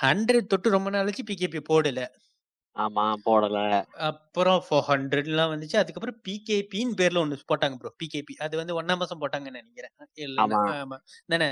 ஹண்ட்ரட் 0.00 0.50
தொட்டு 0.52 0.70
ரொம்ப 0.70 0.90
நாளைக்கு 0.90 1.22
பிகேபி 1.30 1.60
போடல. 1.70 2.00
ஆமா 2.78 3.04
போடல. 3.24 3.58
அப்புறம் 4.08 4.60
ஃபோர் 4.64 4.86
ஹண்ட்ரட்லாம் 4.88 5.52
வந்துச்சு. 5.52 5.76
அதுக்கப்புறம் 5.76 6.18
பிகேபின்னு 6.28 6.96
பேர்ல 7.00 7.22
ஒண்ணு 7.22 7.38
போட்டாங்க 7.50 7.76
ப்ரோ 7.78 7.90
பிகேபி 8.02 8.34
அது 8.44 8.54
வந்து 8.56 8.76
ஒன்னாம் 8.80 9.00
மாசம் 9.02 9.22
போட்டாங்கன்னு 9.22 9.60
நினைக்கிறேன். 9.62 9.94
தானே 11.28 11.48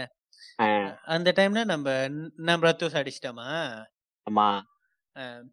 அந்த 1.15 1.31
டைம்ல 1.39 1.61
நம்ம 1.67 1.89
நம்ம 2.47 2.67
ரத்தோஸ் 2.69 2.99
அடிச்சிட்டோமா? 3.01 3.49
ஆமா. 4.27 4.47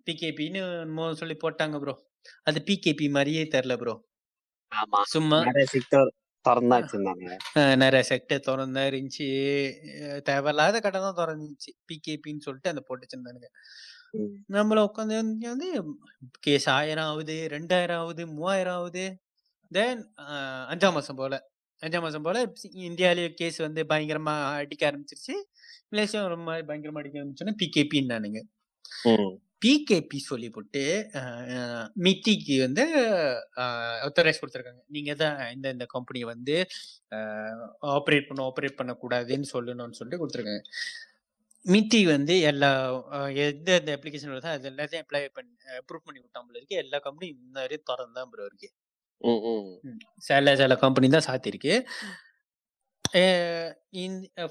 பிகேபின்னு 0.07 0.61
சொல்லி 1.17 1.35
போட்டாங்க 1.41 1.77
ப்ரோ 1.79 1.95
அது 2.47 2.59
பிகேபி 2.67 3.07
மாதிரியே 3.11 3.43
தெரில 3.53 3.75
ப்ரோ 3.77 3.95
ஆமா. 4.71 5.01
சும்மா 5.11 5.39
நிறைய 5.39 5.65
செக்டர் 5.73 6.09
திறந்தா 6.45 6.77
வச்சிருந்தாங்க 6.79 7.27
அஹ் 7.55 7.75
நிறைய 7.81 8.03
செக்டர் 8.09 8.45
திறந்தா 8.45 8.83
இருந்துச்சு. 8.89 9.27
தேவையில்லாத 10.25 10.77
கடை 10.79 10.99
தான் 11.01 11.19
திறந்துச்சு. 11.19 11.71
பிகேபின்னு 11.89 12.45
சொல்லிட்டு 12.45 12.71
அந்த 12.71 12.81
போட்டு 12.81 13.05
வச்சிருந்தானுங்க 13.05 13.49
ம். 14.13 14.31
நம்மள 14.55 14.79
உட்காந்து 14.87 15.17
வந்து 15.47 15.69
கேஸ் 16.43 16.67
ஆயிரம் 16.75 17.09
ஆகுது 17.09 17.37
ரெண்டாயிரம் 17.53 18.01
ஆகுது 18.01 18.23
மூவாயிரம் 18.33 18.77
ஆகுது 18.79 19.05
தென் 19.71 20.01
அஞ்சாம் 20.71 20.97
மாசம் 20.97 21.19
போல 21.19 21.35
அஞ்சாம் 21.81 22.05
மாசம் 22.05 22.25
போல 22.25 22.41
இந்தியாவிலேயே 22.85 23.29
கேஸ் 23.39 23.57
வந்து 23.65 23.81
பயங்கரமா 23.89 24.33
அடிக்க 24.57 24.83
ஆரம்பிச்சிருச்சு 24.89 25.35
மலேசியா 25.89 26.21
ரொம்ப 26.33 26.51
பயங்கரமா 26.69 27.01
அடிக்க 27.01 27.21
ஆரம்பிச்சோன்னா 27.21 27.55
பிகேபின்னானுங்க 27.61 28.41
ம். 29.09 29.33
பிகேபி 29.61 30.17
சொல்லி 30.23 30.47
போட்டு 30.49 30.81
மித்திக்கு 32.05 32.55
வந்து 32.63 32.83
ஒத்தரைஸ் 34.07 34.39
கொடுத்துருக்காங்க 34.39 34.81
நீங்க 34.89 35.11
தான் 35.21 35.37
இந்த 35.53 35.67
இந்த 35.75 35.85
கம்பெனியை 35.93 36.25
வந்து 36.31 36.55
ஆப்ரேட் 37.93 38.27
பண்ண 38.27 38.41
ஆப்ரேட் 38.47 38.79
பண்ணக்கூடாதுன்னு 38.79 39.47
சொல்லணும்னு 39.53 39.97
சொல்லிட்டு 39.99 40.21
கொடுத்துருக்காங்க 40.21 40.63
மித்தி 41.65 41.99
வந்து 42.13 42.33
எல்லா 42.49 42.69
எந்த 43.45 43.69
எந்த 43.79 43.91
அப்ளிகேஷன் 43.97 44.31
வருதோ 44.33 44.49
அது 44.55 44.67
எல்லாத்தையும் 44.71 45.03
அப்ளை 45.05 45.21
பண்ணி 45.37 45.51
அப்ரூவ் 45.79 46.05
பண்ணி 46.07 46.19
விட்டாமல் 46.23 46.57
இருக்கு. 46.59 46.75
எல்லா 46.83 46.97
கம்பெனியும் 47.05 47.37
இந்த 47.37 47.57
மாதிரி 47.59 47.77
திறந்து 47.89 48.17
தான் 48.19 48.31
ப்ரோ 48.33 48.47
இருக்கு. 48.49 48.69
சில 50.27 50.55
சில 50.61 50.75
கம்பெனி 50.83 51.07
தான் 51.15 51.27
சாத்திருக்கு 51.29 51.73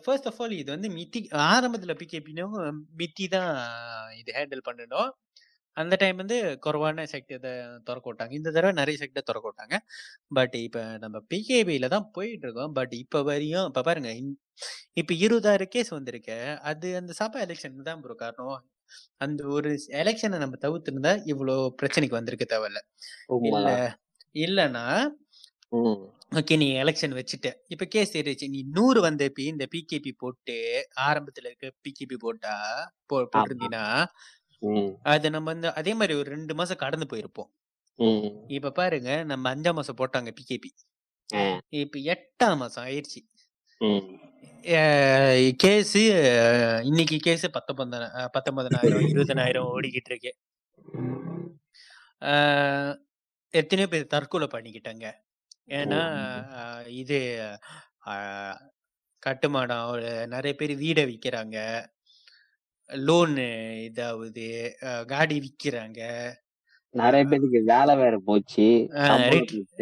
ஃபர்ஸ்ட் 0.04 0.28
ஆஃப் 0.30 0.40
ஆல் 0.44 0.54
இது 0.60 0.70
வந்து 0.76 0.88
மித்தி 0.98 1.20
ஆரம்பத்தில் 1.50 1.98
பிகேபினும் 2.02 2.56
மித்தி 3.00 3.26
தான் 3.36 3.52
இது 4.20 4.30
ஹேண்டில் 4.38 4.66
பண்ணணும். 4.68 5.10
அந்த 5.76 5.94
டைம் 6.00 6.18
வந்து 6.22 6.36
குறைவான 6.64 7.04
செக்டர் 7.12 7.44
திறக்க 7.86 8.06
விட்டாங்க. 8.08 8.32
இந்த 8.38 8.48
தடவை 8.56 8.72
நிறைய 8.80 8.96
செக்டர் 9.02 9.26
திறக்க 9.28 9.46
விட்டாங்க. 9.50 9.76
பட் 10.38 10.56
இப்போ 10.66 10.82
நம்ம 11.04 11.18
பிகேபியில 11.32 11.88
தான் 11.94 12.06
போயிட்டு 12.16 12.46
இருக்கோம். 12.48 12.74
பட் 12.78 12.94
இப்போ 13.02 13.20
வரையும் 13.30 13.68
இப்போ 13.70 13.82
பாருங்க 13.88 14.10
இப்போ 15.00 15.12
இருபதாயிரம் 15.24 15.72
கேஸ் 15.74 15.92
வந்திருக்கு. 15.98 16.38
அது 16.70 16.88
அந்த 17.00 17.12
சபா 17.20 17.40
எலெக்ஷன் 17.46 17.88
தான் 17.90 18.02
ப்ரோ 18.04 18.16
காரணம். 18.22 18.60
அந்த 19.24 19.42
ஒரு 19.56 19.70
எலெக்ஷனை 20.00 20.38
நம்ம 20.42 20.56
தவிர்த்திருந்தா 20.64 21.12
இவ்வளோ 21.32 21.54
பிரச்சனைக்கு 21.80 22.18
வந்திருக்க 22.18 22.46
தேவையில்ல. 22.48 22.80
இல்ல. 23.50 23.68
இல்லைன்னா. 24.44 24.84
ஓகே 26.32 26.54
நீ 26.60 26.66
எலெக்ஷன் 26.82 27.16
வச்சுட்ட. 27.18 27.48
இப்ப 27.68 27.84
கேஸ் 27.94 28.12
ஏறிச்சு 28.18 28.46
நீ 28.54 28.60
நூறு 28.76 29.00
வந்த 29.06 29.24
பி 29.36 29.44
இந்த 29.52 29.64
பிகேபி 29.74 30.12
போட்டு 30.22 30.56
ஆரம்பத்துல 31.06 31.48
இருக்க 31.50 31.68
பிகேபி 31.86 32.16
போட்டா 32.24 32.54
போட்டிருந்தீங்கன்னா. 33.10 33.84
அது 35.12 35.26
நம்ம 35.34 35.50
வந்து 35.52 35.68
அதே 35.80 35.92
மாதிரி 35.94 36.14
ஒரு 36.18 36.28
ரெண்டு 36.34 36.54
மாசம் 36.58 36.82
கடந்து 36.82 37.06
போயிருப்போம். 37.12 37.50
இப்ப 38.56 38.72
பாருங்க 38.78 39.10
நம்ம 39.30 39.54
அஞ்சாம் 39.54 39.78
மாசம் 39.78 39.98
போட்டாங்க 40.00 40.30
பிகேபி. 40.38 40.70
இப்ப 41.82 41.98
எட்டாம் 42.12 42.60
மாசம் 42.62 42.84
ஆயிடுச்சு. 42.86 43.20
கேஸ் 45.62 45.94
இன்னைக்கு 46.88 47.16
கேஸ் 47.26 47.44
பத்தொன்பது 47.56 47.98
பத்தொன்பதனாயிரம் 48.36 49.06
இருபதனாயிரம் 49.08 49.70
ஓடிக்கிட்டு 49.74 50.10
இருக்கு. 50.12 50.32
எத்தனையோ 53.60 53.88
பேர் 53.92 54.12
தற்கொலை 54.14 54.48
பண்ணிக்கிட்டாங்க. 54.52 55.06
ஏன்னா 55.78 56.00
இது 57.02 57.18
கட்டுமானம் 59.22 59.90
நிறைய 60.34 60.52
பேர் 60.60 60.72
வீடை 60.84 61.02
விற்கிறாங்க 61.10 61.58
லோனு 63.00 63.48
இதாகுது 63.86 64.46
ஆஹ் 64.86 65.04
காடி 65.10 65.36
விற்கிறாங்க 65.40 66.00
நிறைய 66.94 67.22
பேருக்கு 67.24 67.60
வேலை 67.70 67.92
வேற 67.96 68.14
போச்சு. 68.24 68.64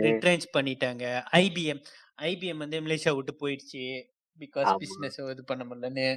ரிட்ரென்ச் 0.04 0.46
பண்ணிட்டாங்க 0.54 1.04
ஐபிஎம் 1.38 1.80
ஐபிஎம் 2.24 2.62
வந்து 2.62 2.78
மலேசியா 2.84 3.12
விட்டு 3.16 3.32
போயிடுச்சு 3.40 3.84
பிகாஸ். 4.38 4.68
பிசினஸ் 4.82 5.18
இது 5.32 5.42
பண்ண 5.44 5.62
முடியலன்னு 5.64 6.08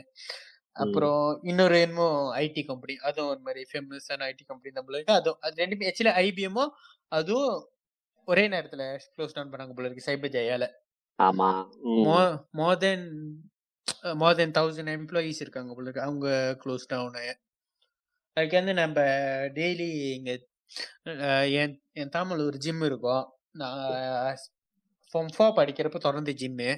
அப்புறம் 0.75 1.19
இன்னொரு 1.43 1.77
என்னமோ 1.79 2.07
ஐடி 2.39 2.61
கம்பெனி 2.65 2.93
அதுவும் 3.07 3.31
ஒரு 3.31 3.41
மாதிரி 3.41 3.63
ஃபேமஸான 3.69 4.27
ஐடி 4.29 4.43
கம்பெனி 4.43 4.71
நம்மள 4.77 4.97
இருக்கு 4.97 5.17
அதுவும் 5.17 5.39
அது 5.43 5.61
ரெண்டுமே 5.61 5.89
ஆக்சுவலி 5.89 6.13
ஐபிஎம்மும் 6.23 6.71
அதுவும் 7.11 7.51
ஒரே 8.27 8.43
நேரத்துல 8.47 8.83
க்ளோஸ் 9.11 9.35
டவுன் 9.35 9.51
பண்ணாங்க 9.51 9.73
போல 9.73 9.87
இருக்கு 9.87 10.07
சைபர் 10.07 10.33
ஜெயால 10.35 10.67
ஆமா 11.19 11.49
ம். 11.89 12.03
மோர் 12.53 12.79
தென் 12.79 13.05
மோர் 14.21 14.37
தென் 14.39 14.55
தௌசண்ட் 14.57 14.91
எம்ப்ளாயீஸ் 14.97 15.41
இருக்காங்க 15.43 15.71
போல 15.75 15.85
இருக்கு. 15.87 16.05
அவங்க 16.07 16.27
க்ளோஸ் 16.63 16.85
டவுனு 16.93 17.25
அதுக்கு 18.37 18.55
வந்து 18.59 18.73
நம்ம 18.81 18.99
டெய்லி 19.57 19.89
இங்க 20.17 20.31
என் 21.61 21.75
என் 22.01 22.13
தாமல் 22.15 22.45
ஒரு 22.49 22.57
ஜிம் 22.65 22.83
இருக்கும். 22.89 23.25
நான் 23.61 24.37
ஃபார்ம் 25.11 25.33
ஃபோர் 25.35 25.57
படிக்கிறப்ப 25.59 25.99
திறந்த 26.05 26.33
ஜிம்மு 26.41 26.71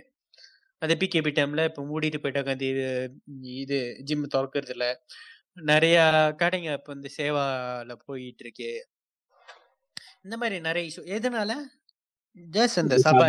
அது 0.81 0.93
பிகேபி 1.01 1.31
டைம்ல 1.37 1.63
இப்போ 1.69 1.81
மூடிட்டு 1.89 2.19
போயிட்டாங்க 2.23 2.51
அந்த 2.55 2.65
இது 2.71 2.83
இது 3.61 3.77
ஜிம் 4.07 4.25
திறக்கிறது 4.35 4.73
இல்ல. 4.75 4.87
நிறைய 5.69 5.97
கடைங்க 6.41 6.69
இப்போ 6.79 6.91
வந்து 6.93 7.09
சேவால 7.17 7.93
போயிட்டு 8.07 8.43
இருக்கு 8.45 8.71
இந்த 10.25 10.35
மாதிரி 10.41 10.57
நிறைய 10.67 10.83
இஷ்யூ 10.89 11.03
எதனால? 11.17 11.51
ஜஸ்ட் 12.55 12.79
அந்த 12.81 12.95
சபா. 13.05 13.25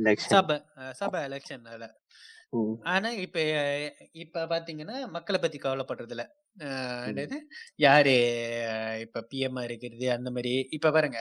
election. 0.00 0.30
சபை 0.34 0.56
சபை 1.00 1.20
எலெக்ஷன்னால 1.28 1.84
ம். 2.52 2.80
ஆனா 2.90 3.08
இப்ப 3.24 3.38
இப்ப 4.20 4.44
பாத்தீங்கன்னா 4.52 4.96
மக்களை 5.16 5.38
பத்தி 5.40 5.58
கவலைப்படுறது 5.58 6.14
இல்ல 6.16 6.24
என்னது? 7.10 7.36
யாரு 7.78 8.14
இப்ப 9.04 9.24
பிஎம் 9.30 9.60
இருக்கிறது 9.66 10.06
அந்த 10.16 10.28
மாதிரி 10.30 10.52
இப்ப 10.76 10.92
பாருங்க 10.92 11.20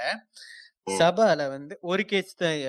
ம். 0.87 0.95
சபால 0.99 1.41
வந்து 1.49 1.73
ஒரு 1.91 2.03
கேஸ் 2.11 2.31
தான் 2.35 2.59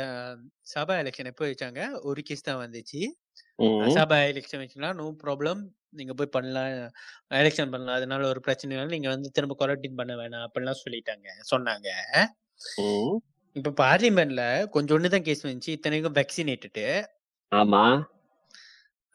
சபா 0.73 0.95
எலெக்ஷன் 1.03 1.31
எப்போ 1.33 1.45
வச்சாங்க? 1.47 1.81
ஒரு 2.11 2.21
கேஸ் 2.23 2.47
தான் 2.49 2.63
வந்துச்சு. 2.63 3.01
ம். 3.59 3.89
சபா 3.97 4.19
எலெக்ஷன் 4.31 4.63
வச்சுக்கலாம் 4.63 4.99
நோ 5.01 5.07
ப்ராப்ளம் 5.25 5.63
நீங்க 5.93 6.15
போய் 6.15 6.35
பண்ணலாம். 6.35 6.75
எலெக்ஷன் 7.41 7.73
பண்ணலாம். 7.73 7.99
அதனால 7.99 8.29
ஒரு 8.29 8.43
பிரச்சனை 8.47 8.75
இல்லை 8.77 8.89
நீங்க 8.97 9.11
வந்து 9.11 9.31
திரும்ப 9.33 9.57
குவாரண்டைன் 9.61 9.99
பண்ண 10.01 10.15
வேணாம். 10.23 10.47
அப்படிலாம் 10.49 10.83
சொல்லிட்டாங்க 10.85 11.29
சொன்னாங்க. 11.53 11.89
ம். 12.79 13.21
இப்ப 13.57 13.75
பார்லிமெண்ட்ல 13.81 14.43
கொஞ்சோண்டு 14.75 15.09
தான் 15.09 15.27
கேஸ் 15.29 15.47
வந்துச்சு. 15.47 15.77
இத்தனைக்கும் 15.79 16.19
வேக்சினேட்டடு 16.19 16.87
ஆமா. 17.53 17.83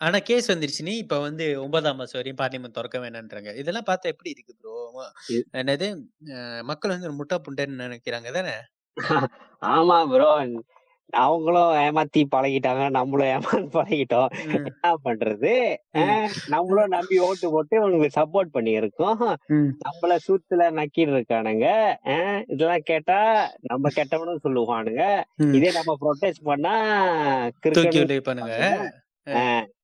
ஆனா 0.01 0.17
கேஸ் 0.19 0.51
வந்துருச்சுன்னு 0.51 0.93
இப்ப 0.97 1.19
வந்து 1.19 1.45
ஒன்பதாம் 1.63 1.95
மாசம் 1.95 2.19
வரையும் 2.19 2.39
பார்லிமெண்ட் 2.41 2.77
திறக்க 2.77 2.99
வேணான்றாங்க 2.99 3.51
இதெல்லாம் 3.55 3.88
பார்த்தா 3.88 4.12
எப்படி 4.13 4.34
இருக்கு 4.34 4.55
ப்ரோ 4.60 4.73
என்னது? 5.53 5.88
மக்கள் 6.63 6.93
வந்து 6.93 7.08
ஒரு 7.10 7.17
முட்டா 7.19 7.38
புண்டைன்னு 7.45 7.84
நினைக்கிறாங்க. 7.84 8.31
தானே 8.31 8.55
ஆமா 9.62 9.99
ப்ரோ 10.08 10.31
அவங்களும் 11.13 11.73
ஏமாத்தி 11.81 12.21
பழகிட்டாங்க. 12.31 12.89
நம்மளும் 12.89 13.31
ஏமாத்தி 13.34 13.67
பழகிட்டோம். 13.75 14.31
என்ன 14.58 14.91
பண்றது? 15.03 15.51
நம்மளும் 16.47 16.93
நம்பி 16.95 17.17
ஓட்டு 17.19 17.51
போட்டு 17.51 17.75
உனக்கு 17.84 18.08
சப்போர்ட் 18.17 18.51
பண்ணியிருக்கோம். 18.53 19.21
ம். 19.47 19.69
நம்மள 19.86 20.15
சூத்துல 20.27 20.67
நக்கிட்டு 20.79 21.13
இருக்கானுங்க 21.15 21.67
ஆஹ் 22.05 22.41
இதெல்லாம் 22.47 22.86
கேட்டா 22.86 23.19
நம்ம 23.62 23.91
கெட்டவனும் 23.95 24.43
சொல்லுவானுங்க. 24.43 25.05
இதே 25.51 25.71
நம்ம 25.71 25.95
ப்ரொடெஸ்ட் 26.01 26.43
பண்ணா 26.43 26.75
விட்டு 27.63 28.19
பண்ணுங்க 28.21 28.58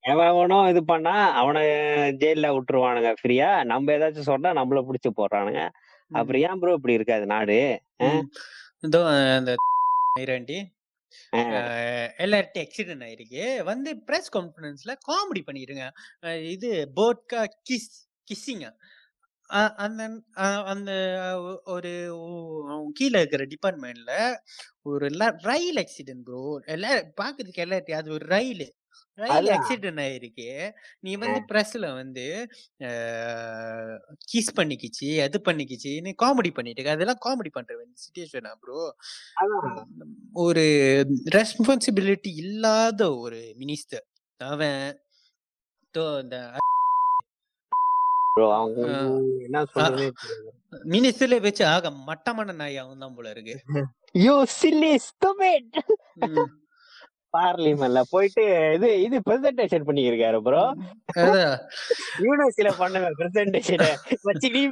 ஆஹ் 0.04 0.20
எவனும் 0.28 0.68
இது 0.72 0.82
பண்ணா 0.86 1.12
அவனை 1.40 1.62
ஜெயில 2.22 2.48
விட்டுருவானுங்க. 2.56 3.10
ஃப்ரீயா? 3.20 3.50
நம்ம 3.72 3.94
ஏதாச்சும் 3.98 4.30
சொன்னா 4.32 4.50
நம்மள 4.60 4.80
புடிச்சு 4.88 5.10
போடுறானுங்க. 5.18 5.62
அப்புறம் 6.12 6.42
ஏன் 6.42 6.60
ப்ரோ 6.62 6.76
இப்படி 6.78 6.98
இருக்காது 7.00 7.26
நாடு. 7.34 7.58
இதோ 8.88 9.02
அந்த 9.38 9.52
ஐராண்டி 10.22 10.58
எல்லார்ட்டும் 12.24 12.64
ஆக்சிடென்ட் 12.64 13.06
ஆயிருக்கு 13.08 13.44
வந்து 13.70 13.92
பிரஸ் 14.08 14.32
கான்ஃபரன்ஸ்ல 14.34 14.94
காமெடி 15.08 15.42
பண்ணிருங்க. 15.48 15.86
அஹ் 16.24 16.44
இது 16.54 16.70
போட்கா 16.98 17.42
கிஸ் 17.70 17.90
கிஸ்ஸிங்க 18.28 18.68
அந்த 19.86 20.02
அந்த 20.72 20.92
ஒரு 21.74 21.92
கீழே 23.00 23.18
இருக்கிற 23.22 23.46
டிபார்ட்மெண்ட்ல 23.54 24.14
ஒரு 24.90 25.08
ரயில் 25.46 25.82
ஆக்சிடென்ட் 25.84 26.26
ப்ரோ 26.28 26.44
எல்லா 26.76 26.92
பாக்குறதுக்கு 27.22 27.66
எல்லார்ட்டையும் 27.66 28.02
அது 28.04 28.12
ஒரு 28.12 28.26
ரயில். 28.36 28.68
ரயில். 29.24 29.50
ஆக்சிடென்ட் 29.56 30.02
ஆயிருக்கு. 30.06 30.48
நீ 31.06 31.12
வந்து 31.24 31.40
பிரஸ்ல 31.52 31.86
வந்து 32.00 32.26
கிஸ் 34.32 34.56
பண்ணிக்கிச்சு 34.60 35.10
அது 35.26 35.40
பண்ணிக்கிச்சுன்னு 35.50 36.14
காமெடி 36.24 36.52
பண்ணிட்டு 36.58 36.80
இருக்க. 36.80 36.98
அதெல்லாம் 36.98 37.24
காமெடி 37.28 37.52
பண்ற 37.58 37.78
சுச்சுவேஷனா 38.06 38.54
ப்ரோ. 38.64 38.82
ஒரு 40.46 40.66
ரெஸ்பான்சிபிலிட்டி 41.38 42.34
இல்லாத 42.46 43.12
ஒரு 43.26 43.42
மினிஸ்டர் 43.62 44.06
அவன் 44.42 44.82
இந்த 46.24 46.38
மினிஸ்டர்ல 50.92 51.38
வச்சு 51.46 51.64
ஆக 51.72 51.90
மட்டமான 52.10 52.54
நாய் 52.60 52.78
அவன் 52.84 53.02
தான் 53.04 53.16
போல 53.16 53.32
இருக்கு. 53.34 53.56
யூ 54.26 54.36
சில்லி 54.60 54.94
ஸ்டூபிட் 55.08 55.78
ம். 57.34 57.38
பார்லிமெண்ட்ல 57.38 58.02
போயிட்டு 58.10 58.44
இது 58.74 59.02
இது 59.02 59.18
பிரசன்டேஷன் 59.30 59.88
பண்ணியிருக்காரு 59.88 60.40
ப்ரோ. 60.42 60.64
யூனிவர்சிட்டியில 62.20 62.72
பண்ண 62.78 63.00
பிரசன்டேஷன் 63.20 63.86
வச்சு 64.24 64.50
நீ 64.52 64.64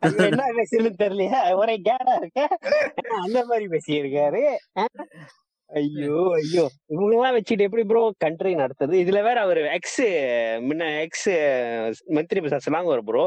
அது 0.00 0.26
என்ன 0.26 0.44
பேசுன்னு 0.58 0.92
தெரியலையா. 1.02 1.54
ஒரே 1.54 1.76
கேடா 1.82 2.14
இருக்க. 2.16 2.40
அந்த 3.20 3.44
மாதிரி 3.44 3.66
பேசியிருக்காரு. 3.68 4.42
ஐயோ 5.70 6.18
ஐயோ. 6.34 6.62
இவங்க 6.86 7.14
எல்லாம் 7.14 7.36
வச்சுட்டு 7.36 7.60
எப்படி 7.60 7.84
ப்ரோ 7.84 8.02
கண்ட்ரி 8.18 8.54
நடத்துது? 8.54 8.94
இதுல 8.96 9.22
வேற 9.22 9.40
அவர் 9.40 9.60
எக்ஸ் 9.74 10.02
முன்ன 10.68 11.02
எக்ஸ் 11.02 11.30
மந்திரி 12.08 12.40
பிரசாத் 12.40 12.86
ஒரு 12.86 13.04
ப்ரோ 13.04 13.24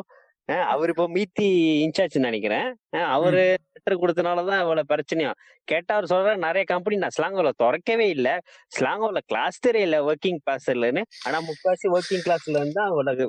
அவர் 0.71 0.91
இப்போ 0.91 1.05
மீத்தி 1.15 1.47
இன்சார்ஜ் 1.83 2.15
நினைக்கிறேன். 2.27 2.67
அவரு 3.15 3.41
லெட்டர் 3.75 4.01
கொடுத்தனாலதான் 4.01 4.61
இவ்வளவு 4.63 4.89
பிரச்சனையா? 4.91 5.31
கேட்டா 5.67 5.91
அவர் 5.97 6.09
சொல்ற 6.11 6.31
நிறைய 6.45 6.63
கம்பெனி 6.71 6.95
நான் 7.03 7.15
ஸ்லாங்கோல 7.17 7.51
திறக்கவே 7.61 8.07
இல்ல. 8.15 8.29
ஸ்லாங்கோல 8.77 9.21
கிளாஸ் 9.31 9.59
தெரியல 9.67 9.99
ஒர்க்கிங் 10.09 10.41
கிளாஸ்லன்னு 10.45 11.03
ஆனா 11.27 11.39
முக்காசி 11.49 11.87
ஒர்க்கிங் 11.97 12.25
கிளாஸ்ல 12.27 12.55
இருந்தா 12.61 12.83
அவளுக்கு 12.91 13.27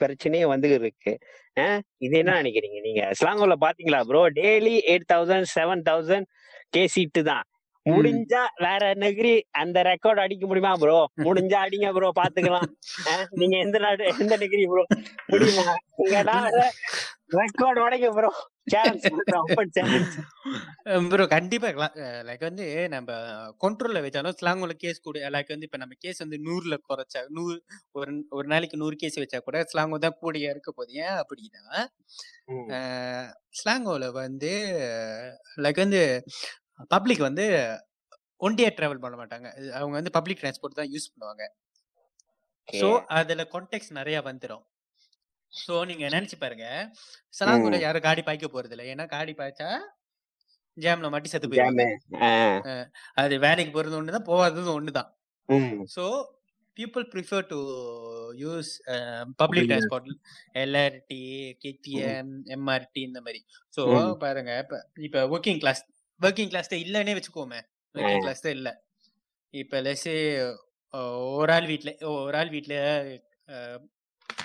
பிரச்சனையே 0.00 0.44
வந்து 0.54 0.68
இருக்கு 0.78 1.12
இது 2.06 2.14
என்ன 2.22 2.34
நினைக்கிறீங்க? 2.40 2.78
நீங்க 2.86 3.02
ஸ்லாங்கோல 3.20 3.56
பாத்தீங்களா 3.66 4.00
bro 4.10 4.22
daily 4.40 4.74
eight 4.92 5.08
thousand 5.14 5.48
seven 5.56 5.82
thousand 5.88 6.28
K 6.74 6.82
சீட்டு 6.94 7.22
தான். 7.30 7.44
முடிஞ்சா 7.86 8.40
வேற 8.58 8.82
நெகிரி 8.94 9.32
அந்த 9.60 9.78
ரெக்கார்ட் 9.82 10.22
அடிக்க 10.24 10.44
முடியுமா 10.46 10.72
ப்ரோ 10.82 10.96
முடிஞ்சா 11.26 11.58
அடிங்க 11.66 11.88
ப்ரோ 11.92 12.10
பாத்துக்கலாம். 12.20 12.68
நீங்க 13.40 13.56
எந்த 13.58 13.78
நாடு 13.78 14.04
எந்த 14.18 14.36
நெகிரி 14.36 14.64
ப்ரோ 14.72 14.84
முடியுமா? 15.28 15.66
இங்க 15.96 16.16
ரெக்கார்ட் 17.40 17.82
உடைங்க 17.84 18.10
ப்ரோ 18.10 18.30
ப்ரோ 21.10 21.24
கண்டிப்பா 21.32 21.68
லைக் 22.28 22.44
வந்து 22.48 22.66
நம்ம 22.88 23.10
கண்ட்ரோல்ல 23.64 24.00
வச்சாலும் 24.04 24.36
ஸ்லாங்கோல 24.40 24.74
கேஸ் 24.82 25.04
கூட 25.06 25.30
லைக் 25.34 25.52
வந்து 25.54 25.66
இப்ப 25.68 25.78
நம்ம 25.78 25.96
கேஸ் 25.98 26.22
வந்து 26.24 26.38
நூறுல 26.46 26.76
குறைச்சா 26.88 27.22
நூறு 27.36 27.56
ஒரு 27.92 28.12
ஒரு 28.30 28.46
நாளைக்கு 28.48 28.80
நூறு 28.82 28.96
கேஸ் 28.96 29.20
வச்சா 29.20 29.40
கூட 29.40 29.60
ஸ்லாங்கோ 29.72 29.98
தான் 29.98 30.18
கூடிய 30.20 30.54
இருக்க 30.54 30.70
போகுது. 30.72 30.92
ஏன் 31.04 31.18
அப்படின்னா 31.22 31.64
ஸ்லாங்கோல 33.60 34.06
வந்து 34.14 34.52
லைக் 35.56 35.84
வந்து 35.84 36.02
பப்ளிக் 36.94 37.26
வந்து 37.28 37.44
ஒண்டியா 38.40 38.68
டிராவல் 38.76 39.02
பண்ண 39.04 39.16
மாட்டாங்க. 39.16 39.48
அவங்க 39.78 39.94
வந்து 39.98 40.10
பப்ளிக் 40.10 40.42
டிரான்ஸ்போர்ட் 40.42 40.80
தான் 40.80 40.92
யூஸ் 40.94 41.10
பண்ணுவாங்க. 41.12 41.44
ஸோ 42.68 42.88
அதுல 43.18 43.42
கான்டெக்ட் 43.54 43.96
நிறைய 43.98 44.18
வந்துடும் 44.20 44.64
ஸோ 45.52 45.74
நீங்க 45.86 46.04
நினைச்சு 46.08 46.36
பாருங்க. 46.40 46.66
ஸ்லாங்கோல 47.38 47.76
ம். 47.76 47.84
யாரும் 47.84 48.04
காடி 48.04 48.22
பாய்க்க 48.22 48.48
போறது 48.48 48.74
இல்லை. 48.76 48.84
ஏன்னா 48.92 49.06
காடி 49.06 49.32
பாய்ச்சா 49.34 49.70
ஜாம்ல 50.76 51.08
மாட்டி 51.10 51.28
செத்து 51.28 51.48
போயிருவாங்க 51.48 51.84
அது 53.14 53.34
வேலைக்கு 53.38 53.72
போறது 53.78 53.98
ஒண்ணுதான் 54.00 54.28
போகாதது 54.28 54.70
ஒண்ணுதான். 54.80 55.08
So 55.94 56.04
people 56.76 57.04
prefer 57.12 57.46
to 57.46 57.58
use 58.38 58.70
public 58.80 59.40
Public 59.40 59.70
transport 59.70 60.10
LRT 60.54 61.22
KTM 61.64 62.30
MRT 62.56 63.02
இந்த 63.02 63.20
மாதிரி. 63.20 63.40
ஸோ. 63.76 63.82
பாருங்க. 64.24 64.52
இப்ப 64.64 64.78
இப்ப 65.00 65.24
ஒர்க்கிங் 65.28 65.58
கிளாஸ் 65.58 65.82
ஒர்க்கிங் 66.20 66.48
கிளாஸ் 66.48 66.70
இல்லைன்னே 66.76 67.14
வச்சுக்கோமே. 67.16 67.60
ஒர்க்கிங். 67.94 68.20
கிளாஸ் 68.20 68.44
தான் 68.44 68.56
இல்ல. 68.58 68.70
இப்ப 69.54 69.80
லெஸே 69.82 70.14
ஒரு 71.38 71.52
ஆள் 71.52 71.66
வீட்ல 71.66 71.90
ஒரு 72.20 72.36
ஆள் 72.36 72.50
வீட்ல 72.50 72.74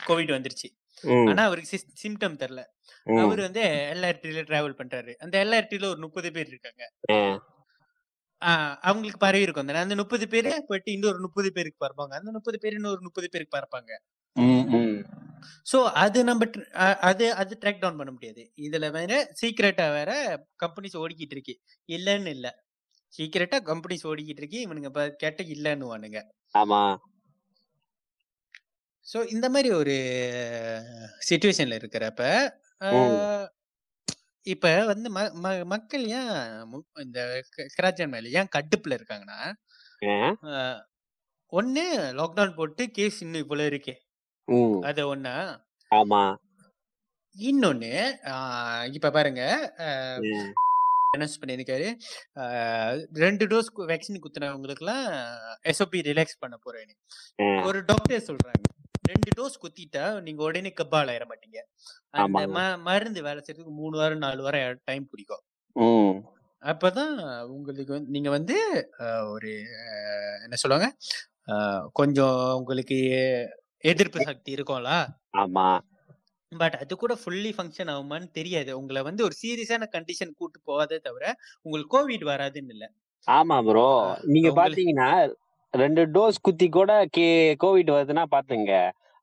கோவிட் 0.07 0.33
வந்துருச்சு. 0.35 0.69
ஆனா 1.29 1.43
அவருக்கு 1.43 1.79
சிம்டம் 2.03 2.39
தெரியல 2.43 2.61
அவர் 3.23 3.39
வந்து 3.39 3.61
எல்ஆர்டில 3.93 4.41
டிராவல் 4.49 4.79
பண்றாரு. 4.81 5.13
அந்த 5.17 5.35
எல்ஆர்டில 5.45 5.85
ஒரு 5.85 5.99
முப்பது 5.99 6.29
பேர் 6.31 6.47
இருக்காங்க. 6.47 6.83
ஆஹ் 8.41 8.75
அவங்களுக்கு 8.81 9.19
பரவி 9.19 9.43
இருக்கும். 9.43 9.65
தானே 9.65 9.79
அந்த 9.79 9.95
முப்பது 9.95 10.25
பேரு 10.27 10.51
போயிட்டு 10.67 10.91
இன்னொரு 10.91 11.19
முப்பது 11.19 11.49
பேருக்கு 11.51 11.85
பரப்பாங்க. 11.85 12.13
அந்த 12.21 12.31
முப்பது 12.31 12.59
பேர் 12.59 12.73
இன்னொரு 12.73 13.01
முப்பது 13.01 13.29
பேருக்கு 13.29 13.57
பரப்பாங்க. 13.57 13.91
சோ 15.65 15.77
அது 16.03 16.19
நம்ம 16.23 16.45
அது 17.03 17.25
அது 17.35 17.53
ட்ராக் 17.61 17.81
டவுன் 17.81 17.99
பண்ண 17.99 18.11
முடியாது. 18.11 18.43
இதுல 18.65 18.87
வேற 18.91 19.11
சீக்கிரட்டா 19.41 19.85
வேற 19.97 20.11
கம்பெனிஸ் 20.63 20.97
ஓடிக்கிட்டு 21.01 21.35
இருக்கு. 21.37 21.55
இல்லன்னு 21.89 22.33
இல்ல. 22.37 22.47
சீக்கிரட்டா 23.13 23.59
கம்பெனிஸ் 23.69 24.07
ஓடிக்கிட்டு 24.11 24.43
இருக்கு. 24.43 24.59
இவனுங்க 24.67 24.91
கேட்ட 25.23 25.41
இல்லன்னு 25.55 25.91
வானுங்க 25.91 26.21
ஆமா. 26.55 26.81
சோ 29.07 29.19
இந்த 29.33 29.47
மாதிரி 29.49 29.69
ஒரு 29.75 29.95
சுச்சுவேஷன்ல 31.29 31.77
இருக்கிறப்ப 31.81 32.21
இப்ப 34.47 34.67
வந்து 34.85 35.09
மக்கள் 35.73 36.03
ஏன் 36.15 36.31
இந்த 37.03 37.19
கிராச்சன் 37.75 38.13
மேல 38.13 38.31
ஏன் 38.39 38.51
கடுப்புல 38.55 38.97
இருக்காங்கன்னா 38.97 39.39
ஒண்ணு 41.53 41.83
லாக்டவுன் 42.19 42.57
போட்டு 42.57 42.83
கேஸ் 42.91 43.17
இன்னும் 43.21 43.43
இவ்வளவு 43.43 43.69
இருக்கு. 43.71 43.93
ம். 44.47 44.79
அது 44.83 45.03
ஒண்ணா 45.07 45.35
ஆமா 45.91 46.23
இன்னொன்னு 47.35 47.93
ஆஹ், 48.31 48.85
இப்ப 48.93 49.11
பாருங்க 49.11 49.41
ஆஹ், 49.85 50.19
ம். 50.29 50.51
அனௌன்ஸ் 51.13 51.39
பண்ணியிருக்காரு 51.41 51.87
ஆஹ், 52.39 52.93
ரெண்டு 53.17 53.45
டோஸ் 53.47 53.69
வேக்சின் 53.87 54.23
குத்துனவங்களுக்குலாம் 54.23 55.05
எஸ்ஓபி 55.65 55.99
ரிலாக்ஸ் 56.07 56.39
பண்ண 56.39 56.55
போறேன்னு. 56.59 56.95
ஒரு 57.63 57.79
டாக்டர் 57.85 58.27
சொல்றாங்க 58.27 58.63
ரெண்டு 59.03 59.31
டோஸ் 59.37 59.59
குத்திட்டா 59.61 60.05
நீங்க 60.21 60.41
உடனே 60.43 60.71
கப்பால் 60.75 61.09
ஆயிட 61.09 61.25
மாட்டீங்க 61.25 61.59
அந்த 62.13 62.21
ஆமாங்க. 62.23 62.53
ம- 62.55 62.79
மருந்து 62.83 63.21
வேலை 63.21 63.39
செய்யறதுக்கு 63.41 63.73
மூணு 63.73 63.95
வாரம் 63.97 64.23
நாலு 64.23 64.41
வாரம் 64.43 64.81
டைம் 64.83 65.09
பிடிக்கும் 65.09 65.43
ம். 65.75 66.15
அப்பதான் 66.63 67.13
உங்களுக்கு 67.49 67.93
வந்து 67.93 68.11
நீங்க 68.11 68.29
வந்து 68.29 68.55
ஒரு 69.29 69.51
ஆஹ், 69.83 70.39
என்ன 70.43 70.55
சொல்லுவாங்க 70.55 70.89
ஆஹ், 71.47 71.83
கொஞ்சம் 71.93 72.39
உங்களுக்கு 72.53 72.99
எதிர்ப்பு 73.85 74.21
சக்தி 74.21 74.53
இருக்கும்ல? 74.53 74.91
ஆமா. 75.37 75.67
பட் 76.51 76.73
அது 76.73 76.97
கூட 76.97 77.13
ஃபுல்லி 77.13 77.51
ஃபங்க்ஷன் 77.57 77.91
ஆகுமான்னு 77.93 78.31
தெரியாது. 78.31 78.77
உங்களை 78.79 79.01
வந்து 79.01 79.23
ஒரு 79.23 79.35
சீரியஸான 79.43 79.87
கண்டிஷன் 79.91 80.35
கூட்டு 80.35 80.59
போகாதே 80.63 80.97
தவிர 80.97 81.25
உங்களுக்கு 81.61 81.93
கோவிட் 81.95 82.25
வராதுன்னு 82.25 82.69
இல்ல. 82.69 82.85
ஆமா 83.27 83.63
ப்ரோ. 83.63 83.89
நீங்க 84.25 84.49
பாத்தீங்கன்னா 84.49 85.09
ரெண்டு 85.73 86.05
டோஸ் 86.05 86.35
குத்தி 86.41 86.69
கூட 86.69 87.05
கே 87.11 87.55
கோவிட் 87.63 87.91
வருதுன்னா 87.91 88.23
பாத்துங்க. 88.31 88.73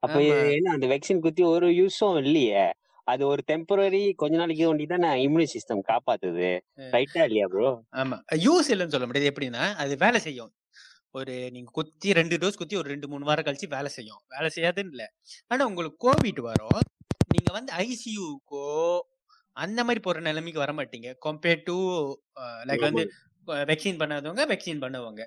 அப்ப. 0.03 0.18
என்ன 0.57 0.72
அந்த 0.72 0.87
வேக்சின் 0.87 1.20
குத்தி 1.20 1.42
ஒரு 1.42 1.68
யூஸும் 1.70 2.25
இல்லையே. 2.25 2.64
அது 3.07 3.27
ஒரு 3.27 3.42
டெம்பரரி 3.46 4.14
கொஞ்ச 4.14 4.37
நாளைக்கு 4.37 4.68
ஒண்டி 4.68 4.87
தானே 4.87 5.29
இம்யூனி 5.29 5.46
சிஸ்டம் 5.55 5.83
காப்பாத்துது. 5.88 6.51
ரைட்டா 6.90 7.22
இல்லையா 7.25 7.46
ப்ரோ? 7.46 7.70
ஆமா. 7.92 8.16
யூஸ் 8.46 8.70
இல்லைன்னு 8.72 8.94
சொல்ல 8.94 9.07
முடியாது. 9.07 9.33
எப்படின்னா 9.33 9.75
அது 9.75 9.96
வேலை 9.96 10.20
செய்யும். 10.20 10.53
ஒரு 11.14 11.51
நீங்க 11.51 11.70
குத்தி 11.72 12.12
ரெண்டு 12.12 12.37
டோஸ் 12.37 12.61
குத்தி 12.61 12.77
ஒரு 12.77 12.88
ரெண்டு 12.88 13.09
மூணு 13.09 13.25
வாரம் 13.25 13.44
கழிச்சு 13.44 13.68
வேலை 13.68 13.88
செய்யும். 13.96 14.20
வேலை 14.29 14.51
செய்யாதுன்னு 14.55 14.92
இல்ல. 14.94 15.05
ஆனா 15.46 15.66
உங்களுக்கு 15.66 15.98
கோவிட் 16.07 16.40
வரும். 16.40 16.83
நீங்க 17.33 17.51
வந்து 17.53 17.72
ஐசியூக்கோ 17.85 18.64
அந்த 19.53 19.81
மாதிரி 19.83 20.01
போற 20.01 20.20
நிலைமைக்கு 20.20 20.64
வர 20.64 20.72
மாட்டீங்க. 20.72 21.09
கம்பேர்ட் 21.27 21.64
டு 21.64 21.77
லைக் 22.68 22.85
வந்து 22.88 23.05
வெக்சின் 23.46 24.01
பண்ணாதவங்க 24.03 24.44
வெக்சின் 24.53 24.83
பண்ணுவாங்க. 24.85 25.22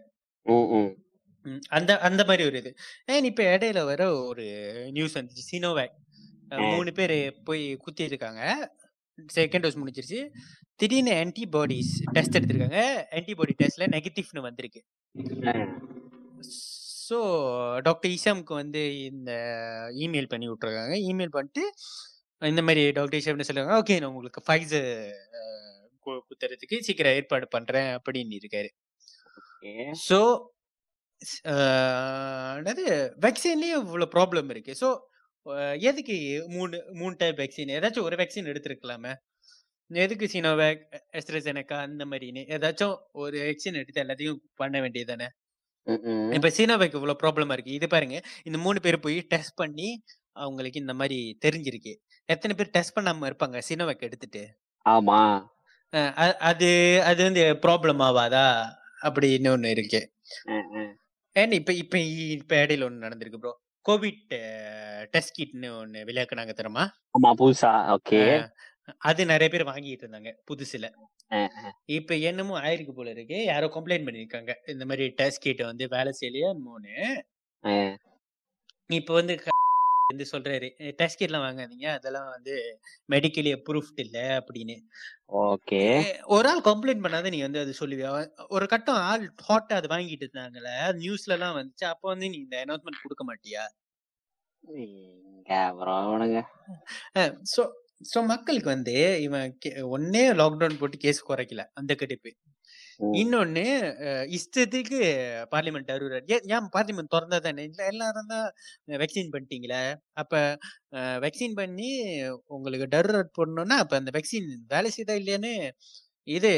அந்த 1.69 1.91
அந்த 2.00 2.24
மாதிரி 2.24 2.45
ஒரு 2.50 2.58
இது. 2.58 2.71
ஏன் 3.06 3.24
இப்ப 3.24 3.43
இடையில 3.58 3.84
வர 3.86 4.02
ஒரு 4.30 4.45
நியூஸ் 4.91 5.17
வந்துச்சு. 5.17 5.43
சினோவேக். 5.52 5.95
மூணு 6.74 6.91
பேர் 6.91 7.15
போய் 7.43 7.76
குத்தி 7.76 8.04
இருக்காங்க. 8.04 8.41
செகண்ட் 9.36 9.63
டோஸ் 9.65 9.82
முடிஞ்சிருச்சு. 9.82 10.19
திடீர்னு 10.76 11.13
ஆன்டிபாடிஸ் 11.21 11.93
டெஸ்ட் 12.12 12.38
எடுத்திருக்காங்க. 12.38 12.80
ஆன்டிபாடி 13.17 13.54
டெஸ்ட்ல 13.62 13.86
நெகட்டிவ்னு 13.95 14.45
வந்திருக்கு. 14.48 14.82
ஸோ 17.08 17.17
டாக்டர் 17.82 18.12
இஷாமுக்கு 18.12 18.54
வந்து 18.54 18.82
இந்த 19.10 19.32
இமெயில் 20.06 20.32
பண்ணி 20.32 20.47
விட்ருக்காங்க 20.51 20.95
இமெயில் 21.12 21.36
பண்ணிட்டு 21.36 21.63
இந்த 22.41 22.62
மாதிரி 22.62 22.82
டாக்டர் 22.91 23.19
இஷாம்னு 23.21 23.47
சொல்லுவாங்க 23.49 23.75
ஓகே 23.82 23.97
நான் 23.99 24.12
உங்களுக்கு 24.12 24.41
ஃபைசர் 24.47 24.89
குத்துறதுக்கு 26.30 26.78
சீக்கிரம் 26.80 27.17
ஏற்பாடு 27.19 27.45
பண்றேன் 27.47 27.89
அப்படின்னு 27.97 28.39
இருக்காரு. 28.39 28.69
ஸோ 30.08 30.19
என்னது 32.58 32.84
வேக்சின்லயும் 33.25 33.84
இவ்வளவு 33.86 34.13
ப்ராப்ளம் 34.15 34.49
இருக்கு. 34.49 34.73
ஸோ 34.82 34.89
எதுக்கு 35.89 36.15
மூணு 36.56 36.78
மூணு 36.93 37.13
டைப் 37.15 37.39
வேக்சின் 37.41 37.73
ஏதாச்சும் 37.78 38.08
ஒரு 38.10 38.15
வேக்சின் 38.21 38.51
எடுத்திருக்கலாமே. 38.51 39.13
எதுக்கு 39.91 40.26
சினோவேக் 40.28 40.82
எஸ்ட்ரசெனக்கா 41.13 41.78
அந்த 41.80 42.04
மாதிரின்னு 42.06 42.43
ஏதாச்சும் 42.56 42.95
ஒரு 43.24 43.36
வேக்சின் 43.38 43.80
எடுத்து 43.82 44.04
எல்லாத்தையும் 44.04 44.39
பண்ண 44.54 44.76
வேண்டியது 44.82 45.12
தானே 45.12 45.28
இப்ப 46.32 46.50
சீனோவேக் 46.50 46.95
இவ்வளவு 46.98 47.19
ப்ராப்ளமா 47.24 47.56
இருக்கு. 47.56 47.76
இது 47.80 47.88
பாருங்க 47.88 48.15
இந்த 48.43 48.58
மூணு 48.58 48.80
பேர் 48.82 48.98
போய் 49.00 49.17
டெஸ்ட் 49.34 49.56
பண்ணி 49.56 49.89
அவங்களுக்கு 50.36 50.80
இந்த 50.80 50.93
மாதிரி 50.93 51.17
தெரிஞ்சிருக்கு. 51.45 51.93
எத்தனை 52.30 52.54
பேர் 52.56 52.74
டெஸ்ட் 52.78 52.95
பண்ணாம 52.98 53.28
இருப்பாங்க 53.30 53.60
சீனோவேக் 53.67 54.08
எடுத்துட்டு? 54.08 54.41
ஆமா. 54.86 55.19
அது 56.50 56.69
அது 57.04 57.19
வந்து 57.24 57.43
ப்ராப்ளம் 57.65 58.02
ஆகாதா 58.08 58.48
அப்படின்னு 59.04 59.52
ஒண்ணு 59.56 59.69
இருக்கு. 59.76 60.02
ஏன்னா 61.36 61.56
இப்ப 61.62 61.74
இப்ப 61.74 61.95
இப்ப 62.38 62.56
இடையில 62.56 62.88
ஒண்ணு 62.89 63.06
நடந்திருக்கு 63.06 63.41
ப்ரோ 63.43 63.54
கோவிட் 63.86 64.36
டெஸ்ட் 65.13 65.38
கிட்னு 65.39 65.69
ஒண்ணு 65.82 66.00
விளையாக்குனாங்க 66.10 66.54
தெரியுமா? 66.54 66.86
ஆமா 67.17 67.32
புதுசா. 67.41 67.71
ஓகே. 67.95 68.21
அது 69.02 69.26
நிறைய 69.26 69.50
பேர் 69.50 69.69
வாங்கிட்டு 69.69 70.04
இருந்தாங்க 70.04 70.32
புதுசுல. 70.48 70.88
இப்ப 71.89 72.15
என்னமோ 72.24 72.60
ஆயிருக்கு 72.60 72.91
போல 72.91 73.10
இருக்கு 73.10 73.43
யாரோ 73.43 73.67
கம்ப்ளைண்ட் 73.76 74.08
பண்ணிருக்காங்க. 74.08 74.54
இந்த 74.67 74.86
மாதிரி 74.86 75.08
டெஸ்ட் 75.13 75.41
கிட் 75.41 75.63
வந்து 75.63 75.88
வேலை 75.88 76.13
செய்யலையா 76.21 76.52
மூணு. 76.60 76.93
இப்ப 78.91 79.13
வந்து 79.13 79.36
வந்து 80.10 80.26
சொல்றாரு 80.32 80.67
டெஸ்ட் 80.91 81.21
கிட்லாம் 81.21 81.45
வாங்காதீங்க 81.45 81.88
அதெல்லாம் 81.91 82.30
வந்து 82.30 82.56
மெடிக்கலி 83.10 83.52
அப்ரூவ்ட் 83.56 84.02
இல்ல 84.04 84.17
அப்படின்னு. 84.39 84.76
ஓகே. 85.45 85.82
ஒரு 86.28 86.50
ஆள் 86.50 86.62
கம்ப்ளைண்ட் 86.62 87.04
பண்ணாத 87.06 87.30
நீ 87.30 87.41
வந்து 87.41 87.60
அது 87.60 87.74
சொல்லுவியா? 87.80 88.12
ஒரு 88.48 88.67
கட்டம் 88.67 89.02
ஆள் 89.06 89.26
ஹாட்டா 89.48 89.76
அது 89.80 89.88
வாங்கிட்டு 89.88 90.26
இருந்தாங்கல்ல 90.26 90.71
நியூஸ்ல 91.02 91.36
எல்லாம் 91.38 91.58
வந்துச்சு 91.58 91.86
அப்ப 91.86 92.08
வந்து 92.10 92.30
நீ 92.30 92.38
இந்த 92.38 92.58
அனௌன்ஸ்மெண்ட் 92.65 93.04
கொடுக்க 93.04 93.26
மாட்டியா? 93.32 93.65
அவனுங்க. 96.04 96.39
சோ 98.06 98.20
மக்களுக்கு 98.32 98.70
வந்து 98.72 98.96
இவன் 99.26 99.48
ஒண்ணே 99.94 100.24
லாக்டவுன் 100.39 100.80
போட்டு 100.82 100.98
கேஸ் 101.04 101.22
குறைக்கல 101.28 101.63
அந்த 101.80 101.94
கடுப்பு. 102.02 102.32
இன்னொன்னு 103.18 103.63
இஷ்டத்துக்கு 104.38 105.00
பார்லிமெண்ட் 105.52 105.91
அறுவரார் 105.94 106.26
ஏன் 106.50 106.68
பார்லிமெண்ட் 106.76 107.13
திறந்தா 107.13 107.39
தானே 107.41 107.63
இல்ல 107.70 107.82
எல்லாரும் 107.91 108.32
தான் 108.34 108.48
வேக்சின் 109.02 109.34
பண்ணிட்டீங்களே 109.34 109.82
அப்ப 110.22 110.34
வேக்சின் 111.26 111.58
பண்ணி 111.60 111.89
உங்களுக்கு 112.56 112.88
டருரட் 112.96 113.36
போடணும்னா 113.39 113.78
அப்ப 113.84 113.96
அந்த 114.02 114.13
வேக்சின் 114.18 114.50
வேலை 114.74 114.91
செய்தா 114.98 115.15
இல்லையான்னு 115.22 115.54
இது 116.28 116.52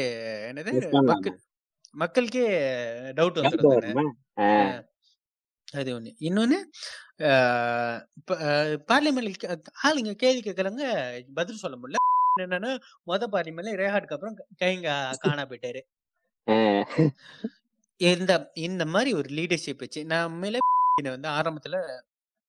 என்னது? 0.50 0.74
மக்கள் 1.10 1.36
மக்களுக்கே 1.94 2.44
டவுட் 3.18 3.40
வந்துடும்? 3.40 3.70
அஹ். 4.58 4.78
அது 5.72 5.90
ஒண்ணு. 5.98 6.10
இன்னொன்னு 6.20 6.58
பார்லிமெண்ட் 8.88 9.44
ஆளுங்க 9.84 10.12
கேள்வி 10.14 10.42
கேட்கறாங்க 10.42 10.84
பதில் 11.34 11.62
சொல்ல 11.64 11.76
முடியல. 11.78 11.96
என்னன்னா 12.42 12.70
மொத 13.06 13.24
பார்லிமெண்ட்ல 13.32 13.72
ரேஹாட்க்கு 13.82 14.16
அப்புறம் 14.16 14.36
கைங்க 14.60 14.88
காணா 15.20 15.44
போயிட்டாரு. 15.46 15.80
இந்த 18.00 18.32
இந்த 18.60 18.84
மாதிரி 18.86 19.10
ஒரு 19.14 19.28
லீடர்ஷிப் 19.34 19.78
வச்சு 19.78 20.00
நான் 20.04 20.28
உண்மையிலே 20.32 20.60
வந்து 21.16 21.28
ஆரம்பத்துல 21.30 21.76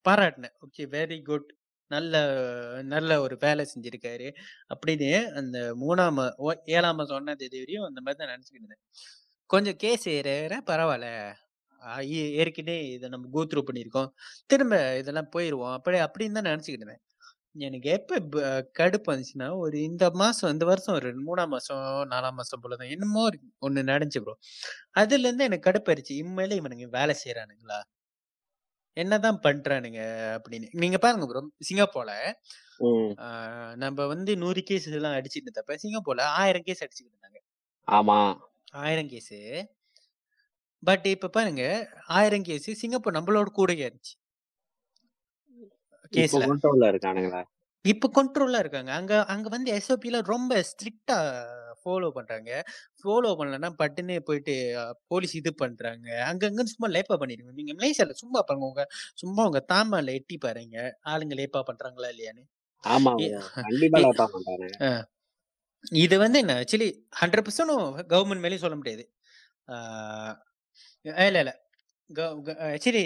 பாராட்டினேன். 0.05 0.55
ஓகே 0.65 0.84
வெரி 0.95 1.17
குட் 1.23 1.49
நல்ல 1.91 2.15
நல்ல 2.86 3.12
ஒரு 3.21 3.36
வேலை 3.39 3.63
செஞ்சிருக்காரு. 3.73 4.27
அப்படின்னு 4.73 5.10
அந்த 5.34 5.58
மூணாம் 5.84 6.21
ஏழாம் 6.77 7.01
ஒன்னாம் 7.12 7.41
தேதி 7.43 7.60
வரையும் 7.60 7.88
அந்த 7.89 8.01
மாதிரி 8.01 8.19
தான் 8.21 8.32
நினைச்சுக்கிட்டு 8.34 8.62
இருந்தேன். 8.62 8.84
கொஞ்சம் 9.49 9.77
கேஸ் 9.77 10.08
ஏற 10.17 10.29
பரவாயில்ல. 10.71 11.10
ஆ, 11.82 12.00
ஏற்கனவே 12.36 12.89
இதை 12.89 13.10
நம்ம 13.10 13.28
கோத்ரூ 13.34 13.62
பண்ணியிருக்கோம். 13.68 14.10
திரும்ப 14.48 14.76
இதெல்லாம் 14.98 15.30
போயிடுவோம் 15.36 15.74
அப்படி 15.74 15.98
அப்படின்னு 16.00 16.32
தான் 16.32 16.50
நினைச்சுக்கிட்டு 16.50 16.82
இருந்தேன். 16.82 17.04
எனக்கு 17.60 17.89
எப்ப 17.89 18.20
ப- 18.30 18.42
கடுப்பு 18.80 19.10
வந்துச்சுன்னா 19.10 19.58
ஒரு 19.58 19.82
இந்த 19.82 20.10
மாசம் 20.13 20.52
இந்த 20.52 20.65
வருஷம் 20.65 20.96
ஒரு 20.96 21.10
மூணாம் 21.24 21.48
மாசம் 21.48 21.80
நாலாம் 22.12 22.34
மாசம் 22.34 22.62
போலதான் 22.63 22.89
என்னமோ 22.89 23.24
ஒரு 23.24 23.38
ஒண்ணு 23.62 23.84
நடந்துச்சு 23.92 24.22
ப்ரோ 24.22 24.36
அதுல 24.94 25.28
இருந்து 25.28 25.44
எனக்கு 25.44 25.72
கடுப்பாயிருச்சு. 25.72 26.13
இம்மையில 26.22 26.60
இவனுங்க 26.62 26.88
வேலை 26.92 27.15
செய்யறானுங்களா 27.24 27.80
என்னதான் 28.98 29.39
பண்றானுங்க 29.44 30.00
அப்படின்னு. 30.36 30.68
நீங்க 30.74 30.98
பாருங்க 30.98 31.26
ப்ரோ 31.28 31.42
சிங்கப்பூர்ல 31.68 32.13
ம். 32.80 33.12
ஆஹ் 33.22 33.76
நம்ம 33.76 34.06
வந்து 34.06 34.38
நூறு 34.38 34.63
கேஸ் 34.63 34.88
எல்லாம் 34.92 35.13
அடிச்சிட்டு 35.13 35.48
இருந்தப்ப 35.48 35.78
சிங்கப்பூர்ல 35.84 36.22
ஆயிரம் 36.36 36.63
கேஸ் 36.63 36.84
அடிச்சுக்கிட்டு 36.84 37.15
இருந்தாங்க. 37.15 37.39
ஆமா. 37.88 38.20
ஆயிரம் 38.80 39.10
கேஸ் 39.10 39.34
பட் 40.84 41.06
இப்ப 41.06 41.30
பாருங்க 41.30 41.63
ஆயிரம் 42.18 42.44
கேஸ் 42.44 42.70
சிங்கப்பூர் 42.82 43.18
நம்மளோட 43.18 43.50
கூடயே 43.58 43.86
இருந்துச்சு. 43.88 44.15
கேஸ்ல. 46.13 46.44
கண்ட்ரோல்ல 46.52 46.89
இருக்கானுங்களா? 46.92 47.42
இப்ப 47.86 48.10
கண்ட்ரோலா 48.18 48.60
இருக்காங்க. 48.60 48.92
அங்க 48.92 49.13
அங்க 49.26 49.48
வந்து 49.50 49.70
எஸ்ஓபில 49.74 50.18
ரொம்ப 50.24 50.54
ஸ்ட்ரிக்டா 50.70 51.18
ஃபாலோ 51.84 52.10
பண்றாங்க. 52.10 52.52
ஃபாலோ 53.02 53.30
பண்ணலன்னா 53.39 53.70
பட்டுன்னு 53.82 54.15
போயிட்டு 54.20 54.56
போலீஸ் 55.08 55.36
இது 55.36 55.52
பண்றாங்க. 55.56 56.08
அங்கங்க 56.30 56.63
சும்மா 56.63 56.89
லேப்பா 56.96 57.18
பண்ணிருங்க 57.22 57.52
நீங்க 57.52 57.74
மலேசியால 57.74 58.15
சும்மா 58.24 58.42
பாருங்க 58.42 58.68
உங்க 58.68 58.84
சும்மா 59.13 59.44
உங்க 59.46 59.62
தாமால 59.74 60.13
எட்டி 60.13 60.38
பாருங்க. 60.38 60.78
ஆளுங்க 61.06 61.36
லேப்பா 61.42 61.62
பண்றாங்களா 61.70 62.10
இல்லையான்னு. 62.13 62.44
இது 66.04 66.15
வந்து 66.20 66.39
என்ன 66.39 66.54
ஆக்சுவலி 66.62 66.89
ஹண்ட்ரட் 67.22 67.46
பர்சன்ட் 67.48 67.74
கவர்மெண்ட் 68.13 68.44
மேலேயும் 68.46 68.65
சொல்ல 68.65 68.76
முடியாது. 68.76 69.04
இல்ல 71.17 71.39
இல்ல. 71.39 71.67
ஆக்சுவலி 72.10 73.04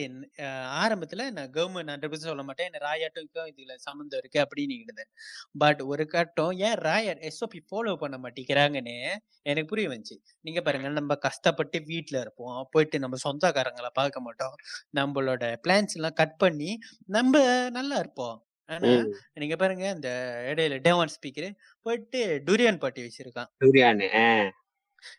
ஆரம்பத்துல 0.83 1.31
நான் 1.31 1.51
கவர்மெண்ட் 1.51 1.89
ஹண்ட்ரட் 1.91 2.11
பர்சன்ட் 2.11 2.29
சொல்ல 2.29 2.43
மாட்டேன். 2.43 2.69
என்ன 2.71 2.87
ராயாட்டுக்கும் 2.87 3.49
இதுல 3.55 3.75
சம்மந்தம் 3.75 4.19
இருக்கு 4.19 4.39
அப்படின்னு 4.41 4.81
இருந்தேன் 4.81 5.09
பட் 5.57 5.81
ஒரு 5.81 6.07
கட்டம் 6.07 6.51
ஏன் 6.51 6.73
ராயர் 6.73 7.29
எஸ்ஓபி 7.29 7.59
ஃபாலோ 7.71 7.95
பண்ண 7.95 8.17
மாட்டேங்கிறாங்கன்னு 8.17 8.95
எனக்கு 9.41 9.67
புரிய 9.67 9.87
வந்துச்சு. 9.89 10.15
நீங்க 10.41 10.61
பாருங்க 10.61 10.89
நம்ம 10.89 11.15
கஷ்டப்பட்டு 11.15 11.81
வீட்ல 11.83 12.19
இருப்போம். 12.19 12.67
போயிட்டு 12.71 12.99
நம்ம 12.99 13.17
சொந்தக்காரங்களை 13.29 13.87
பார்க்க 13.93 14.21
மாட்டோம். 14.21 14.55
நம்மளோட 14.97 15.55
பிளான்ஸ் 15.67 15.95
எல்லாம் 15.95 16.13
கட் 16.13 16.37
பண்ணி 16.37 16.77
நம்ம 17.05 17.69
நல்லா 17.69 17.97
இருப்போம். 17.97 18.45
ஆனா. 18.65 18.87
நீங்க 19.33 19.55
பாருங்க 19.55 19.89
இந்த 19.89 20.09
இடையில 20.53 20.79
டேவான் 20.87 21.13
ஸ்பீக்கர் 21.15 21.51
போயிட்டு 21.81 22.41
டூரியான் 22.45 22.77
பார்ட்டி 22.77 23.01
வச்சிருக்கான். 23.03 23.49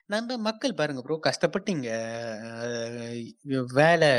நம்ம 0.08 0.36
மக்கள் 0.46 0.76
பாருங்க 0.76 1.02
ப்ரோ 1.02 1.16
கஷ்டப்பட்டு 1.24 1.70
இங்க 1.70 1.90
அஹ், 2.60 3.18
வேலை 3.74 4.10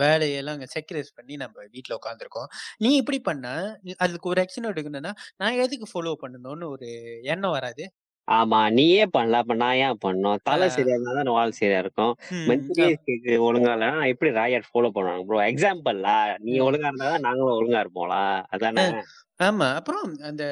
வேலையெல்லாம் 0.00 0.62
செக்யூரைஸ் 0.74 1.16
பண்ணி 1.16 1.36
நம்ம 1.38 1.66
வீட்ல 1.74 1.98
உட்காந்துருக்கோம் 1.98 2.48
நீ 2.80 2.92
இப்படி 2.98 3.20
பண்ணா 3.24 3.54
அதுக்கு 4.00 4.32
ஒரு 4.32 4.42
ஆக்ஷன் 4.44 4.70
எடுக்கணும்னா 4.70 5.12
நான் 5.40 5.60
எதுக்கு 5.62 5.88
ஃபாலோ 5.90 6.14
பண்ணணும்னு 6.22 6.68
ஒரு 6.70 6.88
எண்ணம் 7.30 7.54
வராது? 7.54 7.84
ஆமா 8.28 8.58
நீயே 8.74 9.02
பண்ணல 9.10 9.40
அப்ப 9.40 9.54
நான் 9.56 9.80
ஏன் 9.80 9.98
பண்ணோம் 10.02 10.38
தலை 10.44 10.66
சரியா 10.70 10.94
இருந்தா 10.94 11.14
தான் 11.16 11.32
வாழ் 11.32 11.50
சரியா 11.52 11.80
இருக்கும். 11.80 12.12
ம், 12.34 12.46
அப்- 12.84 13.42
ஒழுங்கா 13.46 13.72
இல்லைன்னா 13.74 14.06
எப்படி 14.12 14.30
ராயட் 14.38 14.68
ஃபாலோ 14.68 14.90
பண்ணுவாங்க 14.94 15.26
ப்ரோ 15.28 15.40
எக்ஸாம்பிள்ல 15.48 16.12
நீ 16.44 16.52
ம். 16.54 16.62
ஒழுங்கா 16.66 16.88
இருந்தா 16.88 17.10
தான் 17.10 17.26
நாங்களும் 17.26 17.56
ஒழுங்கா 17.56 17.82
இருப்போம்ல. 17.84 18.16
அதானே? 18.50 18.84
அஹ், 18.86 19.04
ஆமா. 19.40 19.68
அப்புறம் 19.74 20.06
அந்த 20.22 20.44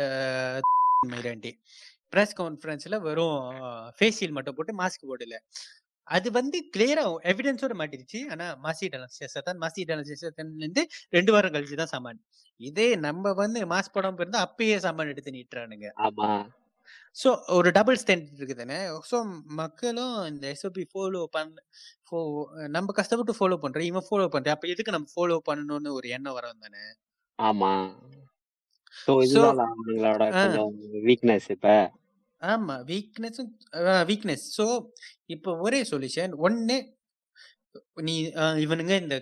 மைராண்டி. 1.08 1.52
பிரஸ் 2.12 2.34
கான்ஃபரன்ஸ்ல 2.40 2.96
வெறும் 3.06 3.38
ஃபேஷியல் 3.98 4.34
மட்டும் 4.36 4.56
போட்டு 4.58 4.74
மாஸ்க் 4.80 5.10
போடல. 5.10 5.36
அது 6.08 6.28
வந்து 6.38 6.58
கிளியரா 6.74 7.04
எவிடன்ஸோட 7.32 7.74
மாட்டிருச்சு. 7.80 8.20
ஆனா 8.32 8.46
மாசி 8.64 8.86
டலன் 8.92 9.60
மாசி 9.64 9.84
டலன் 9.90 10.62
இருந்து 10.62 10.82
ரெண்டு 11.16 11.30
வாரம் 11.34 11.54
கழிச்சு 11.54 11.76
தான் 11.82 11.92
சாமான். 11.92 12.20
இதே 12.60 12.88
நம்ம 13.06 13.32
வந்து 13.42 13.60
மாஸ்க் 13.74 13.94
போடாம 13.94 14.16
போயிருந்தா 14.18 14.42
அப்பயே 14.46 14.76
சாமான் 14.86 15.12
எடுத்து 15.12 15.36
நீட்டுறானுங்க. 15.36 15.88
ஆமா. 16.08 16.28
ஸோ 17.16 17.30
ஒரு 17.56 17.68
டபுள் 17.76 17.98
ஸ்டாண்டர்ட் 18.02 18.60
தானே? 18.60 18.78
ஸோ 19.10 19.16
மக்களும் 19.60 20.14
இந்த 20.30 20.44
எஸ்ஓபி 20.54 20.84
ஃபாலோ 20.92 21.22
பண்ண 21.36 21.56
ஃபோ 22.08 22.18
நம்ம 22.76 22.92
கஷ்டப்பட்டு 22.98 23.34
ஃபாலோ 23.38 23.58
பண்றோம் 23.64 23.88
இவன் 23.90 24.06
ஃபாலோ 24.08 24.28
பண்றேன். 24.34 24.56
அப்ப 24.56 24.68
எதுக்கு 24.74 24.94
நம்ம 24.96 25.10
ஃபாலோ 25.14 25.38
பண்ணணும்னு 25.48 25.90
ஒரு 25.98 26.08
எண்ணம் 26.16 26.36
வரும் 26.38 26.64
தானே? 26.66 26.84
ஆமா. 27.38 27.72
ஸோ 29.04 29.12
இதுதான் 29.26 29.60
அவங்களோட 29.66 30.24
வீக்னஸ் 31.08 31.50
இப்ப. 31.56 31.68
ஆமா. 32.42 32.76
வீக்னஸ் 32.88 33.40
வீக்னஸ் 34.08 34.46
ஸோ 34.56 34.66
இப்போ 35.34 35.50
ஒரே 35.66 35.80
சொல்யூஷன் 35.92 36.34
ஒண்ணு 36.46 36.78
நீ 38.02 38.14
அஹ், 38.42 38.58
இவனுங்க 38.64 38.94
இந்த 39.02 39.16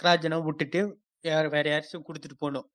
கிராஜனை 0.00 0.38
விட்டுட்டு 0.46 0.80
யார் 1.24 1.48
வேற 1.54 1.66
யாராச்சும் 1.70 2.06
கொடுத்துட்டு 2.06 2.38
போகணும் 2.38 2.68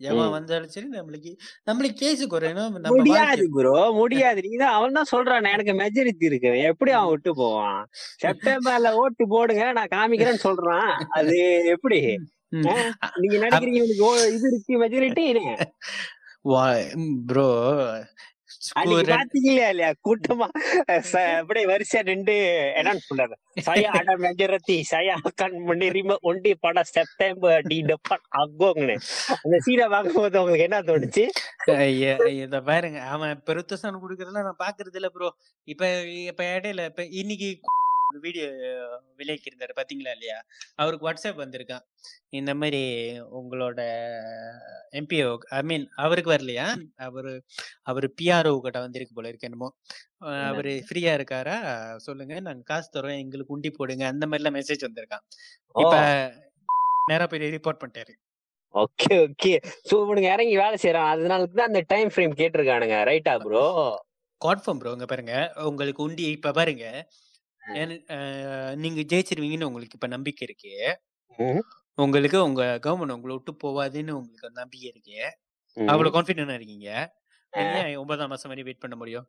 எவன் 0.00 0.26
ம். 0.26 0.34
வந்தாலும் 0.34 0.72
சரி 0.72 0.88
நம்மளுக்கு 0.92 1.30
நம்மளுக்கு 1.68 1.98
கேஸு 2.02 2.24
குறையணும். 2.28 2.74
நம்ம 2.76 2.92
முடியாது 2.96 3.44
ப்ரோ 3.54 3.72
முடியாது. 4.00 4.40
நீ 4.46 4.52
தான் 4.60 4.76
அவன் 4.76 4.96
தான் 4.98 5.10
சொல்றான் 5.12 5.48
எனக்கு 5.48 5.74
மெஜாரிட்டி 5.80 6.26
இருக்கு. 6.30 6.50
எப்படி 6.70 6.92
அவன் 6.98 7.12
விட்டு 7.14 7.32
போவான்? 7.38 7.80
செப்டம்பர்ல 8.22 8.90
ஓட்டு 9.02 9.24
போடுங்க 9.32 9.64
நான் 9.78 9.94
காமிக்கிறேன்னு 9.96 10.44
சொல்றான். 10.46 10.90
அது 11.18 11.36
எப்படி. 11.74 12.00
ஆ? 12.68 12.74
நீங்க 13.22 13.36
நினைக்கிறீங்க 13.38 13.80
இவனுக்கு 13.82 14.06
ஓ- 14.08 14.30
இது 14.36 14.46
இருக்கு 14.50 14.74
மெஜாரிட்டி 14.84 15.26
ப்ரோ 17.28 17.48
பாத்தீங்களா 19.10 19.66
இல்லையா? 19.68 19.90
கூட்டமா 20.04 20.46
அப்படியே 21.32 21.66
வரிசையா 21.66 22.02
நின்று 22.02 22.36
என்னன்னு 22.80 23.04
சொல்றாரு 23.08 23.36
ada 23.98 24.14
majority 24.18 24.76
saya 24.84 25.14
akan 25.22 25.50
menerima 25.68 26.14
undi 26.22 26.52
pada 26.56 26.82
September 26.88 27.54
di 27.64 27.78
depan 27.82 28.20
Agong 28.34 28.80
அந்த 29.38 29.56
சீனை 29.66 29.86
பார்க்கும்போது 29.88 30.40
உங்களுக்கு 30.40 30.66
என்ன 30.66 30.80
தோணுச்சு? 30.82 31.24
இத 32.36 32.56
பாருங்க. 32.68 32.98
அவன் 33.08 33.42
பெருத்தசான் 33.46 34.02
குடுக்கறதெல்லாம் 34.02 34.48
நான் 34.48 34.62
பாக்குறது 34.64 34.98
இல்ல 35.00 35.08
ப்ரோ 35.08 35.30
இப்ப 35.68 35.82
இப்ப 36.30 36.42
இடையில 36.54 36.84
இப்ப 36.84 37.04
இன்னைக்கு 37.20 37.48
வீடியோ 38.16 38.46
விலைக்கு 39.18 39.48
இருந்தாரு 39.50 39.72
பாத்தீங்களா 39.78 40.12
இல்லையா? 40.16 40.36
அவருக்கு 40.76 41.06
வாட்ஸ்அப் 41.06 41.42
வந்திருக்கான் 41.42 41.84
இந்த 42.30 42.52
மாதிரி 42.54 42.80
உங்களோட 43.38 43.80
எம்பிஓ 44.92 45.26
ஐ 45.50 45.60
மீன் 45.62 45.84
அவருக்கு 46.04 46.30
வரலையா? 46.34 46.66
அவரு 47.06 47.32
அவரு 47.90 48.08
பிஆர்ஓ 48.20 48.54
கிட்ட 48.66 48.78
வந்திருக்கு 48.86 49.16
போல 49.18 49.30
இருக்கு 49.30 49.48
என்னமோ. 49.50 49.68
அவரு 50.48 50.72
ஃப்ரீயா 50.88 51.12
இருக்காரா? 51.18 51.56
சொல்லுங்க 52.06 52.40
நாங்க 52.40 52.64
காசு 52.64 52.88
தரோம் 52.96 53.20
எங்களுக்கு 53.24 53.54
உண்டி 53.56 53.72
போடுங்க 53.72 54.06
அந்த 54.12 54.26
மாதிரி 54.26 54.42
எல்லாம் 54.42 54.58
மெசேஜ் 54.60 54.86
வந்திருக்கான் 54.88 55.24
இப்ப 55.74 55.94
நேரா 57.12 57.26
போய் 57.26 57.54
ரிப்போர்ட் 57.58 57.82
பண்ணிட்டாரு. 57.82 58.14
Okay 58.74 59.12
okay. 59.26 59.52
சோ 59.88 59.94
இவனுங்க 60.04 60.28
இறங்கி 60.34 60.56
வேலை 60.56 60.76
செய்யறான் 60.82 61.12
அதனால 61.12 61.46
தான் 61.52 61.70
அந்த 61.70 61.80
டைம் 61.92 62.10
ஃப்ரேம் 62.14 62.38
கேட்டிருக்கானுங்க. 62.40 62.96
ரைட்டா 63.10 63.34
ப்ரோ 63.44 63.62
கான்ஃபார்ம் 64.40 64.80
ப்ரோ 64.80 64.90
இங்க 64.96 65.06
பாருங்க 65.06 65.34
உங்களுக்கு 65.70 66.04
உண்டி 66.06 66.26
இப்ப 66.34 66.52
பாருங்க. 66.58 66.84
ஏன்னு- 67.68 68.04
அஹ் 68.08 68.74
நீங்க 68.76 69.00
ஜெயிச்சிருவீங்கன்னு 69.00 69.64
உங்களுக்கு 69.64 69.94
இப்ப 69.94 70.06
நம்பிக்கை 70.06 70.48
இருக்கு. 70.48 71.00
உங்களுக்கு 71.94 72.44
உங்க 72.44 72.78
கவர்மெண்ட் 72.82 73.12
உங்களை 73.12 73.20
விட்டு 73.20 73.52
போவாதுன்னு 73.52 74.10
உங்களுக்கு 74.10 74.42
ஒரு 74.42 74.52
நம்பிக்கை 74.52 74.92
இருக்கு. 74.94 75.38
அவ்வளவு 75.86 76.20
கான்பிடண்டா 76.20 76.54
இருக்கீங்க. 76.54 77.16
நீங்க 77.50 77.88
ஏன் 77.88 77.96
ஒன்பதாம் 77.96 78.28
மாசம் 78.28 78.48
வரை 78.48 78.62
வெயிட் 78.62 78.80
பண்ண 78.80 78.96
முடியும்? 78.96 79.28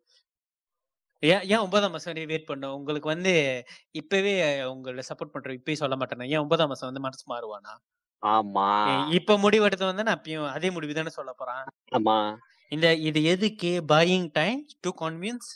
ஏன் 1.20 1.42
ஏன் 1.42 1.58
ஒன்பதாம் 1.58 1.92
மாசம் 1.92 2.14
வரை 2.14 2.28
வெயிட் 2.28 2.50
பண்ணோம் 2.50 2.74
உங்களுக்கு 2.74 3.08
வந்து 3.08 3.64
இப்பவே 3.92 4.64
உங்களை 4.64 5.04
சப்போர்ட் 5.10 5.36
பண்றோம் 5.36 5.58
இப்பயே 5.58 5.74
சொல்ல 5.74 5.96
மாட்டேனா 5.96 6.28
ஏன் 6.28 6.38
ஒன்பதாம் 6.38 6.68
மாசம் 6.68 6.94
வந்து 6.94 7.00
மனசு 7.00 7.34
மாறுவானா? 7.34 7.74
ஆமா. 8.22 9.00
ஏன் 9.00 9.12
இப்ப 9.12 9.38
முடிவு 9.38 9.64
எடுத்து 9.64 9.86
வந்தா 9.86 10.02
நான் 10.02 10.22
அப்பயும் 10.22 10.50
அதே 10.50 10.72
முடிவு 10.72 10.94
தானே 10.94 11.10
சொல்ல 11.10 11.34
போறான். 11.34 11.66
ஆமா. 11.92 12.38
இந்த 12.70 12.96
இது 12.96 13.24
எதுக்கு 13.24 13.84
பையிங் 13.88 14.30
டைம் 14.34 14.68
டு 14.80 14.92
கன்வின்ஸ் 15.00 15.50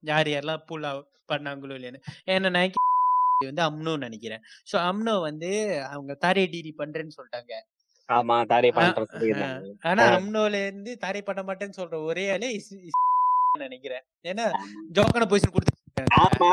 யார் 0.00 0.26
யாரெல்லாம் 0.26 0.64
புல் 0.64 1.06
பண்ணாங்களோ 1.28 1.76
இல்லைன்னு 1.78 2.00
ஏன்னா 2.26 2.50
நான் 2.50 2.74
வந்து 3.40 3.62
அம்னோ 3.62 3.92
நினைக்கிறேன். 3.98 4.42
ஸோ 4.66 4.76
அம்னோ 4.90 5.14
வந்து 5.20 5.48
அவங்க 5.92 6.12
தாரே 6.22 6.44
டிடி 6.52 6.70
பண்றேன்னு 6.78 7.16
சொல்லிட்டாங்க. 7.16 7.54
ஆமா 8.08 8.36
தாரே 8.44 8.70
ஆனா. 9.90 10.04
அம்னோல 10.16 10.54
இருந்து 10.66 10.92
தாரை 10.98 11.22
பண்ண 11.22 11.42
மாட்டேன்னு 11.42 11.78
சொல்ற 11.80 11.98
ஒரே 12.04 12.24
ஆளே 12.34 12.50
நினைக்கிறேன். 13.64 14.04
ஏன்னா 14.24 14.46
ஜோக்கான 14.96 15.26
பொசிஷன் 15.28 15.54
கொடுத்துருக்காங்க. 15.54 16.14
ஆமா. 16.22 16.50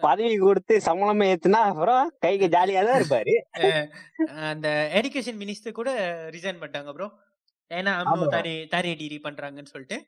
பதவி 0.00 0.36
கொடுத்து 0.38 0.74
சம்பளமே 0.86 1.26
ஏத்துனா 1.32 1.60
அப்புறம் 1.70 2.08
கைக்கு 2.22 2.46
ஜாலியா 2.54 2.80
தான் 2.86 2.98
இருப்பாரு. 3.00 3.34
அந்த 4.46 4.68
எஜுகேஷன் 4.98 5.40
மினிஸ்டர் 5.42 5.78
கூட 5.80 5.90
ரிசைன் 6.34 6.60
பண்ணிட்டாங்க 6.60 6.92
ப்ரோ 6.96 7.08
ஏன்னா 7.70 7.92
அம்னோ. 8.02 8.26
தாரே 8.34 8.54
தாரே 8.74 8.92
டிடி 9.00 9.18
பண்றாங்கன்னு 9.26 9.72
சொல்லிட்டு. 9.74 9.98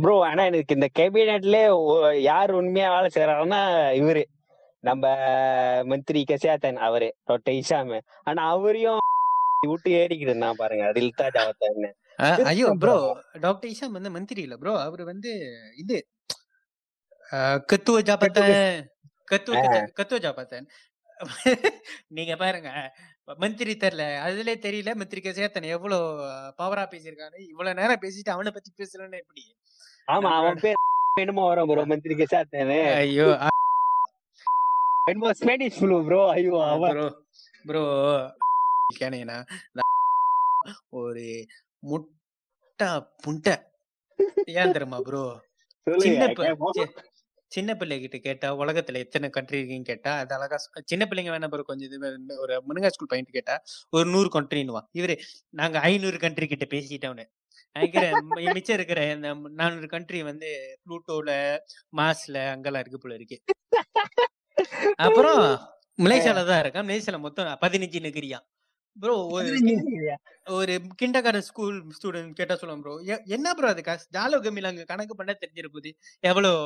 ப்ரோ 0.00 0.14
ஆனா 0.28 0.42
எனக்கு 0.50 0.76
இந்த 0.76 0.88
கேபினெட்ல 0.98 1.58
யார் 2.24 2.52
உண்மையா 2.58 2.88
வேலை 2.94 3.08
செய்யறாருன்னா 3.10 3.60
இவரு. 4.00 4.22
நம்ம 4.84 5.04
மந்திரி 5.90 6.20
கசியாத்தன் 6.30 6.78
அவரு 6.86 7.08
டாக்டர் 7.24 7.56
இஷாமு 7.60 7.98
ஆனா 8.26 8.40
அவரையும் 8.54 9.00
விட்டு 9.70 9.90
ஏறிக்கிட்டு 9.98 10.32
இருந்தான் 10.32 10.58
பாருங்க 10.58 10.84
அதில்தா 10.90 11.26
ஜாவத்தன் 11.36 11.86
ஐயோ 12.50 12.68
ப்ரோ 12.82 12.96
டாக்டர் 13.44 13.70
இஷாம் 13.72 13.96
வந்து 13.96 14.10
மந்திரி 14.16 14.42
இல்ல 14.46 14.56
ப்ரோ 14.62 14.74
அவர் 14.84 15.02
வந்து 15.10 15.30
இது 15.82 15.96
கத்துவ 17.70 18.00
ஜாபத்தன் 18.08 18.52
கத்துவ 19.28 19.54
கத்த- 19.62 19.92
கத்துவ 19.98 20.18
ஜாபத்தன். 20.24 20.66
நீங்க 22.16 22.34
பாருங்க 22.36 22.70
மந்திரி 23.28 23.72
தெரியல 23.76 24.04
அதுல 24.24 24.54
தெரியல 24.64 24.90
மந்திரி 25.00 25.20
கசேத்தன் 25.20 25.66
எவ்வளவு 25.74 26.06
பவரா 26.58 26.84
பேசியிருக்காரு 26.90 27.38
இவ்வளவு 27.52 27.78
நேரம் 27.80 28.02
பேசிட்டு 28.02 28.34
அவனை 28.34 28.50
பத்தி 28.52 28.70
பேசலன்னு 28.74 29.20
எப்படி? 29.22 29.42
ஆமா 30.08 30.30
அவன் 30.40 30.62
பேர் 30.64 30.80
என்னமோ 31.22 31.42
வரும் 31.48 31.68
ப்ரோ 31.70 31.82
மந்திரி 31.90 32.14
கசியாத்தன் 32.18 32.72
ஐயோ 33.00 33.26
என்னமோ 35.06 35.30
ஸ்பேனிஷ் 35.38 35.78
ஃப்ளூ 35.78 35.96
ப்ரோ 36.06 36.20
ஐயோ 36.34 36.54
அவன். 36.68 36.92
ப்ரோ 36.92 37.06
ப்ரோ 37.68 37.82
கேனீங்கன்னா 38.96 39.38
ஒரு 41.00 41.24
முட்டா 41.82 42.90
புண்டை 43.22 43.54
ஏன் 44.54 44.74
தெரியுமா 44.74 45.00
ப்ரோ 45.06 45.22
சின்ன 45.86 46.28
சின்ன 47.54 47.70
பிள்ளைகிட்ட 47.78 48.18
கேட்டா 48.24 48.48
உலகத்துல 48.60 49.02
எத்தனை 49.04 49.28
கண்ட்ரி 49.34 49.58
இருக்குன்னு 49.58 49.90
கேட்டா 49.90 50.12
அது 50.20 50.34
அழகா 50.36 50.56
சொ- 50.62 50.84
சின்ன 50.90 51.04
பிள்ளைங்க 51.06 51.32
வேணா 51.32 51.48
பாரு 51.48 51.64
கொஞ்சம் 51.68 51.88
இது 51.90 51.98
ஒரு 52.44 52.54
முருங்கா 52.66 52.90
ஸ்கூல் 52.94 53.10
பையன் 53.12 53.36
கேட்டா 53.36 53.56
ஒரு 53.92 54.06
நூறு 54.14 54.30
கண்ட்ரின்னுவான் 54.36 54.88
இவரு 55.00 55.16
நாங்க 55.54 55.78
ஐநூறு 55.88 56.18
கண்ட்ரி 56.24 56.48
கிட்ட 56.48 56.66
பேசிட்டோம்னு 56.72 57.26
நினைக்கிற 57.76 58.04
மிச்சம் 58.58 58.76
இருக்கிற 58.76 59.00
இந்த 59.12 59.28
நானூறு 59.58 59.88
கண்ட்ரி 59.92 60.18
வந்து 60.28 60.48
ப்ளூட்டோல 60.84 61.30
மாஸ்ல 61.98 62.36
அங்கெல்லாம் 62.52 62.82
இருக்கு 62.84 63.00
போல 63.00 63.14
இருக்கு. 63.18 63.36
அப்புறம் 65.04 65.40
மலேசியால 66.04 66.44
தான் 66.46 66.60
இருக்கான். 66.62 66.86
மலேசியால 66.88 67.18
மொத்தம் 67.24 67.50
பதினஞ்சு 67.62 68.00
நகரியா 68.06 68.38
ப்ரோ 68.96 69.14
ஒரு 70.54 70.72
கிண்டகாரன் 71.00 71.46
ஸ்கூல் 71.46 71.78
ஸ்டூடெண்ட் 71.96 72.36
கேட்டா 72.38 72.54
சொல்லுவான் 72.54 72.82
ப்ரோ 72.82 72.94
என்ன 73.36 73.54
ப்ரோ 73.54 73.68
அது? 73.68 73.82
காசு 73.82 74.04
ஜாலோ 74.14 74.38
கம்மியில 74.44 74.70
அங்க 74.72 74.84
கணக்கு 74.84 75.14
பண்ண 75.14 75.32
தெரிஞ்சிட 75.34 75.68
போகுது 75.68 75.90
எவ்வளவு 76.24 76.58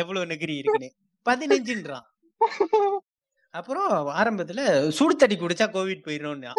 எவ்வளவு 0.00 0.24
நெகிரி 0.26 0.56
இருக்குன்னு. 0.56 0.90
பதினஞ்சுன்றான். 1.26 2.06
அப்புறம் 3.54 3.88
ஆரம்பத்துல 4.18 4.60
சுடு 4.90 5.14
தண்ணி 5.16 5.36
குடிச்சா 5.36 5.66
கோவிட் 5.72 6.06
போயிடும்னா 6.06 6.52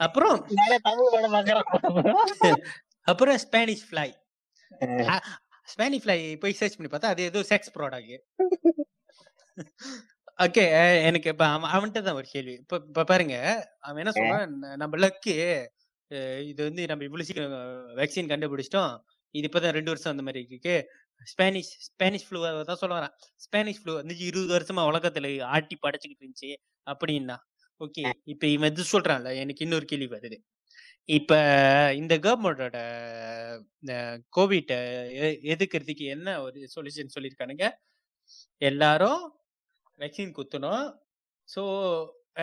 அப்புறம் 0.00 0.36
அப்புறம் 3.06 3.36
ஸ்பானிஷ் 3.38 3.84
ஃப்ளை 3.88 4.08
ஸ்பானிஷ் 5.68 6.04
ஃப்ளை 6.04 6.18
போய் 6.36 6.58
சர்ச் 6.60 6.76
பண்ணி 6.76 6.90
பார்த்தா 6.90 7.12
அது 7.14 7.22
ஏதோ 7.22 7.40
செக்ஸ் 7.50 7.74
ப்ராடக்ட் 7.76 8.16
ஓகே. 10.38 10.62
எனக்கு 11.08 11.28
இப்ப 11.32 11.44
அவன் 11.48 11.70
அவன்கிட்ட 11.74 12.00
தான் 12.06 12.18
ஒரு 12.20 12.28
கேள்வி. 12.32 12.54
இப்ப 12.62 12.78
இப்ப 12.88 13.04
பாருங்க. 13.04 13.36
அவன் 13.80 14.00
என்ன 14.02 14.12
சொல்றான்? 14.16 14.50
நம்ம 14.82 14.98
லக்கு 15.04 15.34
இது 16.50 16.60
வந்து 16.64 16.82
நம்ம 16.86 17.04
இவ்வளவு 17.04 17.26
சீக்கிரம் 17.28 17.54
வேக்சின் 17.98 18.30
கண்டுபிடிச்சிட்டோம். 18.32 18.92
இது 19.34 19.48
இப்பதான் 19.48 19.76
ரெண்டு 19.78 19.92
வருஷம் 19.92 20.12
அந்த 20.14 20.24
மாதிரி 20.26 20.40
இருக்கு. 20.44 20.74
ஸ்பானிஷ் 21.26 21.72
ஸ்பானிஷ் 21.86 22.26
ஃப்ளூ 22.26 22.40
தான் 22.70 22.80
சொல்ல 22.82 22.94
வரான். 22.98 23.14
ஸ்பானிஷ் 23.36 23.80
ஃப்ளூ 23.82 23.94
வந்து 23.94 24.14
இருபது 24.28 24.52
வருஷமா 24.56 24.82
உலகத்துல 24.90 25.28
ஆட்டி 25.56 25.76
படைச்சுக்கிட்டு 25.84 26.24
இருந்துச்சு 26.24 26.52
அப்படின்னா. 26.86 27.36
ஓகே. 27.80 28.04
இப்ப 28.24 28.46
இவன் 28.56 28.72
இது 28.72 28.84
சொல்றான்ல 28.94 29.32
எனக்கு 29.42 29.64
இன்னொரு 29.66 29.86
கேள்வி 29.92 30.08
வருது. 30.16 30.38
இப்ப 31.08 31.32
இந்த 31.96 32.14
கவர்மெண்டோட 32.18 32.78
கோவிட் 34.36 34.72
எதுக்குறதுக்கு 35.54 36.04
என்ன 36.16 36.28
ஒரு 36.42 36.60
சொல்யூஷன் 36.76 37.14
சொல்லியிருக்கானுங்க? 37.16 37.66
எல்லாரும் 38.62 39.22
வேக்சின் 39.98 40.36
குத்தணும். 40.38 40.86
ஸோ 41.48 41.62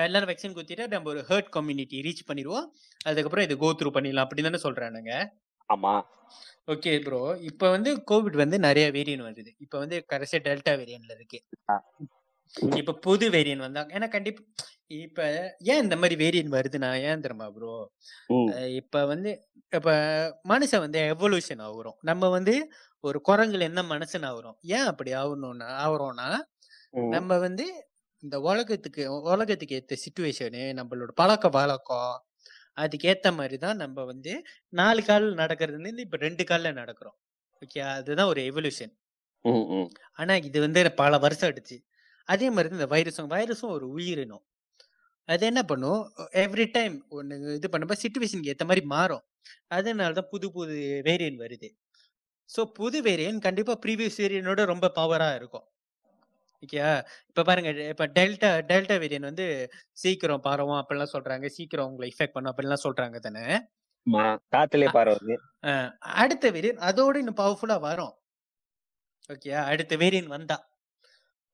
எல்லாரும் 0.06 0.30
வேக்சின் 0.30 0.56
குத்திட்டு 0.58 0.86
நம்ம 0.94 1.10
ஒரு 1.14 1.22
ஹர்ட் 1.30 1.50
கம்யூனிட்டி 1.58 1.98
ரீச் 2.08 2.28
பண்ணிடுவோம். 2.30 2.68
அதுக்கப்புறம் 3.02 3.46
இது 3.48 3.56
கோ 3.64 3.70
த்ரூ 3.80 3.90
பண்ணிடலாம் 3.98 4.26
அப்படின்னு 4.28 4.50
தானே 4.50 4.62
சொல்றானுங்க. 4.68 5.12
ஆமா. 5.70 5.94
ஓகே 6.74 6.92
ப்ரோ 7.06 7.20
இப்போ 7.50 7.66
வந்து 7.76 7.92
கோவிட் 8.10 8.38
வந்து 8.42 8.58
நிறைய 8.68 8.86
வேரியன்ட் 8.98 9.28
வருது. 9.28 9.52
இப்போ 9.66 9.78
வந்து 9.84 9.98
கடைசியா 10.14 10.40
டெல்டா 10.48 10.74
வேரியன்ட்ல 10.82 11.16
இருக்கு. 11.18 11.40
இப்ப 12.80 12.96
புது 13.06 13.26
வேரியன்ட் 13.36 13.66
வந்தாங்க 13.66 13.96
ஏன்னா 13.98 14.08
கண்டிப்பா 14.16 14.42
இப்ப 15.00 15.22
ஏன் 15.72 15.82
இந்த 15.86 15.96
மாதிரி 16.02 16.16
வேரியன்ட் 16.24 16.56
வருதுன்னா 16.58 16.90
ஏன் 17.10 17.24
தெரியுமா 17.26 17.48
ப்ரோ 17.56 17.74
இப்ப 18.82 19.06
வந்து 19.12 19.32
இப்ப 19.74 19.92
மனுஷன் 20.52 20.84
வந்து 20.86 21.00
எவல்யூஷன் 21.14 21.64
ஆகுறோம். 21.68 21.98
நம்ம 22.10 22.30
வந்து 22.30 22.56
ஒரு 23.04 23.20
குரங்குல 23.30 23.68
என்ன 23.70 23.82
மனுஷன் 23.94 24.26
ஆகுறோம்? 24.30 24.58
ஏன் 24.78 24.88
அப்படி 24.92 25.12
ஆகணும்னா 25.22 25.70
ஆகுறோம்னா. 25.86 26.28
நம்ம 27.14 27.38
வந்து 27.46 27.66
இந்த 28.24 28.38
உலகத்துக்கு 28.50 29.04
உலகத்துக்கு 29.34 29.78
ஏத்த 29.80 29.98
சுச்சுவேஷனு 30.04 30.64
நம்மளோட 30.80 31.12
பழக்க 31.22 31.50
வழக்கம் 31.58 32.14
அதுக்கு 32.84 33.08
ஏத்த 33.14 33.30
மாதிரி 33.40 33.58
தான் 33.66 33.82
நம்ம 33.84 34.04
வந்து 34.12 34.34
நாலு 34.80 35.02
கால் 35.10 35.28
நடக்கிறதுல 35.42 35.88
இருந்து 35.88 36.06
இப்ப 36.08 36.20
ரெண்டு 36.26 36.44
கால்ல 36.52 36.72
நடக்கிறோம். 36.82 37.18
ஓகே 37.62 37.82
அதுதான் 37.98 38.32
ஒரு 38.34 38.42
எவல்யூஷன். 38.52 38.94
ஆனா 40.20 40.34
இது 40.50 40.60
வந்து 40.66 40.82
பல 41.02 41.18
வருஷம் 41.26 41.52
எடுத்து 41.54 41.78
அதே 42.28 42.48
மாதிரி 42.56 42.70
தான் 42.70 42.80
இந்த 42.82 42.90
வைரஸும் 42.96 43.32
வைரஸும் 43.36 43.74
ஒரு 43.78 43.88
உயிரினம். 43.98 44.44
அது 45.30 45.44
என்ன 45.52 45.62
பண்ணும்? 45.72 46.02
எவ்ரி 46.46 46.66
டைம் 46.78 46.96
ஒன்று 47.18 47.36
இது 47.60 47.68
பண்ணும்போது 47.74 48.04
சுச்சுவேஷனுக்கு 48.06 48.54
ஏற்ற 48.54 48.66
மாதிரி 48.70 48.84
மாறும். 48.96 49.24
அதனால 49.78 50.12
தான் 50.20 50.30
புது 50.34 50.48
புது 50.58 50.76
வேரியன்ட் 51.10 51.42
வருது. 51.46 51.70
ஸோ 52.50 52.62
புது 52.80 53.00
வேரியன்ட் 53.10 53.46
கண்டிப்பாக 53.48 53.78
ப்ரீவியஸ் 53.86 54.20
வேரியனோட 54.24 54.62
ரொம்ப 54.74 54.92
பவராக 55.00 55.38
இருக்கும். 55.42 55.68
ஓகேயா 56.64 56.90
இப்போ 57.30 57.42
பாருங்க 57.50 57.70
இப்போ 57.94 58.06
டெல்டா 58.18 58.50
டெல்டா 58.72 58.96
வேரியன்ட் 59.04 59.30
வந்து 59.30 59.46
சீக்கிரம் 60.04 60.44
பரவும் 60.48 60.80
அப்படிலாம் 60.82 61.14
சொல்றாங்க. 61.16 61.48
சீக்கிரம் 61.58 61.88
உங்களை 61.90 62.08
இஃபெக்ட் 62.14 62.36
பண்ணும் 62.36 62.52
அப்படிலாம் 62.54 62.86
சொல்றாங்க 62.88 63.20
தானே. 63.28 63.46
காத்துலயே 64.54 64.90
பரவுது 64.98 65.36
அடுத்த 66.22 66.46
வேரியன்ட் 66.56 66.86
அதோட 66.90 67.16
இன்னும் 67.24 67.40
பவர்ஃபுல்லா 67.42 67.78
வரும். 67.90 68.14
ஓகே 69.34 69.52
அடுத்த 69.72 69.96
வேரியன்ட் 70.04 70.34
வந்தா. 70.38 70.58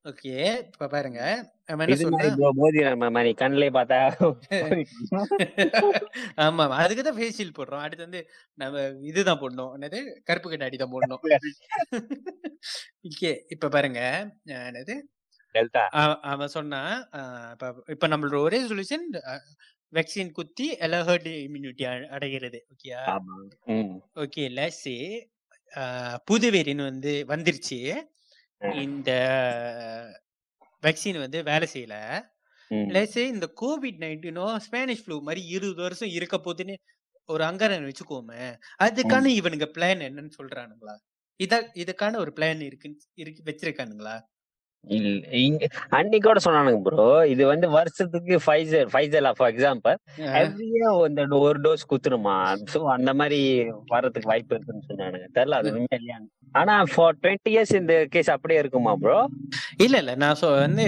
ஓகே. 0.05 0.33
இப்ப 0.65 0.87
பாருங்க. 0.87 1.21
நம்ம 1.65 1.85
என்ன 1.85 2.51
மோதி 2.55 2.79
நம்ம 2.83 3.09
மாதிரி 3.09 3.31
கண்ணிலே 3.33 3.69
பார்த்தா 3.69 3.97
ஆமா 6.43 6.65
அதுக்கு 6.81 7.03
தான் 7.03 7.17
ஃபேஸ் 7.17 7.37
ஷீல்ட் 7.37 7.57
போடுறோம். 7.57 7.83
அடுத்து 7.85 8.05
வந்து 8.07 8.21
நம்ம 8.53 8.83
இதுதான் 9.01 9.39
போடணும். 9.39 9.73
என்னது? 9.77 9.99
கருப்பு 10.23 10.49
கண்ணாடி 10.49 10.77
தான் 10.77 10.91
போடணும். 10.91 11.21
ஓகே. 13.09 13.31
இப்ப 13.49 13.69
பாருங்க. 13.69 14.01
என்னது? 14.47 14.95
டெல்டா. 15.55 15.83
அவ- 16.01 16.19
அவன் 16.31 16.47
சொன்னா 16.47 16.81
இப்ப 17.51 17.73
இப்ப 17.87 18.07
நம்மளோட 18.07 18.39
ஒரே 18.39 18.59
சொல்யூஷன் 18.67 19.05
வேக்சின் 19.93 20.31
குத்தி 20.31 20.65
எல்லா 20.77 20.99
ஹர்ட் 21.01 21.29
இம்யூனிட்டி 21.45 21.85
அடைகிறது. 22.07 22.59
ஓகேயா? 22.73 23.01
ஓகே 24.15 24.45
லெஸ்ஸே 24.57 24.97
புது 26.25 26.47
வேரியன் 26.51 26.83
வந்து 26.83 27.13
வந்துருச்சு. 27.27 27.79
இந்த 28.61 29.11
வேக்சின் 30.83 31.19
வந்து 31.19 31.39
வேலை 31.43 31.67
செய்யல. 31.73 31.95
லெஸ்ஸே 32.89 33.23
இந்த 33.27 33.47
கோவிட் 33.61 33.99
நைன்டீனோ 34.03 34.45
ஸ்பானிஷ் 34.59 35.03
ஃப்ளூ 35.03 35.17
மாதிரி 35.21 35.41
இருபது 35.55 35.81
வருஷம் 35.81 36.13
இருக்க 36.17 36.37
போதுன்னு 36.39 36.75
ஒரு 37.29 37.43
அங்கரன் 37.45 37.87
வச்சுக்கோமே 37.89 38.43
அதுக்கான 38.79 39.31
இவனுங்க 39.39 39.67
பிளான் 39.75 40.01
என்னன்னு 40.07 40.33
சொல்றானுங்களா? 40.39 40.95
இத 41.39 41.53
இதுக்கான 41.75 42.17
ஒரு 42.17 42.31
பிளான் 42.37 42.61
இருக்கு 42.61 42.89
இருக்கு 43.17 43.43
வச்சிருக்கானுங்களா? 43.45 44.15
இல்ல 44.87 45.09
இங்க 45.39 45.63
அன்னைக்கோட 45.97 46.39
சொன்னானுங்க 46.43 46.79
ப்ரோ 46.85 47.03
இது 47.25 47.43
வந்து 47.45 47.67
வருஷத்துக்கு 47.69 48.35
ஃபைசர் 48.45 48.87
ஃபைசர் 48.93 49.27
ஃபார் 49.37 49.51
எக்ஸாம்பிள் 49.53 49.97
எவ்ரியா 50.39 50.89
இந்த 51.09 51.39
ஒரு 51.41 51.59
டோஸ் 51.61 51.89
குத்துருமா 51.89 52.35
சோ 52.73 52.79
அந்த 52.95 53.13
மாதிரி 53.13 53.39
வர்றதுக்கு 53.87 54.31
வாய்ப்பு 54.31 54.55
இருக்குன்னு 54.55 54.87
சொன்னானுங்க. 54.89 55.27
தெரியல 55.35 55.59
அது 55.59 55.71
உண்மையா 55.71 55.99
இல்லையா? 55.99 56.19
ஆனா 56.55 56.75
ஃபார் 56.93 57.17
டுவெண்ட்டி 57.21 57.51
இயர்ஸ் 57.53 57.73
இந்த 57.75 57.95
கேஸ் 58.13 58.31
அப்படியே 58.35 58.59
இருக்குமா 58.59 58.93
ப்ரோ 58.95 59.17
இல்ல 59.77 59.95
இல்ல. 59.97 60.13
நான் 60.15 60.39
வந்து 60.59 60.85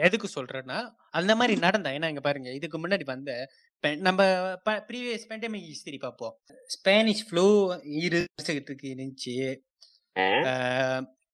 எதுக்கு 0.00 0.28
சொல்றேன்னா 0.36 0.78
அந்த 1.10 1.32
மாதிரி 1.36 1.56
நடந்தா 1.60 1.90
ஏன்னா 1.90 2.08
இங்க 2.08 2.20
பாருங்க 2.20 2.50
இதுக்கு 2.52 2.78
முன்னாடி 2.78 3.06
வந்த 3.06 3.32
நம்ம 4.02 4.20
ப்ரீவியஸ் 4.88 5.28
பேண்டமிக் 5.30 5.68
ஹிஸ்டரி 5.70 5.98
பார்ப்போம் 5.98 6.34
ஸ்பானிஷ் 6.68 7.24
ஃப்ளூ 7.26 7.46
இரு 8.02 8.20
வருஷத்துக்கு 8.30 8.86
இருந்துச்சு. 8.94 9.34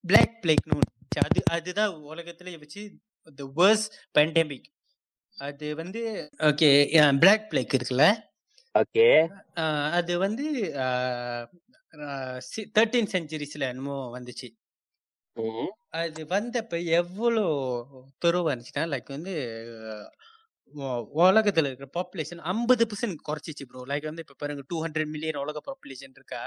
பிளாக் 0.05 0.35
பிளேக்னு. 0.43 0.79
அது 1.21 1.41
அதுதான் 1.51 1.95
உலகத்துல 2.11 2.59
வச்சு 2.59 2.83
த 3.39 3.45
வேர்ஸ் 3.57 3.85
பேண்டமிக் 4.15 4.69
அது 5.37 5.67
வந்து 5.75 6.01
ஓகே 6.49 6.69
பிளாக் 7.21 7.47
பிளேக் 7.51 7.75
இருக்குல்ல? 7.77 8.07
ஓகே. 8.75 9.07
அது 9.99 10.13
வந்து 10.19 10.45
தேர்ட்டீன் 12.77 13.13
செஞ்சுரிஸ்ல 13.15 13.69
என்னமோ 13.69 13.97
வந்துச்சு. 14.15 14.49
அது 15.99 16.23
வந்தப்ப 16.27 16.75
எவ்வளோ 16.99 17.45
துறவு 18.19 18.49
இருந்துச்சுன்னா 18.51 18.85
லைக் 18.93 19.09
வந்து 19.09 19.33
உலகத்துல 21.25 21.69
இருக்கிற 21.69 21.89
பாப்புலேஷன் 21.97 22.43
ஐம்பது 22.51 22.85
பர்சன்ட் 22.87 23.25
குறைச்சிச்சு 23.29 23.65
ப்ரோ 23.65 23.81
லைக் 23.91 24.09
வந்து 24.11 24.25
இப்ப 24.25 24.37
பாருங்க 24.39 24.63
டூ 24.69 24.79
ஹண்ட்ரட் 24.85 25.11
மில்லியன் 25.11 25.43
உலக 25.43 25.61
பாப்புலேஷன் 25.69 26.15
இருக்கா? 26.15 26.43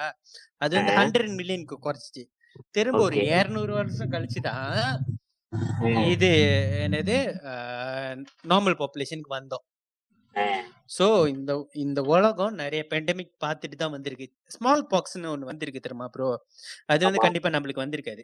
அது 0.61 0.73
வந்து. 0.79 0.93
ஹண்ட்ரட் 0.99 1.33
மில்லியனுக்கு 1.39 1.77
குறைச்சிச்சு. 1.85 2.23
திரும்ப 2.77 3.01
ஒரு. 3.07 3.17
இருநூறு 3.39 3.73
வருஷம் 3.79 4.13
கழிச்சு 4.15 4.41
தான் 4.49 4.79
இது 6.13 6.29
என்னது 6.85 7.15
நார்மல் 8.51 8.79
பாப்புலேஷனுக்கு 8.81 9.37
வந்தோம். 9.39 9.65
சோ 10.95 11.05
இந்த 11.33 11.51
இந்த 11.83 11.99
உலகம் 12.13 12.55
நிறைய 12.61 12.81
பெண்டமிக் 12.91 13.31
பார்த்துட்டு 13.43 13.77
தான் 13.81 13.93
வந்திருக்கு. 13.95 14.27
ஸ்மால் 14.55 14.83
பாக்ஸ்னு 14.93 15.31
ஒன்று 15.33 15.49
வந்திருக்கு 15.51 15.83
தெரியுமா 15.85 16.07
ப்ரோ 16.15 16.27
அது 16.93 17.01
வந்து. 17.07 17.21
கண்டிப்பா 17.25 17.49
நம்மளுக்கு 17.55 17.83
வந்திருக்காது 17.85 18.23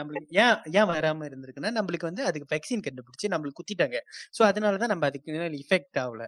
நம்மளுக்கு 0.00 0.38
ஏன் 0.44 0.56
ஏன் 0.78 0.90
வராம 0.92 1.26
இருந்திருக்குன்னா 1.30 1.72
நம்மளுக்கு 1.78 2.10
வந்து 2.10 2.24
அதுக்கு 2.30 2.50
வேக்சின் 2.54 2.86
கண்டுபிடிச்சு 2.88 3.32
நம்மளுக்கு 3.34 3.60
குத்திட்டாங்க. 3.60 4.00
சோ 4.38 4.42
அதனால 4.50 4.80
தான் 4.84 4.92
நம்ம 4.94 5.06
அதுக்கு 5.12 5.32
இஃபெக்ட் 5.64 6.00
ஆகல. 6.04 6.24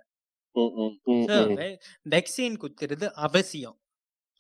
வேக்சின் 2.15 2.61
குத்துறது 2.65 3.07
அவசியம். 3.29 3.79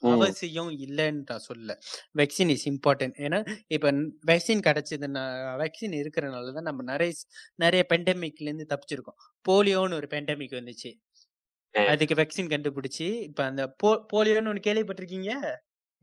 அவசியம் 0.02 0.70
இல்லைன்னு 0.78 1.22
நான் 1.28 1.46
சொல்ல 1.46 1.76
வேக்சின் 2.14 2.50
இஸ் 2.50 2.66
இம்பார்ட்டன்ட் 2.70 3.16
ஏன்னா 3.26 3.40
இப்ப 3.68 3.92
வேக்சின் 4.26 4.64
கிடைச்சதுன்னா 4.64 5.24
வேக்சின் 5.62 5.96
இருக்கிறனால 6.00 6.52
தான் 6.52 6.68
நம்ம 6.70 6.84
நிறைய 6.92 7.12
நிறைய 7.56 7.84
பெண்டமிக்ல 7.92 8.48
இருந்து 8.48 8.66
தப்பிச்சிருக்கோம். 8.70 9.18
போலியோன்னு 9.48 9.94
ஒரு 9.94 10.08
பெண்டமிக் 10.10 10.58
வந்துச்சு. 10.60 10.92
அதுக்கு 11.74 12.14
வேக்சின் 12.14 12.52
கண்டுபிடிச்சு 12.52 13.08
இப்ப 13.22 13.44
அந்த 13.44 13.64
போ- 13.82 14.02
போலியோன்னு 14.12 14.52
ஒண்ணு 14.52 14.68
கேள்விப்பட்டிருக்கீங்க? 14.68 15.32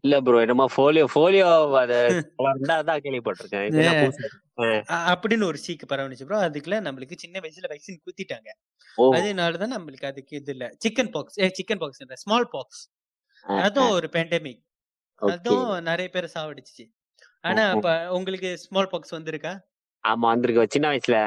இல்ல 0.03 0.21
ப்ரோ 0.21 0.39
என்னமோ 0.41 0.65
போலியோ 0.77 1.05
போலியோ 1.15 1.47
அத 1.77 1.93
ரெண்டாவதா 2.47 2.95
கேள்விப்பட்டிருக்கேன். 3.05 3.69
அப்படின்னு 5.11 5.45
ஒரு 5.45 5.59
சீக்கு 5.65 5.85
பரவணுச்சு 5.91 6.25
ப்ரோ 6.25 6.39
அதுக்குள்ள 6.47 6.77
நம்மளுக்கு 6.87 7.15
சின்ன 7.17 7.39
வயசுல 7.39 7.69
வேக்சின் 7.73 8.01
குத்திட்டாங்க. 8.05 8.49
அதனாலதான் 9.17 9.75
நம்மளுக்கு 9.75 10.05
அதுக்கு 10.05 10.35
இது 10.37 10.51
இல்ல. 10.51 10.65
சிக்கன் 10.85 11.11
பாக்ஸ் 11.11 11.39
ஏ 11.39 11.49
சிக்கன் 11.59 11.81
பாக்ஸ் 11.83 12.03
ஸ்மால் 12.23 12.49
பாக்ஸ் 12.51 12.83
அதுவும் 13.45 13.89
ஒரு 13.89 14.07
பேண்டமிக். 14.11 14.61
அதுவும் 15.21 15.83
நிறைய 15.83 16.09
பேர் 16.09 16.33
சாவடிச்சிச்சு. 16.33 16.85
ஆனா. 17.41 17.71
இப்ப 17.71 18.13
உங்களுக்கு 18.13 18.57
ஸ்மால் 18.57 18.87
பாக்ஸ் 18.87 19.15
வந்திருக்கா? 19.15 19.53
ஆமா 20.03 20.27
வந்திருக்கு. 20.31 20.67
சின்ன 20.69 20.87
வயசுல 20.91 21.17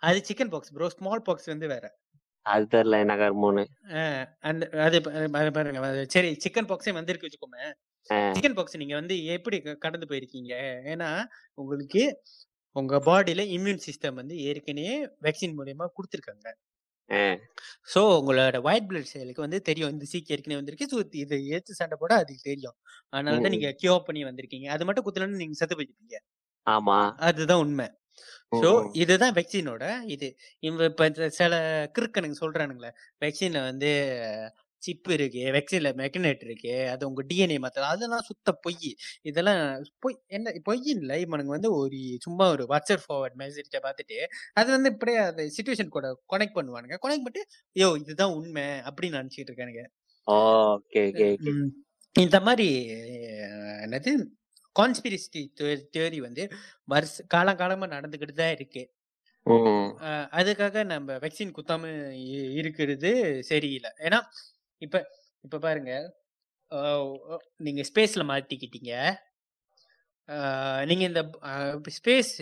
அது 0.00 0.20
chicken 0.28 0.50
pox 0.50 0.72
bro 0.72 0.88
small 0.88 1.22
pox 1.22 1.46
வந்து 1.46 1.66
வேற. 1.68 1.84
அது 2.46 2.64
தெரியல 2.70 2.98
என்ன 3.00 3.14
அந்த 4.40 4.68
அது 4.82 4.96
பாருங்க. 5.52 6.04
சரி 6.08 6.36
சிக்கன் 6.44 6.68
பாக்ஸே 6.70 6.92
வந்திருக்கு 6.92 7.28
வச்சுக்கோமே. 7.28 7.64
சிக்கன் 8.34 8.54
பாக்ஸ் 8.54 8.76
நீங்க 8.76 8.94
வந்து 8.94 9.24
எப்படி 9.24 9.60
கடந்து 9.78 10.06
போயிருக்கீங்க? 10.06 10.54
ஏன்னா 10.92 11.10
உங்களுக்கு 11.54 12.02
உங்க 12.76 12.96
பாடியில 12.98 13.42
இம்யூன் 13.56 13.82
சிஸ்டம் 13.86 14.14
வந்து 14.14 14.34
ஏற்கனவே 14.42 15.06
வேக்சின் 15.22 15.56
மூலியமா 15.58 15.86
கொடுத்துருக்காங்க. 15.96 16.48
சோ 17.92 18.00
உங்களோட 18.18 18.56
ஒயிட் 18.64 18.88
பிளட் 18.90 19.10
செல்லுக்கு 19.12 19.44
வந்து 19.44 19.60
தெரியும். 19.68 19.92
இந்த 19.94 20.06
சீக்கு 20.10 20.32
ஏற்கனவே 20.34 20.58
வந்திருக்கு. 20.60 20.88
ஸோ 20.92 20.98
இதை 21.22 21.38
ஏத்து 21.54 21.78
சண்டை 21.80 21.96
போட 22.00 22.12
அதுக்கு 22.22 22.42
தெரியும். 22.50 22.76
அதனால 23.12 23.36
தான். 23.38 23.54
நீங்க 23.56 23.70
கியூர் 23.82 24.06
பண்ணி 24.08 24.22
வந்திருக்கீங்க. 24.28 24.68
அது 24.74 24.86
மட்டும் 24.88 25.06
குத்துலன்னு 25.08 25.42
நீங்க 25.42 25.56
செத்து 25.60 25.78
போயிருப்பீங்க 25.78 26.18
ஆமா. 26.66 26.98
அதுதான் 27.28 27.62
உண்மை. 27.64 27.86
ஸோ. 28.60 28.68
இதுதான் 29.02 29.34
வெக்சினோட 29.38 29.84
இது. 30.14 30.28
இவங்க 30.62 30.84
இப்ப 30.92 31.06
சில 31.38 31.54
கிறுக்கனுங்க 31.96 32.38
சொல்றானுங்களே 32.42 32.90
வெக்சின்ல 33.22 33.60
வந்து 33.70 33.90
சிப் 34.82 35.08
இருக்கு 35.16 35.42
வெக்சின்ல 35.56 35.90
மெக்னேட் 36.00 36.42
இருக்கு 36.46 36.72
அது 36.92 37.02
உங்க 37.08 37.22
டிஎன்ஏ 37.30 37.56
மாத்த 37.64 37.84
அதெல்லாம் 37.92 38.24
சுத்த 38.28 38.52
பொய். 38.64 38.90
இதெல்லாம் 39.30 39.62
பொய் 40.04 40.16
என்ன 40.36 40.52
பொய் 40.68 40.82
இல்லை. 40.94 41.16
இவனுங்க 41.26 41.52
வந்து 41.56 41.70
ஒரு 41.80 41.98
சும்மா 42.26 42.46
ஒரு 42.54 42.64
வாட்ஸ்அப் 42.72 43.04
ஃபார்வர்ட் 43.06 43.38
மெசேஜை 43.42 43.80
பார்த்துட்டு 43.86 44.18
அது 44.60 44.68
வந்து 44.76 44.92
இப்படியே 44.94 45.18
அந்த 45.30 45.44
சுச்சுவேஷன் 45.56 45.94
கூட 45.96 46.06
கனெக்ட் 46.34 46.58
பண்ணுவானுங்க. 46.58 46.98
கனெக்ட் 47.04 47.26
பண்ணிட்டு 47.26 47.44
யோ 47.76 47.90
இதுதான் 48.02 48.36
உண்மை 48.40 48.66
அப்படின்னு 48.88 49.20
நினைச்சிட்டு 49.20 49.50
இருக்கானுங்க. 49.52 49.84
இந்த 52.16 52.38
மாதிரி 52.46 52.68
என்னது 53.84 54.12
கான்ஸ்பிரசி 54.76 55.42
தியரி 55.94 56.18
வந்து 56.26 56.42
வருஷ 56.92 57.24
காலங்காலமா 57.34 57.86
நடந்துகிட்டு 57.94 58.34
தான் 58.40 58.54
இருக்கு. 58.56 58.82
அதுக்காக 60.38 60.82
நம்ம 60.92 61.16
வேக்சின் 61.24 61.54
குத்தாம 61.56 61.84
இருக்கிறது 62.60 63.10
சரியில்லை. 63.50 63.90
ஏன்னா 64.06 64.18
இப்ப 64.78 64.96
இப்ப 65.40 65.58
பாருங்க. 65.58 65.92
நீங்க 67.56 67.82
ஸ்பேஸ்ல 67.88 68.22
மாட்டிக்கிட்டீங்க. 68.30 68.92
நீங்க 70.86 71.04
இந்த 71.04 71.22
ஸ்பேஸ் 72.00 72.32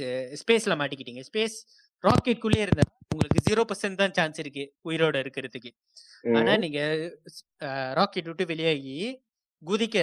ஸ்பேஸ்ல 0.42 0.74
மாட்டிக்கிட்டீங்க. 0.80 1.22
ஸ்பேஸ் 1.32 1.56
ராக்கெட்குள்ளே 2.04 2.60
இருந்த 2.60 2.82
உங்களுக்கு 3.08 3.40
ஜீரோ 3.48 3.62
பர்சன்ட் 3.64 3.94
தான் 3.94 4.12
சான்ஸ் 4.12 4.38
இருக்கு 4.38 4.64
உயிரோட 4.88 5.16
இருக்கிறதுக்கு. 5.24 5.70
ஆனா. 6.36 6.56
நீங்க 6.56 6.80
ராக்கெட் 7.94 8.24
விட்டு 8.24 8.46
வெளியாகி 8.46 8.98
குதிக்க 9.66 9.96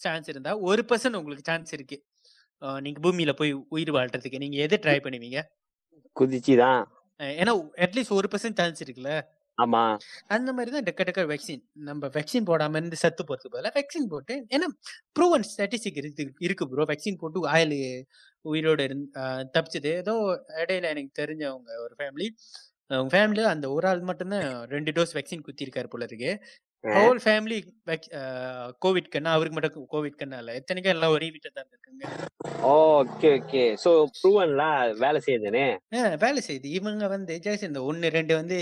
சான்ஸ் 0.00 0.28
இருந்தா 0.28 0.58
ஒரு 0.58 0.82
பர்சன்ட் 0.88 1.18
உங்களுக்கு 1.20 1.52
சான்ஸ் 1.52 1.72
இருக்கு. 1.72 1.98
நீங்க 2.80 3.00
பூமியில 3.00 3.32
போய் 3.32 3.52
உயிர் 3.68 3.92
வாழ்றதுக்கு. 3.92 4.38
நீங்க 4.38 4.56
எது 4.56 4.76
ட்ரை 4.76 4.98
பண்ணுவீங்க? 5.04 5.38
குதிச்சுதான். 6.20 6.82
ஏன்னா 7.20 7.52
அட்லீஸ்ட் 7.76 8.16
ஒரு 8.18 8.28
பர்சன்ட் 8.30 8.58
சான்ஸ் 8.60 8.84
இருக்குல்ல? 8.84 9.12
ஆமா. 9.60 9.82
அந்த 10.36 10.50
மாதிரி 10.56 10.70
தான் 10.74 10.86
டக்க 10.88 11.04
டக்க 11.08 11.22
வேக்சின் 11.30 11.62
நம்ம 11.88 12.10
வேக்சின் 12.16 12.48
போடாம 12.50 12.78
இருந்து 12.80 13.00
செத்து 13.02 13.22
போறதுக்கு 13.28 13.54
பதிலாக 13.54 13.74
வேக்சின் 13.78 14.10
போட்டு 14.12 14.36
ஏன்னா 14.56 14.68
ப்ரூவன் 15.18 15.46
ஸ்டாட்டிஸ்டிக் 15.50 16.00
இருக்கு 16.02 16.26
இருக்கு 16.48 16.66
ப்ரோ 16.72 16.86
வேக்சின் 16.92 17.20
போட்டு 17.22 17.46
ஆயில் 17.54 17.78
உயிரோட 18.44 18.80
இருந்து 18.88 19.08
தப்பிச்சது. 19.56 19.92
ஏதோ 20.02 20.14
இடையில 20.62 20.90
எனக்கு 20.94 21.12
தெரிஞ்சவங்க 21.20 21.70
ஒரு 21.84 21.94
ஃபேமிலி 22.00 22.28
அவங்க 22.90 23.10
ஃபேமிலியில 23.14 23.50
அந்த 23.54 23.66
ஒரு 23.74 23.86
ஆள் 23.90 24.08
மட்டும்தான் 24.08 24.46
ரெண்டு 24.72 24.90
டோஸ் 24.96 25.16
வேக்சின் 25.16 25.46
குத்திருக்காரு 25.46 25.88
போல 25.90 26.06
இருக்கு. 26.08 26.30
ஹோல் 26.84 27.18
ஃபேமிலி 27.24 27.56
கோவிட் 28.84 29.10
கண்ணா 29.14 29.30
அவருக்கு 29.36 29.56
மட்டும் 29.56 29.88
கோவிட் 29.94 30.20
கண்ணா 30.20 30.36
இல்ல. 30.42 30.52
எத்தனைக்கும் 30.60 30.94
எல்லாம் 30.94 31.14
ஒரே 31.16 31.28
வீட்டை 31.34 31.50
தான் 31.50 31.68
இருக்காங்க. 31.72 32.04
Okay 32.72 33.30
okay. 33.38 33.64
சோ 33.84 33.90
ப்ரூவன்ல 34.18 34.64
வேலை 35.02 35.20
செய்யுதுனே 35.26 35.66
வேலை 36.24 36.40
செய்யுது. 36.48 36.68
இவங்க 36.78 37.04
வந்து 37.14 37.34
ஜெயஸ் 37.46 37.68
இந்த 37.68 37.82
ஒன்னு 37.90 38.14
ரெண்டு 38.18 38.34
வந்து 38.40 38.58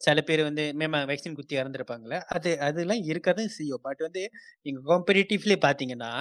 சில 0.00 0.20
பேர் 0.28 0.42
வந்து 0.48 0.64
மேம் 0.80 0.96
வேக்சின் 1.10 1.36
குத்தி 1.38 1.54
இறந்துருப்பாங்கல்ல. 1.60 2.16
அது 2.36 2.50
அதெல்லாம் 2.68 3.02
இருக்கதான் 3.10 3.54
செய்யும். 3.58 3.84
பட் 3.86 4.02
வந்து 4.06 4.22
நீங்க 4.66 4.80
காம்படிட்டிவ்லயே 4.90 5.58
பாத்தீங்கன்னா 5.66 6.12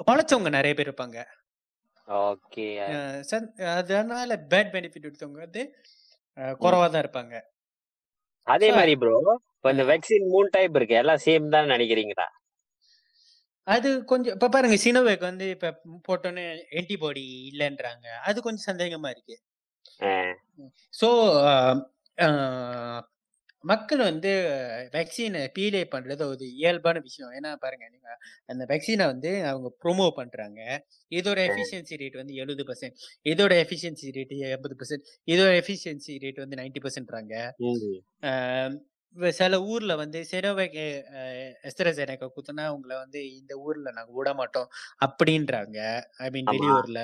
பொழைச்சவங்க 0.00 0.50
நிறைய 0.56 0.72
பேர் 0.76 0.88
இருப்பாங்க. 0.88 1.18
ஓகே. 2.08 2.66
அதனால 3.78 4.30
பேட் 4.52 4.72
பெனிஃபிட் 4.74 5.08
எடுத்தவங்க 5.08 5.40
வந்து 5.46 5.62
குறவா 6.62 6.86
தான் 6.88 7.04
இருப்பாங்க. 7.04 7.34
அதே 8.46 8.68
மாதிரி 8.76 8.94
ப்ரோ 9.02 9.14
இப்போ 9.56 9.70
இந்த 9.74 9.84
வேக்சின் 9.90 10.28
மூணு 10.34 10.48
டைப் 10.56 10.76
இருக்கு. 10.78 10.96
எல்லாம் 11.02 11.22
சேம் 11.26 11.46
தான் 11.54 11.72
நினைக்கிறீங்களா? 11.74 12.26
அது 13.66 13.88
கொஞ்சம் 14.10 14.34
இப்ப 14.36 14.48
பாருங்க 14.48 14.76
சினோவேக் 14.84 15.28
வந்து 15.30 15.46
இப்ப 15.54 15.70
போட்டோன்னே 16.06 16.44
ஆன்டிபாடி 16.78 17.24
இல்லைன்றாங்க. 17.50 18.06
அது 18.28 18.38
கொஞ்சம் 18.46 18.68
சந்தேகமா 18.70 19.08
இருக்கு. 19.14 19.36
ஸோ 20.94 21.08
மக்கள் 23.64 24.00
வந்து 24.08 24.30
வேக்சினை 24.94 25.40
பீலே 25.56 25.80
பண்றது 25.94 26.22
ஒரு 26.32 26.44
இயல்பான 26.58 26.96
விஷயம். 27.06 27.32
ஏன்னா 27.38 27.50
பாருங்க 27.64 27.86
நீங்க 27.94 28.08
அந்த 28.52 28.62
வேக்சினை 28.70 29.06
வந்து 29.12 29.30
அவங்க 29.50 29.68
ப்ரொமோ 29.82 30.06
பண்றாங்க. 30.18 30.60
இதோட 31.12 31.38
எஃபிஷியன்சி 31.48 31.98
ரேட் 32.02 32.20
வந்து 32.22 32.34
எழுபது 32.42 32.64
பர்சன்ட் 32.70 32.96
இதோட 33.32 33.54
எஃபிஷியன்சி 33.64 34.12
ரேட் 34.18 34.34
எண்பது 34.50 34.76
பர்சன்ட் 34.80 35.04
இதோட 35.28 35.50
எஃபிஷியன்சி 35.62 36.14
ரேட் 36.24 36.42
வந்து 36.44 36.60
நைன்டி 36.62 36.82
பர்சன்ட்றாங்க 36.86 37.34
சில 39.38 39.54
ஊர்ல 39.70 39.92
வந்து 40.00 40.18
செனோவேக் 40.30 40.76
எஸ்தரசேனக்கா 41.68 42.26
குத்துனா 42.34 42.64
உங்களை 42.74 42.96
வந்து 42.96 43.20
இந்த 43.38 43.52
ஊர்ல 43.66 43.92
நாங்க 43.98 44.12
விட 44.18 44.30
மாட்டோம் 44.40 44.68
அப்படின்றாங்க. 45.06 45.78
ஐ 46.24 46.28
மீன் 46.34 46.50
வெளியூர்ல. 46.54 47.00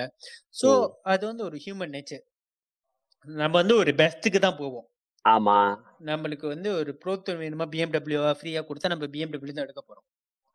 ஸோ 0.61 0.69
ம் 0.75 0.91
அது 1.13 1.25
வந்து 1.31 1.45
ஒரு 1.49 1.59
ஹியூமன் 1.65 1.95
நேச்சர் 1.97 2.25
நம்ம 3.27 3.55
வந்து 3.63 3.77
ஒரு 3.83 3.93
பெஸ்ட்டுக்கு 4.03 4.41
தான் 4.41 4.61
போவோம். 4.63 4.87
ஆமா. 5.25 5.59
நம்மளுக்கு 6.09 6.47
வந்து 6.49 6.69
ஒரு 6.81 6.93
ப்ரோத்தன் 7.03 7.41
வேணுமா? 7.43 7.67
பிஎம்டபிள்யூவா 7.75 8.31
ஃப்ரீயா 8.41 8.61
கொடுத்தா 8.69 8.93
நம்ம 8.93 9.09
பிஎம்டபிள்யூ 9.15 9.55
தான் 9.57 9.67
எடுக்க 9.67 9.83
போறோம். 9.83 10.07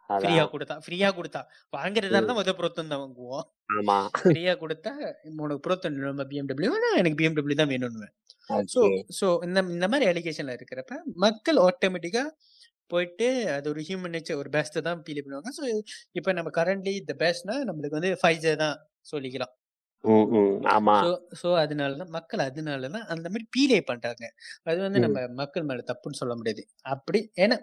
ஃப்ரீயா 0.09 0.35
அதான் 0.37 0.51
கொடுத்தா 0.53 0.75
ஃப்ரீயா 0.85 1.09
கொடுத்தா. 1.17 1.41
வாங்குறதா 1.73 2.11
ம். 2.11 2.19
இருந்தா 2.19 2.35
முதல் 2.39 2.57
ப்ரோத்தன் 2.59 2.91
தான் 2.93 3.01
வாங்குவோம். 3.03 3.43
ஆமா. 3.79 3.97
ஃப்ரீயா 4.23 4.53
கொடுத்தா 4.63 4.91
உனக்கு 5.41 5.63
ப்ரோத்தன் 5.67 5.97
வேணுமா 6.03 6.25
பிஎம்டபிள்யூ 6.31 6.71
எனக்கு 7.01 7.19
பிஎம்டபிள்யூ 7.21 7.57
தான் 7.61 7.71
வேணும்னு 7.73 8.09
ஸோ 8.73 8.81
ஓகே 8.83 8.99
ஸோ 9.17 9.27
இந்த 9.47 9.59
இந்த 9.75 9.87
மாதிரி 9.91 10.05
அலிகேஷன்ல 10.11 10.53
இருக்கிறப்ப 10.57 10.93
மக்கள் 11.25 11.59
ஆட்டோமேட்டிக்கா 11.65 12.23
போயிட்டு 12.91 13.27
அது 13.55 13.67
ஒரு 13.73 13.81
ஹியூமன் 13.87 14.13
நேச்சர் 14.15 14.39
ஒரு 14.41 14.49
பெஸ்ட் 14.55 14.77
தான் 14.87 15.01
ஃபீல் 15.05 15.23
பண்ணுவாங்க. 15.25 15.49
ஸோ 15.57 15.63
இப்போ 16.19 16.31
நம்ம 16.37 16.51
கரண்ட்லி 16.57 16.93
த 17.09 17.15
பெஸ்ட்னா 17.23 17.55
நம்மளுக்கு 17.69 17.97
வந்து 17.99 18.11
ஃபைசர் 18.21 18.61
தான் 18.63 18.77
சொல்லிக்கலாம். 19.11 19.53
ஆமா. 20.71 20.95
ஸோ 21.41 21.49
அதனால 21.61 21.97
தான் 22.01 22.13
மக்கள் 22.15 22.41
அதனால 22.45 22.89
தான் 22.89 23.07
அந்த 23.13 23.27
மாதிரி 23.29 23.45
பீலே 23.55 23.79
பண்றாங்க. 23.89 24.25
அது 24.65 24.79
வந்து 24.85 24.99
நம்ம 25.05 25.19
மக்கள் 25.41 25.67
மேல 25.69 25.83
தப்புன்னு 25.89 26.21
சொல்ல 26.21 26.35
முடியாது. 26.39 26.63
அப்படி 26.93 27.21
ஏன்னா 27.43 27.57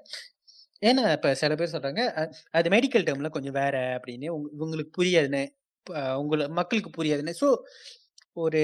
ஏன்னா 0.82 1.05
இப்ப 1.14 1.28
சில 1.41 1.53
பேர் 1.57 1.74
சொல்றாங்க 1.74 2.03
அது 2.55 2.68
மெடிக்கல் 2.72 3.07
டேர்ம்ல 3.07 3.30
கொஞ்சம் 3.37 3.59
வேற 3.59 3.76
அப்படின்னு 3.97 4.28
உங்க- 4.34 4.53
இவங்களுக்கு 4.57 4.93
புரியாதுன்னு 4.99 5.43
அஹ் 5.87 6.16
உங்களுக்கு 6.22 6.55
மக்களுக்கு 6.59 6.91
புரியாதுன்னு. 6.99 7.34
ஸோ 7.43 7.49
ஒரு 8.37 8.61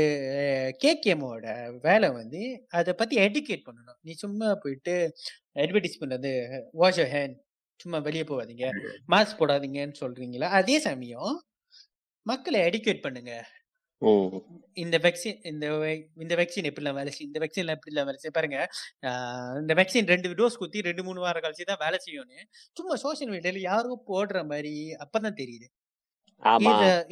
கேகேமோட 0.83 1.45
வேலை 1.85 2.09
வந்து 2.17 2.41
அதை 2.79 2.93
பத்தி 2.95 3.17
எடுகேட் 3.23 3.67
பண்ணணும். 3.69 3.99
நீ 4.05 4.13
சும்மா 4.23 4.49
போயிட்டு 4.65 4.95
அட்வர்டைஸ்மெண்ட் 5.63 6.17
வந்து 6.17 6.33
வாஷ் 6.81 7.03
ஹேண்ட் 7.15 7.37
சும்மா 7.81 7.99
வெளியே 8.09 8.25
போகாதீங்க 8.25 8.67
மாஸ்க் 9.13 9.41
போடாதீங்கன்னு 9.41 10.01
சொல்றீங்களா? 10.03 10.49
அதே 10.59 10.77
சமயம் 10.87 11.33
மக்களை 12.27 12.59
எடுகேட் 12.67 13.05
பண்ணுங்க. 13.05 13.33
இந்த 14.75 14.97
வேக்சின் 14.99 15.41
இந்த 15.45 15.67
வே- 15.77 15.93
இந்த 16.17 16.35
வேக்சின் 16.35 16.69
எப்படிலாம் 16.69 16.95
வேலை 16.95 17.11
செய்யும் 17.11 17.31
இந்த 17.31 17.41
வேக்சின்ல 17.43 17.75
எப்படிலாம் 17.77 18.09
வேலை 18.09 18.17
செய்யும் 18.17 18.39
பாருங்க. 18.39 18.59
இந்த 19.61 19.75
வேக்சின் 19.75 20.07
ரெண்டு 20.07 20.29
டோஸ் 20.35 20.59
குத்தி 20.59 20.81
ரெண்டு 20.81 21.05
மூணு 21.05 21.21
வாரம் 21.21 21.43
கழிச்சு 21.43 21.65
தான் 21.65 21.81
வேலை 21.81 21.99
செய்யும்னு 22.03 22.41
சும்மா 22.77 22.97
சோஷியல் 22.97 23.33
மீடியால 23.35 23.61
யாரோ 23.65 24.05
போடுற 24.07 24.47
மாதிரி 24.47 24.75
அப்பதான் 25.05 25.39
தெரியுது. 25.43 25.69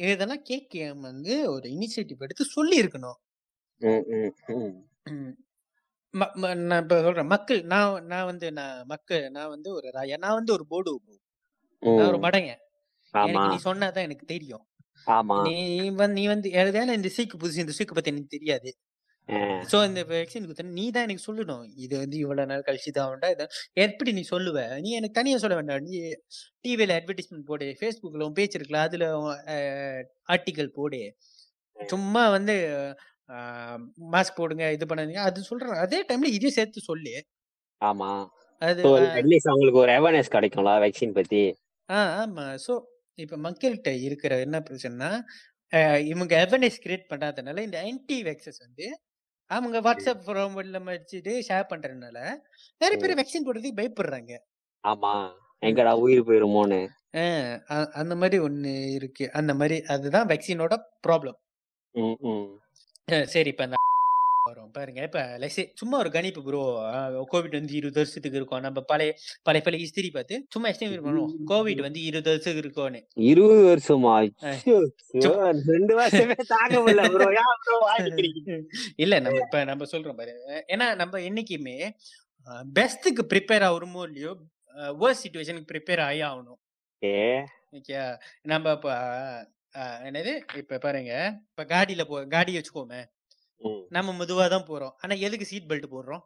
இதெல்லாம் 0.05 0.43
கேகேஎம் 0.49 0.99
வந்து 1.01 1.51
ஒரு 1.51 1.69
இனிஷியேட்டிவ் 1.69 2.19
எடுத்து 2.19 2.45
சொல்லி 2.49 2.81
இருக்கணும் 2.83 3.19
நான் 6.13 6.81
இப்ப 6.81 7.01
சொல்றேன் 7.01 7.27
மக்கள் 7.27 7.61
நான் 7.65 8.05
நான் 8.05 8.25
வந்து 8.25 8.47
நான் 8.51 8.85
மக்கள் 8.85 9.31
நான் 9.31 9.49
வந்து 9.49 9.73
ஒரு 9.73 9.87
ராயா 9.93 10.17
நான் 10.17 10.33
வந்து 10.33 10.53
ஒரு 10.53 10.65
போர்டு 10.67 10.93
நான் 11.83 12.07
ஒரு 12.07 12.17
மடங்க 12.19 12.51
எனக்கு 13.13 13.47
நீ 13.53 13.59
சொன்னாதான் 13.63 14.03
எனக்கு 14.03 14.25
தெரியும். 14.25 14.65
ஆமா. 15.07 15.39
நீ 15.39 15.53
வந்து 15.95 16.15
நீ 16.17 16.23
வந்து 16.27 16.49
ஏதாவது 16.55 16.97
இந்த 16.99 17.09
சீக்கு 17.17 17.37
புதுசு 17.41 17.63
இந்த 17.65 17.75
சீக்கு 17.77 17.95
பத்தி 17.97 18.11
எனக்கு 18.13 18.35
தெரியாது. 18.35 18.69
சோ 19.71 19.77
இந்த 19.87 20.01
வேக்சின் 20.09 20.47
குத்தன 20.47 20.73
நீ 20.77 20.85
தான் 20.95 21.05
எனக்கு 21.07 21.25
சொல்லணும். 21.27 21.65
இது 21.83 21.93
வந்து 21.99 22.17
இவ்வளவு 22.17 22.49
நாள் 22.51 22.65
கழிச்சு 22.67 22.91
தான் 22.91 23.11
உண்டா? 23.13 23.29
இதை 23.35 23.45
எப்படி 23.85 24.11
நீ 24.17 24.23
சொல்லுவ? 24.31 24.57
நீ 24.83 24.89
எனக்கு 24.99 25.19
தனியா 25.19 25.37
சொல்ல 25.43 25.55
வேண்டாம். 25.59 25.85
நீ 25.87 25.93
டிவில 26.65 26.97
அட்வர்டைஸ்மெண்ட் 26.99 27.47
போடு 27.51 27.67
ஃபேஸ்புக்ல 27.79 28.27
உன் 28.29 28.37
பேஜ் 28.39 28.57
இருக்குல்ல 28.57 28.83
அதுல 28.87 29.07
ஆர்டிக்கல் 30.35 30.71
போடு. 30.79 31.01
சும்மா 31.77 32.23
வந்து 32.37 32.55
மாஸ்க் 34.13 34.39
போடுங்க 34.39 34.65
இது 34.77 34.85
பண்ணாதீங்க 34.87 35.23
அது 35.27 35.49
சொல்றேன். 35.49 35.83
அதே 35.85 35.99
டைம்ல 36.09 36.31
இதையும் 36.37 36.57
சேர்த்து 36.57 36.81
சொல்லு. 36.89 37.13
ஆமா. 37.81 38.09
அது 38.61 38.81
அட்லீஸ்ட் 39.17 39.51
அவங்களுக்கு 39.51 39.83
ஒரு 39.83 39.91
அவேர்னஸ் 39.97 40.33
கிடைக்கும்ல 40.35 40.73
வேக்சின் 40.83 41.17
பத்தி. 41.17 41.41
ஆஹ் 41.89 42.11
ஆமா. 42.19 42.45
சோ 42.65 42.73
இப்ப 43.17 43.37
மக்கள்கிட்ட 43.37 43.89
இருக்கிற 44.01 44.39
என்ன 44.39 44.57
பிரச்சனைனா 44.59 45.09
இவங்க 46.05 46.33
அவேர்னஸ் 46.43 46.81
கிரியேட் 46.83 47.09
பண்ணாதனால 47.09 47.59
இந்த 47.59 47.77
ஆன்டி 47.81 48.17
வேக்சஸ் 48.23 48.59
வந்து 48.59 48.87
அவங்க 49.51 49.77
வாட்ஸ்அப் 49.81 50.23
ஃபார்வர்ட்ல 50.25 50.79
வச்சுட்டு 50.89 51.33
ஷேர் 51.49 51.71
பண்றதுனால 51.71 52.17
நிறைய 52.81 52.97
பேர் 53.01 53.17
வேக்சின் 53.19 53.47
போடுறதுக்கு 53.47 53.79
பயப்படுறாங்க. 53.81 54.31
ஆமா. 54.83 55.13
எங்கடா 55.63 55.93
உயிர் 55.99 56.27
போயிருமோன்னு. 56.27 56.79
அந்த 57.93 58.13
மாதிரி 58.15 58.37
ஒண்ணு 58.43 58.71
இருக்கு. 58.91 59.25
அந்த 59.31 59.53
மாதிரி 59.53 59.77
அதுதான் 59.95 60.27
வேக்சினோட 60.27 60.75
ப்ராப்ளம் 61.07 61.39
சரி 63.27 63.49
இப்ப 63.49 63.65
வரும். 64.45 64.69
பாருங்க. 64.75 64.99
இப்ப 65.07 65.19
say 65.55 65.63
சும்மா 65.79 65.95
ஒரு 66.03 66.09
கணிப்பு 66.15 66.41
ப்ரோ 66.45 66.61
கோவிட் 67.31 67.57
வந்து 67.57 67.73
இருபது 67.79 67.99
வருஷத்துக்கு 68.01 68.39
இருக்கும். 68.39 68.63
நம்ம 68.65 68.81
பழைய 68.91 69.11
பழைய 69.47 69.61
பழைய 69.65 69.79
ஹிஸ்டரி 69.83 70.09
பார்த்து 70.15 70.35
சும்மா 70.53 70.69
எஸ்டிமேட் 70.71 71.03
பண்ணுவோம். 71.07 71.33
கோவிட் 71.51 71.81
வந்து 71.87 71.99
இருபது 72.09 72.29
வருஷத்துக்கு 72.31 72.63
இருக்கும்னு. 72.63 73.01
இருபது 73.31 73.61
வருஷமா? 73.71 74.13
ரெண்டு 75.73 75.93
வருஷமே 75.99 76.37
தாங்க 76.55 76.75
முடியல 76.79 77.05
இல்ல 79.03 79.13
நம்ம 79.25 79.37
இப்ப 79.45 79.63
நம்ம 79.71 79.87
சொல்றோம் 79.93 80.19
பாரு. 80.21 80.33
ஏன்னா 80.73 80.87
நம்ம 81.01 81.19
என்னைக்குமே 81.29 81.77
பெஸ்ட்டுக்கு 82.77 83.23
ப்ரிப்பேர் 83.33 83.67
ஆகுறோமோ 83.69 84.03
இல்லையோ 84.09 84.33
வேர்ஸ்ட் 85.01 85.25
சுச்சுவேஷனுக்கு 85.25 85.71
ப்ரிப்பேர் 85.73 86.03
ஆகி 86.09 86.21
ஆகணும். 86.31 86.59
ஓகே 87.77 87.97
நம்ம 88.51 88.71
இப்ப 88.77 88.89
என்னது? 90.07 90.31
இப்ப 90.61 90.79
பாருங்க. 90.85 91.13
இப்ப 91.51 91.63
காடியில 91.73 92.03
போ 92.09 92.15
காடி 92.33 92.51
வச்சுக்கோமே. 92.57 93.01
நம்ம 93.95 94.13
மெதுவா 94.19 94.45
தான் 94.49 94.67
போறோம். 94.69 94.93
ஆனா 95.03 95.13
எதுக்கு 95.25 95.45
சீட் 95.51 95.67
பெல்ட் 95.71 95.91
போடுறோம்? 95.95 96.23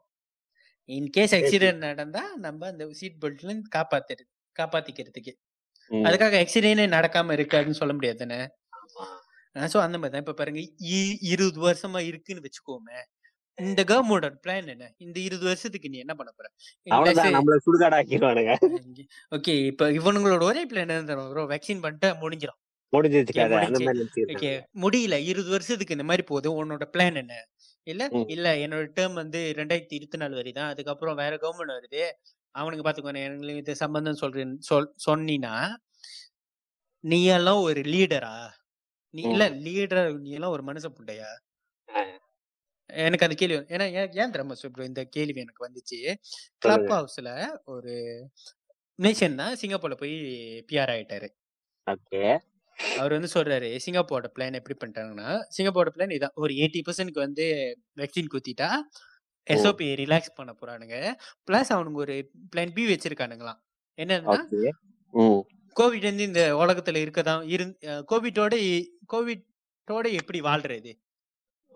இன் 0.90 1.10
கேஸ் 1.16 1.32
சேஃப்டி 1.34 1.40
ஆக்சிடென்ட் 1.40 1.82
நடந்தா 1.88 2.24
நம்ம 2.46 2.68
அந்த 2.74 2.86
சீட் 3.00 3.20
பெல்ட்ல 3.24 3.54
காப்பாத்துறது 3.76 4.26
காப்பாத்திக்கிறதுக்கு. 4.56 5.34
அதுக்காக 5.92 6.38
ஆக்சிடென்ட் 6.44 6.96
நடக்காம 6.98 7.36
இருக்காதுன்னு 7.40 7.80
சொல்ல 7.82 7.94
முடியாது 7.98 8.20
தானே? 8.24 8.40
சோ 9.56 9.78
அந்த 9.86 9.98
மாதிரி 10.00 10.14
தான். 10.16 10.24
இப்ப 10.26 10.36
பாருங்க 10.40 10.62
இருபது 11.34 11.60
வருஷமா 11.68 12.00
இருக்குன்னு 12.10 12.46
வச்சுக்கோமே 12.48 12.98
இந்த 13.58 13.82
கவர்மெண்டோட 13.90 14.28
பிளான் 14.44 14.72
என்ன? 14.74 14.86
இந்த 15.06 15.18
இருபது 15.28 15.48
வருஷத்துக்கு 15.52 15.92
நீ 15.94 15.98
என்ன 16.06 16.14
பண்ண 16.16 16.32
போற? 16.32 16.48
ஓகே 19.36 19.54
இப்ப 19.72 19.88
இவனுங்களோட 20.00 20.44
ஒரே 20.50 20.64
பிளான் 20.72 20.94
என்ன 20.96 21.46
வேக்சின் 21.54 21.84
பண்ணிட்டு 21.86 22.10
முடிஞ்சிடும் 22.24 22.60
முடிஞ்சிருச்சு 22.96 24.52
முடியல. 24.84 25.16
இருபது 25.32 25.50
வருஷத்துக்கு 25.50 25.98
இந்த 25.98 26.08
மாதிரி 26.12 26.24
போகுது. 26.32 26.50
உன்னோட 26.62 26.86
பிளான் 26.94 27.20
என்ன? 27.24 27.36
இல்ல 27.88 28.04
இல்ல. 28.36 28.48
என்னோட 28.66 28.86
டேர்ம் 28.98 29.20
வந்து 29.22 29.40
ரெண்டாயிரத்தி 29.58 29.98
இருபத்தி 30.00 30.18
நாலு 30.18 30.36
வரைதான் 30.36 30.72
அதுக்கப்புறம் 30.74 31.20
வேற 31.24 31.34
கவர்மெண்ட் 31.44 31.78
வருது. 31.78 32.04
அவனுக்கு 32.56 32.86
பாத்துக்கோ 32.86 33.14
எங்களுக்கு 33.28 33.64
இது 33.64 33.76
சம்பந்தம் 33.84 34.22
சொல்றேன் 34.24 34.54
சொல் 34.70 34.94
சொன்னீங்கன்னா 35.08 35.56
நீ 37.04 37.20
எல்லாம் 37.38 37.62
ஒரு 37.62 37.82
லீடரா 37.94 38.36
நீ 39.14 39.24
இல்ல 39.32 39.46
லீடர் 39.66 40.10
நீ 40.24 40.32
எல்லாம் 40.38 40.54
ஒரு 40.56 40.64
மனுஷ 40.70 40.88
புண்டையா? 40.96 41.30
எனக்கு 42.90 43.26
அந்த 43.26 43.36
கேள்வி 43.36 43.58
ஏன்னா 43.76 43.86
ஏன் 44.22 44.34
தெரியுமா 44.34 44.56
சொல்றேன் 44.56 44.90
இந்த 44.92 45.04
கேள்வி 45.16 45.40
எனக்கு 45.44 45.66
வந்துச்சு? 45.68 46.00
கிளப் 46.64 46.90
ஹவுஸ்ல 46.94 47.30
ஒரு 47.66 47.94
நேஷன் 49.00 49.40
தான் 49.42 49.58
சிங்கப்பூர்ல 49.62 49.96
போய் 49.96 50.16
பிஆர் 50.70 50.94
ஆயிட்டாரு. 50.96 51.30
அவர் 52.98 53.12
வந்து 53.12 53.30
சொல்றாரு 53.34 53.80
சிங்கப்பூரோட 53.86 54.28
பிளான் 54.36 54.58
எப்படி 54.60 54.78
பண்ணிட்டாங்கன்னா 54.82 55.30
சிங்கப்பூரோட 55.58 55.92
பிளான் 55.96 56.16
இதான். 56.18 56.36
ஒரு 56.36 56.54
எயிட்டி 56.54 56.82
பர்சன்ட்க்கு 56.88 57.24
வந்து 57.28 57.46
வேக்சின் 57.96 58.32
குத்திட்டா 58.34 58.70
எஸ்ஓபி 59.50 59.88
ரிலாக்ஸ் 60.02 60.36
பண்ண 60.36 60.52
போறானுங்க. 60.62 60.98
பிளஸ் 61.48 61.74
அவனுங்க 61.76 62.02
ஒரு 62.04 62.16
பிளான் 62.56 62.74
பி 62.74 62.84
வச்சிருக்கானுங்களாம். 62.94 63.62
என்னன்னா 63.98 64.38
கோவிட் 65.80 66.08
வந்து 66.10 66.24
இந்த 66.24 66.42
உலகத்துல 66.56 67.00
இருக்கதான் 67.06 67.44
இருந் 67.54 67.74
கோவிட்டோட 68.12 68.54
கோவிட்டோட 69.14 70.06
எப்படி 70.20 70.40
வாழ்றது? 70.42 70.92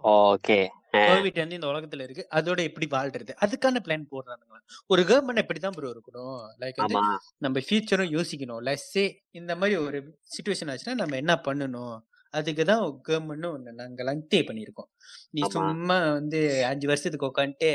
ஓகே. 0.04 0.60
கோவிட் 0.94 1.42
வந்து 1.42 1.58
இந்த 1.58 1.68
உலகத்துல 1.72 2.06
இருக்கு. 2.08 2.24
அதோட 2.38 2.60
எப்படி 2.70 2.88
வாழ்றது? 2.96 3.34
அதுக்கான 3.46 3.82
பிளான் 3.86 4.06
போடுறானுங்களா 4.14 4.62
ஒரு 4.94 5.02
கவர்மெண்ட் 5.10 5.42
இப்படிதான் 5.44 5.76
ப்ரோ 5.78 5.92
இருக்கணும்? 5.96 6.40
லைக் 6.64 6.80
வந்து 6.84 7.02
நம்ம 7.46 7.62
ஃபியூச்சரும் 7.68 8.14
யோசிக்கணும். 8.18 8.62
லெஸ்ஸே 8.70 9.06
இந்த 9.40 9.56
மாதிரி 9.62 9.78
ஒரு 9.88 10.00
சுச்சுவேஷன் 10.36 10.72
ஆச்சுன்னா 10.74 10.96
நம்ம 11.02 11.18
என்ன 11.24 11.36
பண்ணணும்? 11.48 11.98
அதுக்கு 12.34 12.64
தான் 12.70 12.82
கவர்மெண்ட்னு 13.08 13.52
ஒன்று 13.56 13.72
நாங்கள் 13.80 14.08
லங்கே 14.10 14.40
பண்ணியிருக்கோம். 14.50 14.90
நீ. 15.36 15.42
சும்மா 15.56 15.98
வந்து 16.18 16.40
அஞ்சு 16.72 16.88
வருஷத்துக்கு 16.92 17.30
உட்காந்துட்டு 17.30 17.72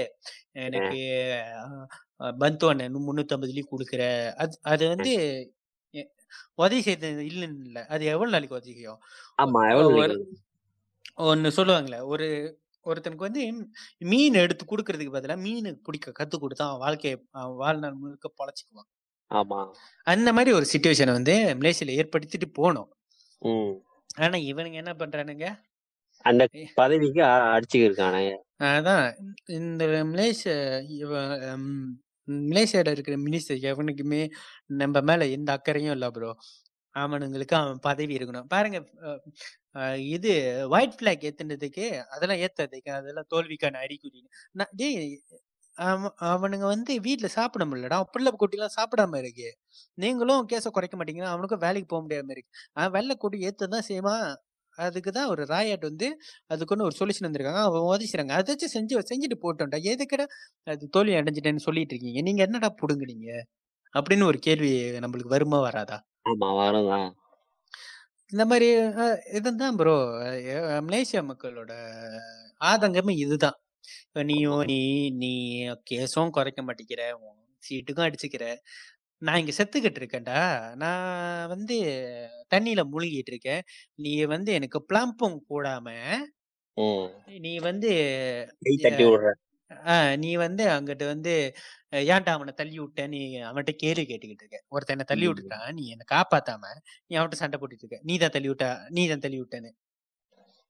எனக்கு 0.67 1.01
பந்து 2.43 2.67
அண்ணன் 2.71 2.99
முந்நூற்றம்பதுலேயும் 3.07 3.73
கொடுக்குற. 3.73 4.03
அது 4.43 4.55
அது 4.73 4.85
வந்து 4.95 5.13
உதவி 6.63 6.81
செய்தது 6.87 7.23
இல்லைன்னு 7.31 7.67
இல்லை. 7.69 7.83
அது 7.95 8.05
எவ்வளோ 8.13 8.33
நாளைக்கு 8.35 8.59
உதவி 8.59 8.75
செய்யும் 8.79 9.01
ஒன்று 11.25 11.51
சொல்லுவாங்களே 11.59 11.99
ஒரு 12.13 12.27
ஒருத்தனுக்கு 12.85 13.17
வந்து 13.17 13.69
மீன் 13.99 14.35
எடுத்து 14.35 14.65
கொடுக்கறதுக்கு 14.65 15.15
பதிலா 15.15 15.37
மீன் 15.37 15.81
பிடிக்க 15.83 16.13
கத்து 16.19 16.39
கொடுத்தா 16.39 16.79
வாழ்க்கையை 16.79 17.27
வாழ்நாள் 17.31 17.93
முழுக்க 17.93 18.33
பொழைச்சிக்குவான். 18.39 18.93
ஆமா. 19.35 19.71
அந்த 20.03 20.33
மாதிரி 20.33 20.57
ஒரு 20.57 20.67
சுச்சுவேஷனை 20.73 21.13
வந்து 21.13 21.57
மலேசியால 21.59 21.85
ஏற்படுத்திட்டு 21.85 22.53
போனோம். 22.59 22.89
ஆனா 24.17 24.39
இவனுங்க 24.39 24.73
என்ன 24.73 24.93
பண்றானுங்க? 24.93 25.61
அந்த 26.19 26.49
பதவிக்கு 26.75 27.25
அ- 27.25 27.61
அடிச்சுக்கிருக்கானே. 27.61 28.37
அதான் 28.59 29.15
இந்த 29.47 30.05
மலேசிய 30.05 30.55
மலேசியால 32.29 32.91
இருக்கிற 32.91 33.17
மினிஸ்டர் 33.17 33.75
எவனுக்குமே 33.75 34.31
நம்ம 34.67 35.01
மேல 35.01 35.27
எந்த 35.27 35.53
அக்கறையும் 35.53 35.93
இல்ல 35.93 36.11
ப்ரோ 36.11 36.37
அவனுங்களுக்கு 36.95 37.55
அவன் 37.55 37.79
பதவி 37.79 38.17
இருக்கணும். 38.17 38.45
பாருங்க 38.49 38.85
இது 40.11 40.33
ஒயிட் 40.71 40.97
பிளாக் 40.99 41.25
ஏத்துனதுக்கு 41.29 41.85
அதெல்லாம் 42.11 42.43
ஏத்தாதுக்கு 42.45 42.91
அதெல்லாம் 42.99 43.29
தோல்விக்கான 43.33 43.81
அறிகுறி 43.85 44.21
டேய் 44.75 44.99
அவன் 45.77 46.13
அவனுங்க 46.29 46.67
வந்து 46.69 46.93
வீட்டுல 47.07 47.29
சாப்பிட 47.37 47.65
முடியலடா 47.65 47.99
பிள்ளை 48.13 48.31
குட்டிலாம் 48.35 48.75
சாப்பிடாம 48.77 49.19
இருக்கு. 49.23 49.49
நீங்களும் 49.99 50.45
கேஸ 50.53 50.67
குறைக்க 50.71 50.97
மாட்டீங்கன்னா 50.99 51.33
அவனுக்கும் 51.33 51.63
வேலைக்கு 51.65 51.89
போக 51.89 52.03
முடியாம 52.05 52.33
இருக்கு. 52.37 52.51
அவன் 52.77 52.95
வெள்ளை 52.97 53.17
கொடி 53.19 53.39
ஏத்ததான் 53.49 53.87
செய்வான். 53.91 54.27
அதுக்கு 54.79 55.11
தான் 55.13 55.31
ஒரு 55.33 55.43
ராயாட் 55.47 55.87
வந்து 55.89 56.09
அதுக்குன்னு 56.51 56.87
ஒரு 56.89 56.97
சொல்யூஷன் 57.01 57.27
வந்திருக்காங்க. 57.29 57.63
அவன் 57.69 57.87
உதச்சிறாங்க. 57.91 58.35
அதாச்சும் 58.41 58.75
செஞ்சு 58.77 59.03
செஞ்சுட்டு 59.13 59.39
போட்டோம்டா. 59.45 59.81
எதுக்கடா? 59.93 60.27
அது 60.67 60.91
தோல்வி 60.91 61.17
அடைஞ்சிட்டேன்னு 61.17 61.67
சொல்லிட்டு 61.69 61.95
இருக்கீங்க. 61.97 62.23
நீங்க 62.29 62.43
என்னடா 62.49 62.71
புடுங்குறீங்க 62.83 63.29
அப்படின்னு 63.95 64.27
ஒரு 64.33 64.41
கேள்வி 64.41 64.73
நம்மளுக்கு 65.01 65.37
வருமா 65.37 65.61
வராதா? 65.69 65.99
ஆமா 66.27 66.49
இந்த 68.31 68.45
மாதிரி 68.51 68.67
இதுதான் 69.39 69.77
ப்ரோ 69.77 69.95
மலேசியா 70.87 71.21
மக்களோட 71.31 71.73
ஆதங்கமே 72.65 73.15
இதுதான். 73.25 73.57
இப்ப 74.07 74.23
நீயும் 74.25 74.63
நீ 74.71 74.79
நீ 75.23 75.33
கேஸும் 75.91 76.35
குறைக்க 76.37 76.61
மாட்டேங்கிற 76.65 77.03
உன் 77.23 77.39
சீட்டுக்கும் 77.63 78.07
அடிச்சுக்கிற. 78.09 78.47
நான் 79.23 79.41
இங்க 79.43 79.55
செத்துக்கிட்டு 79.59 80.01
இருக்கேன்டா. 80.03 80.41
நான் 80.77 81.09
வந்து 81.49 81.77
தண்ணியில 82.55 82.83
முழுகிட்டு 82.93 83.33
இருக்கேன். 83.35 83.65
நீ 83.99 84.15
வந்து 84.27 84.53
எனக்கு 84.55 84.81
பிளம்பும் 84.91 85.39
போடாம 85.51 85.89
ம் 86.77 87.11
நீ 87.41 87.53
வந்து 87.61 87.91
கை 88.63 88.75
தட்டி 88.79 89.05
விடுற. 89.07 89.29
ஆ, 89.71 89.95
நீ 90.17 90.31
வந்து 90.37 90.65
அங்கிட்டு 90.71 91.05
வந்து 91.07 91.33
ஏன்டா 92.09 92.33
அவனை 92.33 92.53
தள்ளி 92.53 92.79
விட்ட? 92.79 93.03
நீ 93.07 93.19
அவன்கிட்ட 93.45 93.73
கேள்வி 93.77 94.05
கேட்டுக்கிட்டு 94.05 94.45
இருக்க. 94.45 94.59
ஒருத்தன் 94.69 94.97
என்ன 94.97 95.07
தள்ளி 95.07 95.25
ம். 95.25 95.31
விட்டுட்டான் 95.31 95.75
நீ 95.75 95.85
என்ன 95.89 96.05
காப்பாத்தாம 96.11 96.63
நீ 97.07 97.13
அவன்கிட்ட 97.17 97.39
சண்டை 97.43 97.59
போட்டுட்டு 97.59 97.85
இருக்க. 97.85 98.01
நீ 98.03 98.17
தான் 98.19 98.35
தள்ளி 98.37 98.49
விட்ட 98.49 98.67
நீ 98.91 99.05
தான் 99.09 99.25
தள்ளி 99.25 99.39
விட்டேன்னு. 99.41 99.71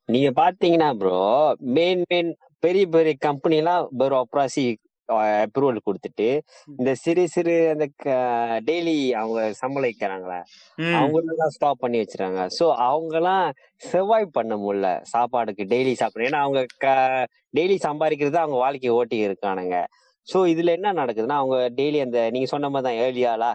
நீங்க 0.08 0.30
பாத்தீங்கன்னா 0.38 0.88
ப்ரோ 0.96 1.18
மெயின் 1.76 2.02
மெயின் 2.10 2.30
பெரிய 2.62 2.84
பெரிய 2.88 3.14
கம்பெனி 3.20 3.56
எல்லாம் 3.56 3.84
ஒரு 4.04 4.16
அப்ராசி 4.20 4.64
அப்ரூவல் 5.08 5.86
கொடுத்துட்டு. 5.86 6.28
இந்த 6.78 6.90
சிறு 7.02 7.24
சிறு 7.28 7.54
அந்த 7.70 7.86
டெய்லி 8.64 8.96
அவங்க 9.14 9.40
சம்பளிக்கிறாங்களே. 9.60 10.38
அவங்களெல்லாம் 10.98 11.52
ஸ்டாப் 11.54 11.82
பண்ணி 11.82 12.00
வச்சிருக்காங்க 12.00 12.44
சோ 12.56 12.66
அவங்கலாம் 12.86 13.44
சர்வைவ் 13.82 14.30
பண்ண 14.32 14.54
முடியல 14.56 14.90
சாப்பாடுக்கு 15.12 15.64
டெய்லி 15.72 15.92
சாப்பிட 15.94 16.28
ஏன்னா 16.28 16.40
அவங்க 16.44 16.62
டெய்லி 17.54 17.76
சம்பாதிக்கிறது 17.84 18.40
அவங்க 18.42 18.58
வாழ்க்கையை 18.58 18.94
ஓட்டி 18.94 19.18
இருக்கானுங்க 19.26 19.76
சோ 20.28 20.38
இதுல 20.50 20.74
என்ன 20.76 20.94
நடக்குதுன்னா 21.00 21.38
அவங்க 21.40 21.56
டெய்லி 21.78 21.98
அந்த 22.04 22.20
நீங்க 22.30 22.48
சொன்ன 22.52 22.68
மாதிரி 22.68 22.86
தான் 22.88 23.00
ஏர்லியாலா 23.02 23.50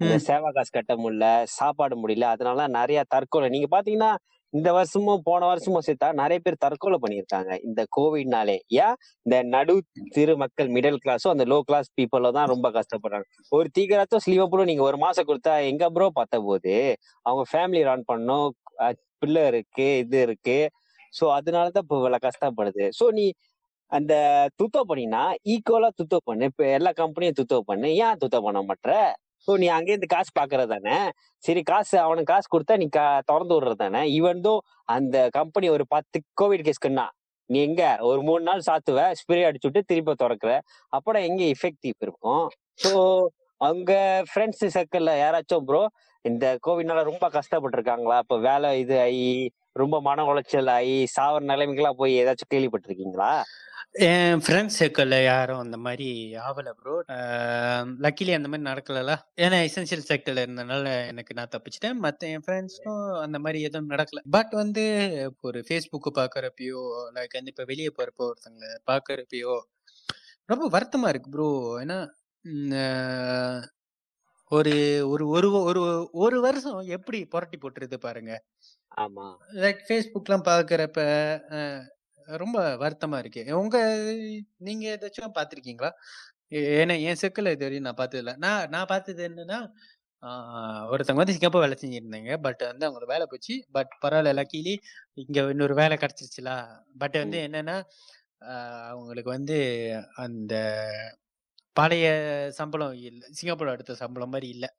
அந்த 0.00 0.14
ம். 0.14 0.22
சேவா 0.26 0.48
காசு 0.50 0.70
கட்ட 0.70 0.92
முடியல 0.96 1.26
சாப்பாடு 1.54 1.94
முடியல 1.96 2.28
அதனால 2.32 2.66
நிறைய 2.76 3.00
தற்கொலை 3.12 3.48
நீங்க 3.48 3.68
பாத்தீங்கன்னா 3.70 4.12
இந்த 4.54 4.68
வருஷமும் 4.76 5.22
போன 5.28 5.40
வருஷமும் 5.50 5.84
சேர்த்தா 5.86 6.08
நிறைய 6.20 6.38
பேர் 6.44 6.62
தற்கொலை 6.64 6.98
பண்ணியிருக்காங்க 7.04 7.52
இந்த 7.68 7.80
கோவிட்னாலே. 7.96 8.56
ஏன்? 8.84 8.96
இந்த 9.26 9.36
நடு 9.54 9.74
திரு 10.16 10.34
மக்கள் 10.42 10.68
மிடில் 10.76 11.00
கிளாஸும் 11.04 11.32
அந்த 11.34 11.44
லோ 11.52 11.58
கிளாஸ் 11.68 11.88
பீப்புளோ 11.98 12.30
தான் 12.38 12.50
ரொம்ப 12.54 12.68
கஷ்டப்படுறாங்க. 12.78 13.26
ஒரு 13.58 13.68
தீக்கிரத்தும் 13.78 14.24
ஸ்லீவப்பும் 14.26 14.70
நீங்க 14.70 14.84
ஒரு 14.90 15.00
மாசம் 15.06 15.28
கொடுத்தா 15.30 15.54
எங்க 15.70 15.84
ப்ரோ 15.96 16.08
பார்த்த 16.20 16.40
போது 16.48 16.74
அவங்க 17.26 17.44
ஃபேமிலி 17.52 17.82
ரன் 17.90 18.08
பண்ணும் 18.12 18.48
பிள்ளை 19.22 19.42
இருக்கு 19.52 19.88
இது 20.04 20.18
இருக்கு. 20.28 20.58
ஸோ 21.18 21.24
அதனாலதான் 21.38 21.84
இப்போ 21.86 21.96
இவ்வளவு 22.00 22.24
கஷ்டப்படுது. 22.28 22.84
ஸோ 23.00 23.04
நீ 23.18 23.26
அந்த 23.92 24.14
துத்தோ 24.60 24.80
பண்ணினா 24.90 25.22
ஈக்குவலா 25.52 25.90
துத்தோ 26.00 26.18
பண்ணு. 26.28 26.44
இப்ப 26.52 26.64
எல்லா 26.78 26.90
கம்பெனியும் 27.02 27.38
துத்தோ 27.40 27.58
பண்ணு. 27.70 27.88
ஏன் 28.06 28.18
துத்தோ 28.22 28.38
பண்ண 28.46 28.60
மாட்டேற 28.70 28.94
ஸோ 29.48 29.52
நீ 29.62 29.66
அங்கேருந்து 29.76 30.08
காசு 30.14 30.30
பாக்குறது 30.38 30.70
தானே? 30.74 30.96
சரி 31.44 31.62
காசு 31.62 31.96
அவனுக்கு 31.98 32.32
காசு 32.32 32.46
கொடுத்தா 32.54 32.74
நீ 32.82 32.86
திறந்து 33.30 33.54
விடுறது 33.56 33.80
தானே? 33.84 34.02
ஈவன் 34.18 34.42
அந்த 34.94 35.16
கம்பெனி 35.32 35.68
ஒரு 35.76 35.84
பத்து 35.86 36.18
கோவிட் 36.40 36.66
கேஸ்க்குன்னா 36.68 37.06
நீ 37.50 37.58
எங்க? 37.68 37.82
ஒரு 38.00 38.20
மூணு 38.22 38.42
நாள் 38.42 38.66
சாத்துவ 38.66 39.00
ஸ்ப்ரே 39.20 39.40
அடிச்சு 39.48 39.68
விட்டு 39.68 39.82
திருப்பி 39.84 40.12
திறக்கிற. 40.14 40.52
அப்பட 40.92 41.16
எங்க 41.28 41.42
எஃபெக்டிவ் 41.54 41.96
இருக்கும்? 42.06 42.44
சோ 42.84 42.92
அவங்க 43.60 43.92
ஃப்ரெண்ட்ஸ் 44.30 44.64
சர்க்கிள்ல 44.76 45.12
யாராச்சும் 45.24 45.66
ப்ரோ 45.68 45.82
இந்த 46.24 46.44
கோவிட்னால 46.66 47.00
ரொம்ப 47.02 47.26
கஷ்டப்பட்டிருக்காங்களா? 47.34 48.16
இப்ப 48.24 48.36
வேலை 48.40 48.68
இது 48.80 48.96
ஆகி 49.00 49.28
ரொம்ப 49.76 49.96
மன 50.00 50.24
உளைச்சல் 50.30 50.70
ஆகி 50.76 50.96
சாவர 51.14 51.42
நிலைமைக்கெல்லாம் 51.50 52.00
போய் 52.00 52.18
ஏதாச்சும் 52.20 52.52
கேள்விப்பட்டிருக்கீங்களா? 52.54 53.30
என் 54.06 54.40
ஃப்ரெண்ட்ஸ் 54.44 54.76
சர்க்கிளில் 54.78 55.24
யாரும் 55.24 55.60
அந்த 55.64 55.76
மாதிரி 55.84 56.06
ஆகலை 56.44 56.72
ப்ரோ 56.78 56.94
லக்கிலி 58.04 58.32
அந்த 58.36 58.48
மாதிரி 58.48 58.66
நடக்கலல 58.70 59.12
ஏன்னா 59.44 59.58
எசென்சியல் 59.66 60.06
செக்டர்ல 60.08 60.44
இருந்தனால 60.44 60.94
எனக்கு 61.10 61.36
நான் 61.38 61.52
தப்பிச்சிட்டேன். 61.52 62.00
மற்ற 62.06 62.28
என் 62.28 62.44
ஃப்ரெண்ட்ஸும் 62.46 63.04
அந்த 63.24 63.38
மாதிரி 63.44 63.60
எதுவும் 63.68 63.92
நடக்கல. 63.94 64.22
பட் 64.36 64.54
வந்து 64.62 64.84
ஒரு 65.42 65.60
ஃபேஸ்புக்கு 65.68 66.12
பார்க்குறப்பயோ 66.20 66.82
லைக் 67.16 67.38
வந்து 67.38 67.54
இப்போ 67.54 67.66
வெளியே 67.72 67.92
போகிறப்போ 67.98 68.26
ஒருத்தங்களை 68.30 68.72
பார்க்குறப்பையோ 68.92 69.54
ரொம்ப 70.48 70.64
வருத்தமாக 70.68 71.12
இருக்கு 71.12 71.30
ப்ரோ 71.36 71.48
ஏன்னா 71.84 71.98
ஒரு 74.54 74.72
ஒரு 75.08 75.24
ஒரு 75.32 75.48
ஒரு 75.64 75.82
ஒரு 76.24 76.38
வருஷம் 76.40 76.80
எப்படி 76.96 77.18
புரட்டி 77.34 77.58
போட்டுருது 77.58 77.98
பாருங்க. 78.06 78.32
ஆமா. 78.98 79.26
லைக் 79.62 79.82
ஃபேஸ்புக்லாம் 79.86 80.46
பார்க்குறப்ப 80.50 81.00
ரொம்ப 82.28 82.58
வருத்தமா 82.82 83.18
இருக்கு. 83.22 83.42
உங்க 83.60 83.78
நீங்க 84.60 84.84
ஏதாச்சும் 84.94 85.36
பார்த்துருக்கீங்களா 85.38 85.90
ஏன்னா 86.74 86.94
என் 87.08 87.20
செக்கில் 87.22 87.52
இது 87.52 87.66
வரையும் 87.66 87.88
நான் 87.88 88.00
பார்த்ததில்ல. 88.00 88.32
நான் 88.44 88.70
நான் 88.74 88.90
பார்த்தது 88.92 89.22
என்னன்னா 89.30 89.58
ஒருத்தவங்க 90.92 91.22
வந்து 91.22 91.36
சிங்கப்பூர் 91.36 91.64
வேலை 91.64 91.76
செஞ்சிருந்தாங்க. 91.80 92.32
பட் 92.46 92.62
வந்து 92.70 92.86
அவங்களுக்கு 92.86 93.14
வேலை 93.14 93.26
போச்சு. 93.30 93.54
பட் 93.76 93.92
பரவாயில்ல 94.04 94.32
லக்கிலி 94.40 94.74
இங்க 95.22 95.40
இன்னொரு 95.54 95.76
வேலை 95.82 95.96
கிடைச்சிருச்சுல. 95.98 96.52
பட் 97.02 97.18
வந்து. 97.22 97.40
என்னன்னா 97.48 97.76
அவங்களுக்கு 98.92 99.30
வந்து 99.30 99.58
அந்த 100.24 100.54
பழைய 101.76 102.06
சம்பளம் 102.58 102.94
இல்லை. 103.02 103.26
சிங்கப்பூர் 103.38 103.72
அடுத்த 103.72 103.96
சம்பளம் 104.02 104.32
மாதிரி 104.34 104.48
இல்லை. 104.56 104.70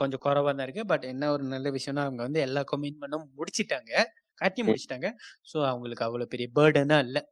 கொஞ்சம் 0.00 0.22
குறைவா 0.24 0.50
தான் 0.50 0.66
இருக்கு. 0.66 0.84
பட் 0.92 1.04
என்ன 1.12 1.30
ஒரு 1.34 1.44
நல்ல 1.52 1.68
விஷயம்னா 1.76 2.04
அவங்க 2.06 2.22
வந்து 2.26 2.40
எல்லா 2.46 2.62
கமிட்மெண்ட்டும் 2.72 3.26
முடிச்சிட்டாங்க. 3.38 3.92
கட்டி. 4.38 4.62
முடிச்சிட்டாங்க. 4.66 5.08
ஸோ 5.50 5.58
அவங்களுக்கு 5.70 6.06
அவ்வளவு 6.08 6.32
பெரிய 6.34 6.48
பேர்டனா 6.58 6.98
இல்லை. 7.06 7.22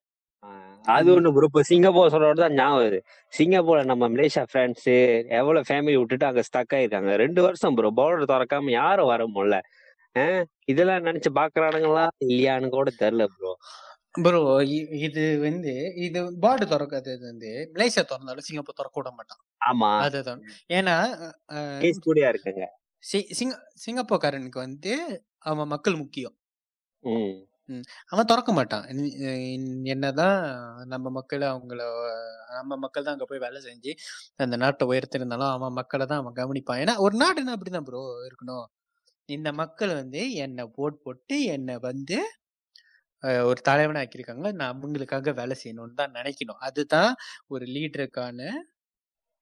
அது 0.87 1.09
ஒண்ணு 1.15 1.31
ப்ரோ 1.35 1.47
இப்ப 1.49 1.63
சிங்கப்பூர் 1.69 2.13
சொல்றது 2.13 2.41
தான் 2.43 2.55
ஞாபகம் 2.57 2.79
வருது. 2.79 2.99
சிங்கப்பூர்ல 3.33 3.83
நம்ம 3.91 4.05
மலேசியா 4.09 4.45
ஃப்ரெண்ட்ஸ் 4.51 4.89
எவ்வளவு 5.41 5.67
ஃபேமிலி 5.69 5.97
விட்டுட்டு 5.99 6.27
அங்க 6.31 6.43
ஸ்டக் 6.49 6.75
ஆயிருக்காங்க. 6.77 7.13
ரெண்டு 7.23 7.41
வருஷம் 7.47 7.77
ப்ரோ 7.79 7.91
பவுலர் 7.99 8.31
திறக்காம 8.33 8.73
யாரும் 8.77 9.11
வர 9.13 9.25
முடியல. 9.35 9.59
ஆஹ் 10.17 10.43
இதெல்லாம் 10.73 11.07
நினைச்சு 11.09 11.31
பாக்குறானுங்களா? 11.37 12.07
இல்லையான்னு 12.27 12.71
கூட 12.77 12.91
தெரியல 13.03 13.27
ப்ரோ 13.35 13.53
ப்ரோ 14.13 14.65
இது 14.93 15.39
வந்து 15.39 15.93
இது 15.97 16.39
பாடு 16.39 16.67
திறக்காதது 16.67 17.21
வந்து 17.21 17.71
மலேசியா 17.75 18.05
திறந்தாலும் 18.05 18.39
சிங்கப்பூர் 18.39 18.75
திறக்க 18.75 19.01
விட 19.01 19.11
மாட்டான். 19.11 19.41
ஆமா. 19.65 20.03
அதுதான். 20.03 20.41
ஏன்னா 20.69 20.97
கூடயா 22.07 22.35
இருக்குங்க. 22.35 22.67
சி- 23.13 23.31
சிங்க 23.31 23.73
சிங்கப்பூர்காரனுக்கு 23.87 24.59
வந்து 24.59 25.25
அவன் 25.39 25.67
மக்கள் 25.67 25.97
முக்கியம். 25.97 26.35
அவன் 28.07 28.25
திறக்க 28.25 28.53
மாட்டான். 28.53 28.87
என்னதான் 29.85 30.41
நம்ம 30.87 31.11
மக்கள் 31.11 31.41
அவங்கள 31.41 31.83
நம்ம 32.51 32.77
மக்கள் 32.77 33.03
தான் 33.03 33.13
அங்க 33.13 33.25
போய் 33.25 33.39
வேலை 33.39 33.63
செஞ்சு 33.63 33.93
அந்த 34.37 34.57
நாட்டை 34.57 34.89
உயர்த்திருந்தாலும் 34.89 35.51
அவன் 35.51 35.73
மக்களை 35.73 36.07
தான் 36.07 36.19
அவன் 36.19 36.33
கவனிப்பான். 36.33 36.79
ஏன்னா 36.81 36.97
ஒரு 36.97 37.19
நாடுன்னா 37.19 37.49
அப்படிதான் 37.49 37.81
ப்ரோ 37.81 38.29
இருக்கணும். 38.29 38.65
இந்த 39.25 39.53
மக்கள் 39.53 39.95
வந்து 39.95 40.33
என்னை 40.33 40.65
ஓட் 40.65 41.01
போட்டு 41.03 41.43
என்னை 41.43 41.79
வந்து 41.81 42.31
ஒரு 43.49 43.61
தலைவனா 43.63 44.03
ஆக்கியிருக்காங்க 44.03 44.49
நான் 44.59 44.73
அவங்களுக்காக 44.75 45.35
வேலை 45.35 45.57
செய்யணும்னு 45.63 46.01
தான் 46.01 46.17
நினைக்கணும். 46.19 46.63
அதுதான் 46.69 47.13
ஒரு 47.49 47.67
லீடருக்கான 47.75 48.39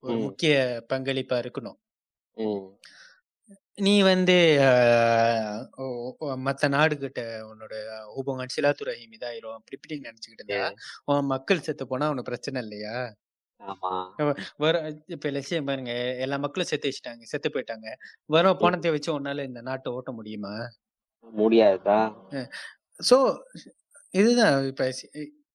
ஒரு 0.03 0.17
முக்கிய 0.25 0.53
பங்களிப்பா 0.91 1.37
இருக்கணும். 1.43 1.79
நீ 3.79 3.93
வந்து 4.05 4.35
மத்த 6.47 6.69
நாடுகிட்ட 6.73 7.21
உன்னோட 7.49 7.73
ஹூபங்கன் 8.13 8.53
சிலாத்துரஹிம் 8.55 9.15
இதாயிரும். 9.17 9.57
அப்படி 9.57 9.77
இப்படி 9.79 9.97
நினைச்சுக்கிட்டு 10.01 10.45
இருந்தா. 10.45 10.67
உன் 11.07 11.31
மக்கள் 11.33 11.65
செத்து 11.67 11.85
போனா 11.87 12.11
உனக்கு 12.11 12.31
பிரச்சனை 12.31 12.61
இல்லையா? 12.65 12.95
ஆமா. 13.61 13.91
வர 14.63 14.75
இப்ப 15.15 15.29
லட்சியம் 15.35 15.67
பாருங்க. 15.69 15.93
எல்லா 16.25 16.37
மக்களும் 16.45 16.71
செத்து 16.71 16.89
வச்சுட்டாங்க 16.89 17.25
செத்து 17.31 17.49
போயிட்டாங்க. 17.49 17.87
வரும் 18.29 18.59
ம். 18.59 18.65
பணத்தை 18.65 18.91
வச்சு 18.95 19.11
உன்னால 19.19 19.45
இந்த 19.49 19.61
நாட்டை 19.69 19.93
ஓட்ட 19.97 20.13
முடியுமா? 20.19 20.55
முடியாதுதா 21.25 21.99
ஸோ 22.99 23.17
இதுதான் 24.13 24.55
இப்போ 24.71 24.85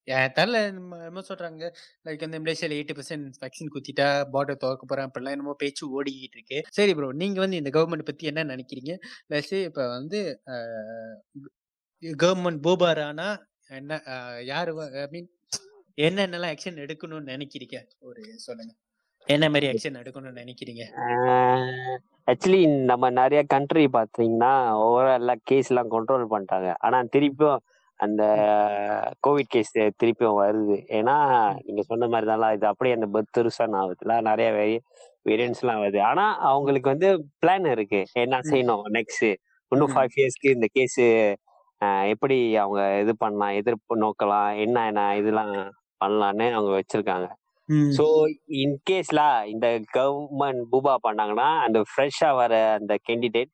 என் 0.07 0.33
தரல 0.37 0.57
என்ன 1.07 1.21
சொல்றாங்க 1.29 1.63
லைக் 2.05 2.25
இந்த 2.27 2.37
மலேசியால 2.41 2.75
எயிட்டி 2.77 2.95
பர்சன்ட் 2.97 3.37
வேக்சின் 3.43 3.71
குத்திட்டா 3.75 4.07
பார்டர் 4.33 4.59
துவக்க 4.63 4.83
போறேன் 4.85 5.07
அப்படிலாம் 5.07 5.35
என்னமோ 5.35 5.55
பேச்சு 5.63 5.83
ஓடிக்கிட்டு 5.95 6.37
இருக்கு. 6.37 6.59
சரி 6.77 6.93
ப்ரோ 6.97 7.09
நீங்க 7.21 7.39
வந்து 7.45 7.59
இந்த 7.61 7.71
கவர்மெண்ட் 7.77 8.09
பத்தி 8.09 8.29
என்ன 8.31 8.45
நினைக்கிறீங்க? 8.53 8.93
ப்ளஸ் 9.29 9.53
இப்ப 9.69 9.87
வந்து 9.95 10.19
கவர்மெண்ட் 12.23 12.63
பூபார் 12.67 13.01
ஆனா 13.09 13.27
என்ன 13.71 13.99
யாரு 14.51 14.73
ஐ 15.03 15.07
மீன் 15.15 15.29
என்னென்னலாம் 15.97 16.53
ஆக்ஷன் 16.55 16.81
எடுக்கணும்னு 16.85 17.33
நினைக்கிறீங்க? 17.35 17.77
ஒரு 18.07 18.23
சொல்லுங்க. 18.47 18.73
என்ன 19.33 19.45
மாதிரி 19.49 19.67
ஆக்ஷன் 19.69 19.99
எடுக்கணும்னு 20.01 20.41
நினைக்கிறீங்க? 20.41 20.83
ஆக்சுவலி 22.31 22.59
நம்ம 22.89 23.09
நிறைய 23.19 23.41
கண்ட்ரி 23.53 23.83
பாத்தீங்கன்னா 23.95 24.51
ஓவரால் 24.83 25.19
எல்லா 25.21 25.35
கேஸ் 25.49 25.69
எல்லாம் 25.71 25.91
கண்ட்ரோல் 25.93 26.31
பண்ணிட்டாங்க. 26.33 26.69
ஆனா 26.85 26.97
திருப்பியும் 27.15 27.61
அந்த 27.99 28.23
கோவிட் 29.25 29.51
கேஸ் 29.53 29.71
திருப்பியும் 30.01 30.39
வருது. 30.41 30.77
ஏன்னா 30.97 31.15
நீங்க 31.65 31.83
சொன்ன 31.89 32.07
மாதிரி 32.13 32.27
தான் 32.31 32.55
இது 32.55 32.65
அப்படியே 32.71 32.95
அந்த 32.97 33.07
பெருசான் 33.37 33.77
ஆகுதுல 33.81 34.15
நிறைய 34.29 34.49
வேரியன்ஸ் 35.29 35.61
எல்லாம் 35.63 35.81
வருது. 35.83 36.01
ஆனா 36.09 36.25
அவங்களுக்கு 36.49 36.91
வந்து 36.93 37.09
பிளான் 37.43 37.67
இருக்கு. 37.75 38.01
என்ன. 38.23 38.41
செய்யணும் 38.51 38.83
நெக்ஸ்ட் 38.97 39.25
இன்னும். 39.71 39.93
ஃபைவ் 39.95 40.19
இயர்ஸ்க்கு 40.19 40.55
இந்த 40.57 40.67
கேஸ் 40.77 40.99
எப்படி 42.13 42.37
அவங்க 42.63 42.81
இது 43.03 43.13
பண்ணலாம் 43.23 43.55
எதிர்ப்பு 43.61 43.95
நோக்கலாம் 44.03 44.51
என்ன 44.65 44.85
என்ன 44.89 45.01
இதெல்லாம் 45.21 45.51
பண்ணலான்னு 46.03 46.45
அவங்க 46.57 46.71
வச்சிருக்காங்க. 46.79 47.27
ஸோ 47.97 48.05
இன்கேஸ்ல 48.61 49.21
இந்த 49.47 49.67
கவர்மெண்ட் 49.93 50.63
பூபா 50.71 50.95
பண்ணாங்கன்னா 51.03 51.49
அந்த 51.65 51.79
ஃப்ரெஷ்ஷா 51.89 52.29
வர 52.35 52.53
அந்த 52.73 52.93
கேண்டிடேட் 53.07 53.51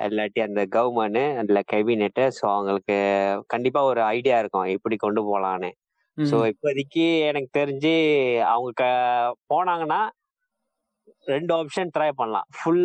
இல்லாட்டி 0.00 0.40
அந்த 0.40 0.62
கவர்மெண்ட் 0.72 1.22
அதுல 1.38 1.60
கேபினெட் 1.72 2.22
ஸோ 2.36 2.44
அவங்களுக்கு 2.54 2.96
கண்டிப்பா 3.46 3.80
ஒரு 3.82 4.00
ஐடியா 4.16 4.38
இருக்கும் 4.38 4.72
எப்படி 4.76 4.96
கொண்டு 4.96 5.22
போகலான்னு 5.22 5.70
ஸோ. 6.18 6.36
இப்போதைக்கு 6.52 7.04
எனக்கு 7.28 7.50
தெரிஞ்சு 7.58 7.94
அவங்க 8.44 8.84
போனாங்கன்னா 9.52 10.00
ரெண்டு 11.26 11.52
ஆப்ஷன் 11.54 11.92
ட்ரை 11.94 12.10
பண்ணலாம். 12.12 12.48
ஃபுல் 12.56 12.82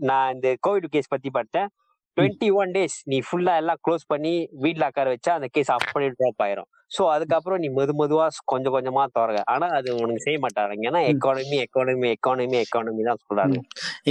நான் 0.00 0.32
இந்த 0.34 0.48
கோவிட் 0.66 0.92
கேஸ் 0.92 1.08
பத்தி 1.08 1.30
பார்த்தேன் 1.30 1.68
டுவெண்ட்டி 2.16 2.48
ஒன் 2.56 2.72
டேஸ் 2.74 2.96
நீ 3.10 3.18
ஃபுல்லா 3.26 3.52
எல்லாம் 3.60 3.80
க்ளோஸ் 3.84 4.04
பண்ணி 4.12 4.32
வீட்ல 4.64 4.88
உட்கார 4.90 5.08
வச்சா 5.14 5.32
அந்த 5.38 5.48
கேஸ் 5.54 5.70
அப்படியே 5.76 6.10
ட்ராப் 6.18 6.42
ஆயிரும். 6.46 6.68
ஸோ 6.90 7.02
அதுக்கப்புறம் 7.14 7.60
நீ 7.62 7.68
மெது 7.76 7.92
மெதுவா 8.00 8.24
கொஞ்சம் 8.52 8.74
கொஞ்சமா 8.76 9.02
திறக 9.14 9.42
ஆனா 9.52 9.66
அது 9.78 9.88
உனக்கு 10.02 10.24
செய்ய 10.26 10.38
மாட்டாங்க. 10.44 10.74
ஏன்னா. 10.88 11.00
எக்கானமி 11.12 11.58
எக்கானமி 11.66 12.08
எக்கானமி 12.16 12.58
எக்கானமி 12.64 13.04
தான் 13.08 13.22
சொல்றாங்க. 13.24 13.56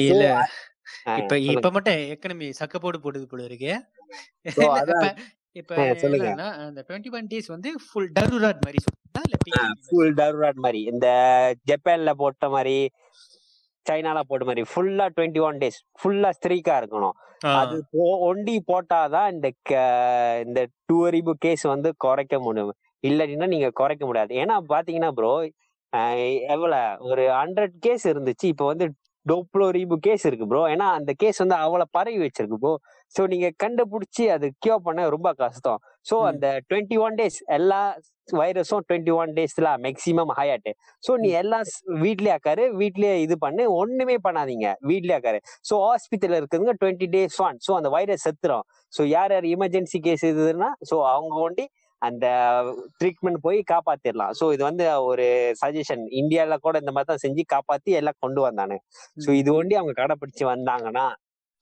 இல்ல. 0.06 0.24
இப்ப 1.20 1.34
இப்ப 1.52 1.70
மட்டும் 1.76 2.00
எக்கனமி 2.14 2.48
சக்கப்போடு 2.62 2.98
போடுது 3.04 3.28
போல 3.28 3.44
இருக்கு. 3.50 3.74
இப்ப 5.60 5.78
அந்த 6.66 6.82
டுவெண்ட்டி 6.88 7.10
ஒன் 7.16 7.30
டேஸ் 7.32 7.50
வந்து 7.54 7.70
ஃபுல் 7.86 8.12
டருராட் 8.18 8.62
மாதிரி 8.66 8.80
ஃபுல் 9.86 10.14
டர்ராட் 10.20 10.60
மாதிரி? 10.66 10.82
இந்த 10.92 11.08
ஜப்பான்ல 11.70 12.12
போட்ட 12.22 12.50
மாதிரி 12.56 12.76
சைனால 13.90 14.20
போட்ட 14.28 14.46
மாதிரி 14.46 14.66
ஃபுல்லா 14.76 15.10
டுவெண்ட்டி 15.16 15.42
ஒன் 15.42 15.58
டேஸ் 15.58 15.80
ஃபுல்லா 16.04 16.30
ஸ்திரீக்கா 16.40 16.74
இருக்கணும். 16.82 17.12
அது 17.56 17.78
போ- 17.78 18.20
ஒண்டி 18.20 18.64
போட்டாதான் 18.68 19.32
இந்த 19.32 19.48
இந்த 20.46 20.68
டூரிபு 20.94 21.32
கேஸ் 21.38 21.62
வந்து 21.62 21.94
குறைக்க 21.98 22.40
முடியும். 22.40 22.74
இல்லாட்டினா 23.08 23.48
நீங்க 23.48 23.70
குறைக்க 23.70 24.06
முடியாது. 24.06 24.36
ஏன்னா 24.36 24.58
பாத்தீங்கன்னா 24.70 25.12
ப்ரோ 25.12 25.50
எவ்வளவு 26.48 27.06
ஒரு 27.06 27.22
ஹண்ட்ரட் 27.22 27.72
கேஸ் 27.80 28.08
இருந்துச்சு. 28.08 28.44
இப்போ 28.44 28.66
வந்து 28.66 28.94
டோப்ளோ 29.26 29.70
ரீபு 29.70 29.96
கேஸ் 29.96 30.26
இருக்கு 30.26 30.48
ப்ரோ 30.48 30.68
ஏன்னா 30.68 30.88
அந்த 30.98 31.14
கேஸ் 31.16 31.38
வந்து 31.38 31.56
அவ்வளவு 31.56 31.88
பரவி 31.92 32.18
வச்சிருக்கு 32.18 32.56
ப்ரோ 32.60 32.80
ஸோ 33.16 33.22
நீங்க 33.28 33.48
கண்டுபிடிச்சி 33.64 34.24
அது 34.36 34.48
கியூர் 34.64 34.86
பண்ண 34.86 35.08
ரொம்ப 35.16 35.30
கஷ்டம். 35.42 35.80
ஸோ. 36.10 36.16
அந்த 36.30 36.46
டுவெண்ட்டி 36.70 36.98
ஒன் 37.06 37.16
டேஸ் 37.20 37.40
எல்லா 37.58 37.82
வைரஸும் 38.36 38.84
டுவெண்ட்டி 38.90 39.14
ஒன் 39.18 39.32
டேஸ்ல 39.38 39.70
மேக்சிமம் 39.86 40.32
ஹையாட்டு 40.38 40.72
ஸோ 41.04 41.12
நீ. 41.24 41.30
எல்லாம் 41.42 41.66
வீட்லயே 42.04 42.36
உக்காரு 42.40 42.66
வீட்லயே 42.82 43.14
இது 43.26 43.38
பண்ணு 43.46 43.64
ஒண்ணுமே 43.80 44.18
பண்ணாதீங்க. 44.28 44.68
வீட்லயே 44.90 45.20
உக்காரு. 45.22 45.40
ஸோ 45.70 45.76
ஹாஸ்பிட்டல் 45.88 46.38
இருக்குதுங்க 46.40 46.76
டுவெண்ட்டி 46.82 47.10
டேஸ் 47.16 47.38
ஒன் 47.48 47.60
ஸோ 47.68 47.74
அந்த 47.80 47.92
வைரஸ் 47.98 48.26
செத்துரும். 48.28 48.66
ஸோ 48.94 49.04
யார் 49.10 49.34
யார் 49.34 49.48
எமர்ஜென்சி 49.56 50.02
கேஸ் 50.08 50.26
இதுன்னா 50.32 50.72
ஸோ 50.92 50.98
அவங்க 51.12 51.36
ஒண்டி 51.46 51.66
அந்த 52.02 52.28
ட்ரீட்மெண்ட் 53.00 53.40
போய் 53.44 53.60
காப்பாத்திடலாம் 53.72 54.32
ஸோ 54.40 54.46
இது 54.54 54.64
வந்து 54.68 54.86
ஒரு 55.10 55.26
சஜஷன் 55.60 56.04
இந்தியால 56.22 56.56
கூட 56.64 56.76
இந்த 56.84 56.92
மாதிரி 56.92 57.10
தான் 57.10 57.24
செஞ்சு 57.26 57.44
காப்பாத்தி 57.54 57.92
எல்லாம் 58.00 58.18
கொண்டு 58.20 58.42
வந்தானு. 58.48 58.78
ஸோ. 59.18 59.30
இது 59.42 59.50
ஒண்டி 59.60 59.76
அவங்க 59.80 59.94
கடைப்பிடிச்சு 60.00 60.46
வந்தாங்கன்னா 60.54 61.06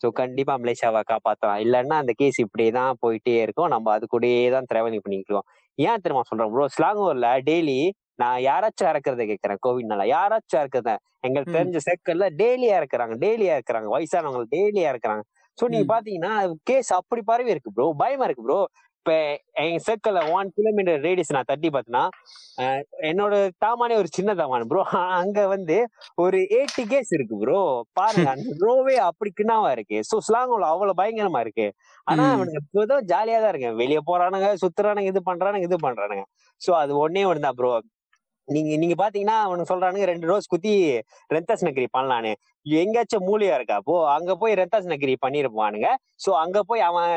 ஸோ 0.01 0.07
கண்டிப்பா 0.19 0.53
மலேசியாவை 0.61 1.01
காப்பாத்தலாம். 1.11 1.61
இல்லைன்னா 1.65 1.95
அந்த 2.03 2.13
கேஸ் 2.19 2.37
இப்படியே 2.39 2.71
தான் 2.77 2.99
போயிட்டே 3.03 3.35
இருக்கும். 3.45 3.69
நம்ம 3.69 3.91
அது 3.95 4.05
கூடயே 4.07 4.43
தான் 4.55 4.67
டிராவலிங் 4.71 5.03
பண்ணிக்குவோம் 5.05 5.47
ஏன் 5.77 6.01
தெரியுமா 6.03 6.23
சொல்றேன் 6.29 6.51
ப்ரோ 6.53 6.65
ஸ்லாங்கூர்ல 6.75 7.27
டெய்லி 7.49 7.79
நான் 8.21 8.39
யாராச்சும் 8.45 8.89
இறக்குறத 8.91 9.25
கேட்கறேன் 9.29 9.59
கோவிட்னால 9.65 10.05
யாராச்சும் 10.11 10.61
இறக்குறத. 10.61 10.91
எங்களுக்கு. 11.23 11.53
தெரிஞ்ச 11.55 11.77
சர்க்கிள்ல 11.85 12.25
டெய்லியா 12.41 12.75
இருக்கிறாங்க 12.81 13.15
டெய்லியா 13.23 13.53
இருக்கிறாங்க 13.57 13.89
வயசானவங்க 13.95 14.45
டெய்லியா 14.55 14.89
இருக்கிறாங்க 14.93 15.23
ஸோ 15.57 15.65
நீங்க. 15.67 15.87
பாத்தீங்கன்னா 15.93 16.33
கேஸ் 16.69 16.89
அப்படி 16.99 17.21
பரவி 17.29 17.53
இருக்கு 17.55 17.73
ப்ரோ 17.77 17.87
பயமா 18.01 18.25
இருக்கு 18.27 18.45
ப்ரோ 18.47 18.59
இப்ப 18.99 19.11
எங்க 19.61 19.77
சர்க்கிள்ல 19.85 20.21
ஒன் 20.35 20.49
கிலோமீட்டர் 20.55 20.97
ரேடியஸ் 21.05 21.33
நான் 21.35 21.49
தட்டி 21.49 21.69
பார்த்தேன்னா 21.75 22.03
என்னோட 23.09 23.33
தாமானே 23.63 23.95
ஒரு 24.01 24.09
சின்ன 24.17 24.33
தாமான 24.39 24.67
ப்ரோ 24.71 24.81
அங்க 25.19 25.39
வந்து 25.53 25.77
ஒரு 26.23 26.39
எயிட்டி 26.57 26.83
கேஸ் 26.91 27.11
இருக்கு 27.17 27.35
ப்ரோ 27.43 27.59
பாருங்க 27.99 28.29
அந்த 28.33 28.47
ரோவே 28.65 28.95
அப்படி 29.09 29.29
கிண்ணாவா 29.31 29.69
இருக்கு. 29.75 29.97
ஸோ 30.09 30.15
ஸ்லாங்கோல 30.27 30.67
அவ்வளவு 30.73 30.99
பயங்கரமா 31.01 31.41
இருக்கு. 31.45 31.67
ஆனா 32.07 32.23
ம். 32.23 32.33
அவனுங்க 32.33 32.59
இப்போதான் 32.63 33.05
ஜாலியா 33.11 33.39
தான் 33.43 33.51
இருக்கு 33.53 33.71
வெளியே 33.81 34.01
போறானுங்க 34.09 34.49
சுத்துறானுங்க 34.63 35.11
இது 35.13 35.21
பண்றானுங்க 35.29 35.67
இது 35.69 35.79
பண்றானுங்க. 35.87 36.23
சோ 36.61 36.71
அது 36.81 36.93
ஒன்னே 37.05 37.23
ஒன்று 37.31 37.45
தான் 37.47 37.57
ப்ரோ 37.59 37.71
நீங்க 38.47 38.71
நீங்க 38.81 38.95
பாத்தீங்கன்னா 39.01 39.37
அவனுக்கு 39.45 39.71
சொல்றானுங்க 39.71 40.05
ரெண்டு 40.11 40.29
ரோஸ் 40.29 40.51
குத்தி 40.53 40.71
ரெந்தாஸ் 41.29 41.65
நகரி 41.67 41.87
பண்ணலான்னு. 41.97 42.31
எங்கேயாச்சும் 42.65 43.27
மூலியா 43.29 43.55
இருக்கா 43.59 43.75
அப்போ 43.81 43.95
அங்க 44.15 44.31
போய் 44.41 44.59
ரெந்தாஸ் 44.61 44.91
நகரி 44.93 45.15
பண்ணிருப்பானுங்க. 45.25 45.89
சோ 46.23 46.29
அங்க 46.43 46.59
போய் 46.69 46.83
அவன் 46.89 47.13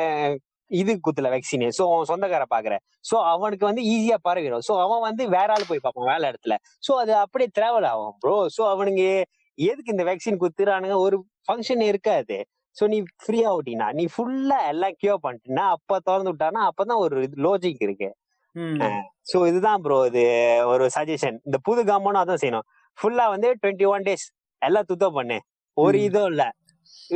இது 0.81 0.93
குத்துல 1.07 1.31
வேக்சின் 1.35 1.65
சோ 1.79 1.83
அவன் 1.89 2.09
சொந்தக்கார 2.11 2.45
பாக்குற. 2.55 2.75
சோ 3.11 3.17
அவனுக்கு 3.33 3.65
வந்து 3.71 3.83
ஈஸியா 3.93 4.17
பரவிடும் 4.29 4.65
சோ 4.69 4.75
அவன் 4.85 5.03
வந்து 5.09 5.23
வேற 5.37 5.49
ஆள் 5.57 5.69
போய் 5.71 5.83
பார்ப்பான் 5.85 6.11
வேலை 6.13 6.25
இடத்துல. 6.33 6.57
சோ 6.87 6.95
அது 7.03 7.13
அப்படியே 7.25 7.51
டிராவல் 7.59 7.89
ஆகும் 7.93 8.15
ப்ரோ 8.23 8.37
சோ 8.57 8.65
அவனுங்க 8.73 9.05
எதுக்கு 9.59 9.95
இந்த 9.95 10.05
வேக்சின் 10.11 10.41
குத்துறானுங்க? 10.43 10.97
ஒரு 11.07 11.17
ஃபங்க்ஷன் 11.47 11.83
இருக்காது. 11.91 12.37
சோ 12.77 12.85
நீ 12.93 12.99
ஃப்ரீ 13.23 13.39
ஆகிட்டீங்கன்னா 13.51 13.89
நீ 13.99 14.05
ஃபுல்லா 14.15 14.59
எல்லாம் 14.73 14.95
கியூர் 15.01 15.23
பண்ணிட்டீங்கன்னா 15.25 15.67
அப்ப 15.77 15.99
திறந்து 16.07 16.31
விட்டானா 16.33 16.61
அப்பதான் 16.71 17.03
ஒரு 17.05 17.17
லாஜிக் 17.47 17.83
இருக்கு. 17.87 18.09
சோ 19.31 19.39
இதுதான் 19.51 19.83
ப்ரோ 19.85 19.99
இது 20.11 20.23
ஒரு 20.73 20.85
சஜஷன் 20.97 21.37
இந்த 21.49 21.59
புது 21.67 21.81
கவர்மெண்ட் 21.91 22.21
அதான் 22.23 22.41
செய்யணும். 22.43 22.67
ஃபுல்லா 22.99 23.27
வந்து 23.35 23.49
டுவெண்ட்டி 23.61 23.87
ஒன் 23.93 24.07
டேஸ் 24.09 24.25
எல்லாம் 24.63 24.89
துத்தம் 24.91 25.17
பண்ணு. 25.19 25.39
ஒரு. 25.77 25.97
இதுவும் 26.09 26.31
இல்ல. 26.33 26.45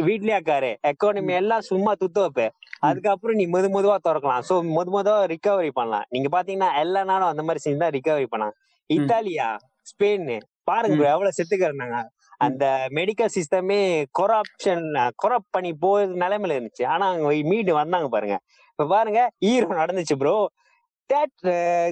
வீட்லயே 0.07 0.39
உட்காரு 0.41 0.71
எக்கானமி. 0.91 1.33
எல்லாம் 1.33 1.67
சும்மா 1.71 1.93
துத்த 1.95 2.19
வைப்ப. 2.25 2.43
ம். 2.47 2.55
அதுக்கப்புறம் 2.89 3.39
நீ 3.41 3.45
மெது 3.47 3.69
மெதுவா 3.75 3.97
திறக்கலாம். 4.07 4.45
சோ 4.49 4.55
மெது 4.77 4.91
மெதுவா 4.97 5.19
ரிகவரி 5.35 5.71
பண்ணலாம். 5.71 6.07
நீங்க 6.11 6.29
பாத்தீங்கன்னா 6.37 6.71
எல்லா 6.83 7.03
நாளும் 7.05 7.31
அந்த 7.33 7.43
மாதிரி 7.43 7.65
செஞ்சு 7.67 7.83
தான் 7.85 7.95
ரிகவரி 7.99 8.27
பண்ணலாம். 8.27 8.57
இத்தாலியா 8.91 9.49
ஸ்பெயின் 9.87 10.29
பாருங்க. 10.69 10.97
ப்ரோ 10.97 11.09
எவ்வளவு 11.15 11.37
செத்துக்கிறாங்க. 11.39 11.99
அந்த 12.39 12.65
மெடிக்கல் 12.91 13.35
சிஸ்டமே 13.37 13.79
கொரப்ஷன் 14.19 14.87
கொரப்ட் 15.23 15.53
பண்ணி 15.53 15.71
போய் 15.85 16.07
நிலைமையில 16.23 16.57
இருந்துச்சு. 16.57 16.85
ஆனா 16.87 17.05
அங்க 17.13 17.29
மீண்டு 17.51 17.73
வந்தாங்க 17.75 18.09
பாருங்க. 18.09 18.37
இப்ப 18.71 18.87
பாருங்க 18.87 19.21
ஹீரோ 19.45 19.69
நடந்துச்சு 19.81 20.17
ப்ரோ 20.17 20.37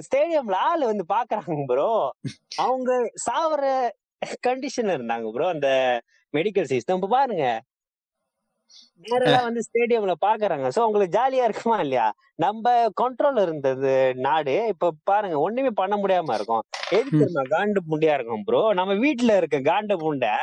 ஸ்டேடியம்ல 0.03 0.57
ஆளு 0.69 0.85
வந்து 0.87 1.05
பாக்குறாங்க 1.13 1.65
ப்ரோ 1.67 1.91
அவங்க 2.59 2.91
சாவர 3.27 3.65
கண்டிஷன்ல 4.43 4.97
இருந்தாங்க 4.97 5.31
ப்ரோ 5.33 5.47
அந்த 5.47 5.69
மெடிக்கல் 6.35 6.69
சிஸ்டம் 6.73 6.99
இப்ப 6.99 7.09
பாருங்க 7.09 7.45
நேரெல்லாம் 9.05 9.47
வந்து 9.49 9.65
ஸ்டேடியம்ல 9.67 10.15
பாக்குறாங்க? 10.27 10.67
சோ 10.77 10.81
உங்களுக்கு 10.89 11.17
ஜாலியா 11.19 11.47
இருக்குமா 11.49 11.79
இல்லையா? 11.85 12.07
நம்ம 12.45 12.73
கண்ட்ரோல் 13.01 13.41
இருந்தது 13.47 13.93
நாடு. 14.27 14.55
இப்ப 14.73 14.93
பாருங்க 15.11 15.39
ஒண்ணுமே 15.47 15.73
பண்ண 15.83 15.97
முடியாம 16.03 16.35
இருக்கும். 16.39 16.65
எதுக்கு 16.99 17.45
காண்டு 17.57 17.83
புண்டையா 17.91 18.17
இருக்கும் 18.19 18.47
ப்ரோ 18.49 18.63
நம்ம 18.81 18.97
வீட்டுல 19.05 19.37
இருக்க 19.41 19.61
காண்டு 19.73 19.97
புண்டை 20.05 20.35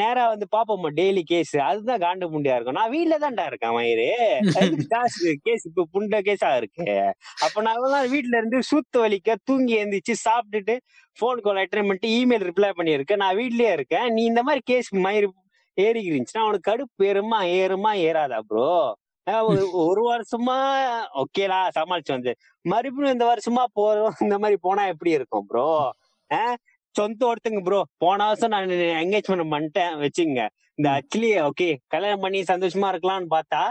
நேரா 0.00 0.22
வந்து 0.30 0.46
பாப்போமா? 0.54 0.88
டெய்லி 0.98 1.20
கேஸ் 1.30 1.52
அதுதான் 1.66 2.02
காண்டு 2.02 2.24
புண்டியா 2.32 2.56
இருக்கும். 2.56 2.76
நான் 2.78 2.90
வீட்டுல 2.94 3.16
தான்டா 3.22 3.44
இருக்கேன் 3.50 3.74
மயிறு 3.76 4.08
காசு 4.90 5.30
கேஸ் 5.46 5.64
இப்ப 5.70 5.86
புண்ட 5.94 6.18
கேஸா 6.26 6.50
இருக்கு? 6.60 6.84
அப்ப 7.44 7.62
நான் 7.68 8.10
வீட்டுல 8.14 8.34
இருந்து 8.40 8.58
சூத்து 8.70 8.98
வலிக்க 9.04 9.36
தூங்கி 9.50 9.76
எந்திரிச்சு 9.82 10.16
சாப்பிட்டுட்டு 10.26 10.74
போன் 11.18 11.42
கால் 11.46 11.62
அட்டன் 11.62 11.88
பண்ணிட்டு 11.88 12.10
இமெயில் 12.18 12.46
ரிப்ளை 12.50 12.70
பண்ணியிருக்கேன் 12.80 13.22
நான் 13.24 13.38
வீட்லயே 13.40 13.70
இருக்கேன். 13.78 14.06
நீ 14.16 14.22
இந்த 14.32 14.42
மாதிரி 14.48 14.62
கேஸ் 14.72 14.90
மயிறு 15.06 15.30
ஏறிக்கிருந்துச்சுன்னா 15.76 16.44
அவனுக்கு 16.44 16.68
கடுப்பு 16.70 17.06
ஏறுமா 17.10 17.40
ஏறுமா 17.58 17.92
ஏறாதா 18.04 18.40
ப்ரோ 18.50 18.68
ஒரு 19.82 20.00
வருஷமா 20.06 20.56
ஓகேலா 21.20 21.60
சமாளிச்சு 21.76 22.12
வந்து. 22.14 22.32
மறுபடியும் 22.64 23.14
இந்த 23.14 23.26
வருஷமா 23.30 23.62
போறோம் 23.78 24.16
இந்த 24.24 24.36
மாதிரி 24.42 24.56
போனா 24.66 24.82
எப்படி 24.92 25.12
இருக்கும் 25.18 25.46
ப்ரோ 25.48 25.68
சொந்த 26.94 27.22
ஒருத்தங்க 27.28 27.60
ப்ரோ 27.62 27.78
போன 27.98 28.26
வருஷம் 28.26 28.52
நான் 28.54 28.74
என்கேஜ்மெண்ட் 29.00 29.52
பண்ணிட்டேன் 29.54 29.94
வச்சுங்க 30.02 30.42
இந்த 30.78 30.88
ஆக்சுவலி 30.96 31.30
ஓகே 31.48 31.68
கல்யாணம் 31.88 32.22
பண்ணி 32.24 32.40
சந்தோஷமா 32.52 32.90
இருக்கலாம்னு 32.92 33.30
பார்த்தா 33.34 33.62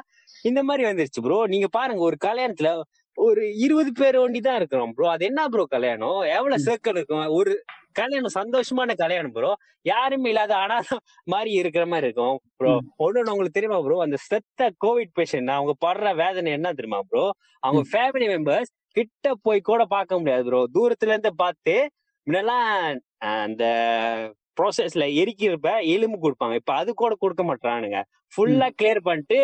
இந்த 0.46 0.60
மாதிரி 0.64 0.84
வந்துருச்சு 0.90 1.24
ப்ரோ 1.26 1.38
நீங்க 1.54 1.68
பாருங்க 1.78 2.04
ஒரு 2.10 2.18
கல்யாணத்துல 2.26 2.70
ஒரு 3.18 3.44
இருபது 3.66 3.92
பேர் 4.00 4.18
ஒண்டி 4.24 4.40
தான் 4.48 4.58
இருக்கிறோம் 4.60 4.92
ப்ரோ 4.96 5.08
அது 5.14 5.24
என்ன 5.30 5.42
ப்ரோ 5.54 5.64
கல்யாணம்? 5.74 6.20
எவ்வளவு 6.38 6.66
சேர்க்கல் 6.68 6.98
இருக்கும்? 7.00 7.26
ஒரு 7.40 7.52
கல்யாணம் 8.00 8.36
சந்தோஷமான 8.38 8.92
கல்யாணம் 9.02 9.34
ப்ரோ 9.36 9.52
யாருமே 9.86 10.30
இல்லாத 10.34 10.54
அனாதை 10.64 10.96
மாதிரி 11.34 11.52
இருக்கிற 11.62 11.84
மாதிரி 11.92 12.08
இருக்கும் 12.10 12.38
ப்ரோ 12.60 12.72
ஒண்ணு 13.06 13.34
உங்களுக்கு 13.34 13.58
தெரியுமா 13.58 13.80
ப்ரோ 13.86 13.98
அந்த 14.06 14.18
செத்த 14.30 14.70
கோவிட் 14.86 15.14
பேஷண்ட் 15.20 15.56
அவங்க 15.58 15.74
படுற 15.86 16.14
வேதனை 16.22 16.52
என்ன 16.58 16.74
தெரியுமா 16.80 17.02
ப்ரோ 17.12 17.26
அவங்க 17.64 17.84
ஃபேமிலி 17.92 18.28
மெம்பர்ஸ் 18.34 18.72
கிட்ட 18.98 19.28
போய் 19.46 19.68
கூட 19.70 19.84
பார்க்க 19.96 20.20
முடியாது 20.22 20.44
ப்ரோ 20.50 20.62
தூரத்துல 20.76 21.14
இருந்து 21.14 21.34
பார்த்து 21.44 21.76
முன்னெல்லாம் 22.28 22.68
அந்த 23.44 23.64
ப்ராசஸ்ல 24.58 25.06
எரிக்கிறப்ப 25.22 25.70
எலும்பு 25.94 26.18
கொடுப்பாங்க. 26.24 26.56
இப்ப 26.62 26.74
அது 26.82 26.92
கூட 27.02 27.14
கொடுக்க 27.24 27.44
மாட்டானுங்க 27.44 28.00
ஃபுல்லா 28.34 28.68
கிளியர் 28.80 29.02
பண்ணிட்டு 29.08 29.40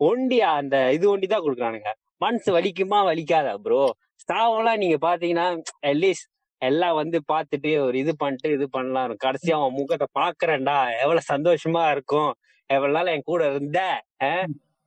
ஒண்டியா 0.00 0.48
அந்த 0.60 0.76
இது 0.96 1.06
ஒண்டி 1.12 1.26
தான் 1.32 1.44
கொடுக்குறானுங்க. 1.46 1.90
மனசு 2.20 2.50
வலிக்குமா 2.56 2.98
வலிக்காதா 3.10 3.54
ப்ரோ 3.66 3.82
சாவெல்லாம் 4.28 4.80
நீங்க 4.82 4.96
பாத்தீங்கன்னா 5.06 5.46
அட்லீஸ்ட் 5.90 6.28
எல்லாம் 6.62 6.96
வந்து 7.00 7.18
பார்த்துட்டு 7.32 7.70
ஒரு 7.84 7.96
இது 7.98 8.12
பண்ணிட்டு 8.16 8.48
இது 8.56 8.66
பண்ணலாம். 8.70 9.12
கடைசியா 9.24 9.54
அவன் 9.60 9.76
முகத்தை 9.78 10.06
பாக்குறேன்டா. 10.20 10.78
எவ்வளவு 11.02 11.28
சந்தோஷமா 11.32 11.84
இருக்கும். 11.94 12.30
எவ்வளவு 12.70 12.96
நாள் 12.96 13.12
என் 13.14 13.28
கூட 13.30 13.42
இருந்த 13.52 13.78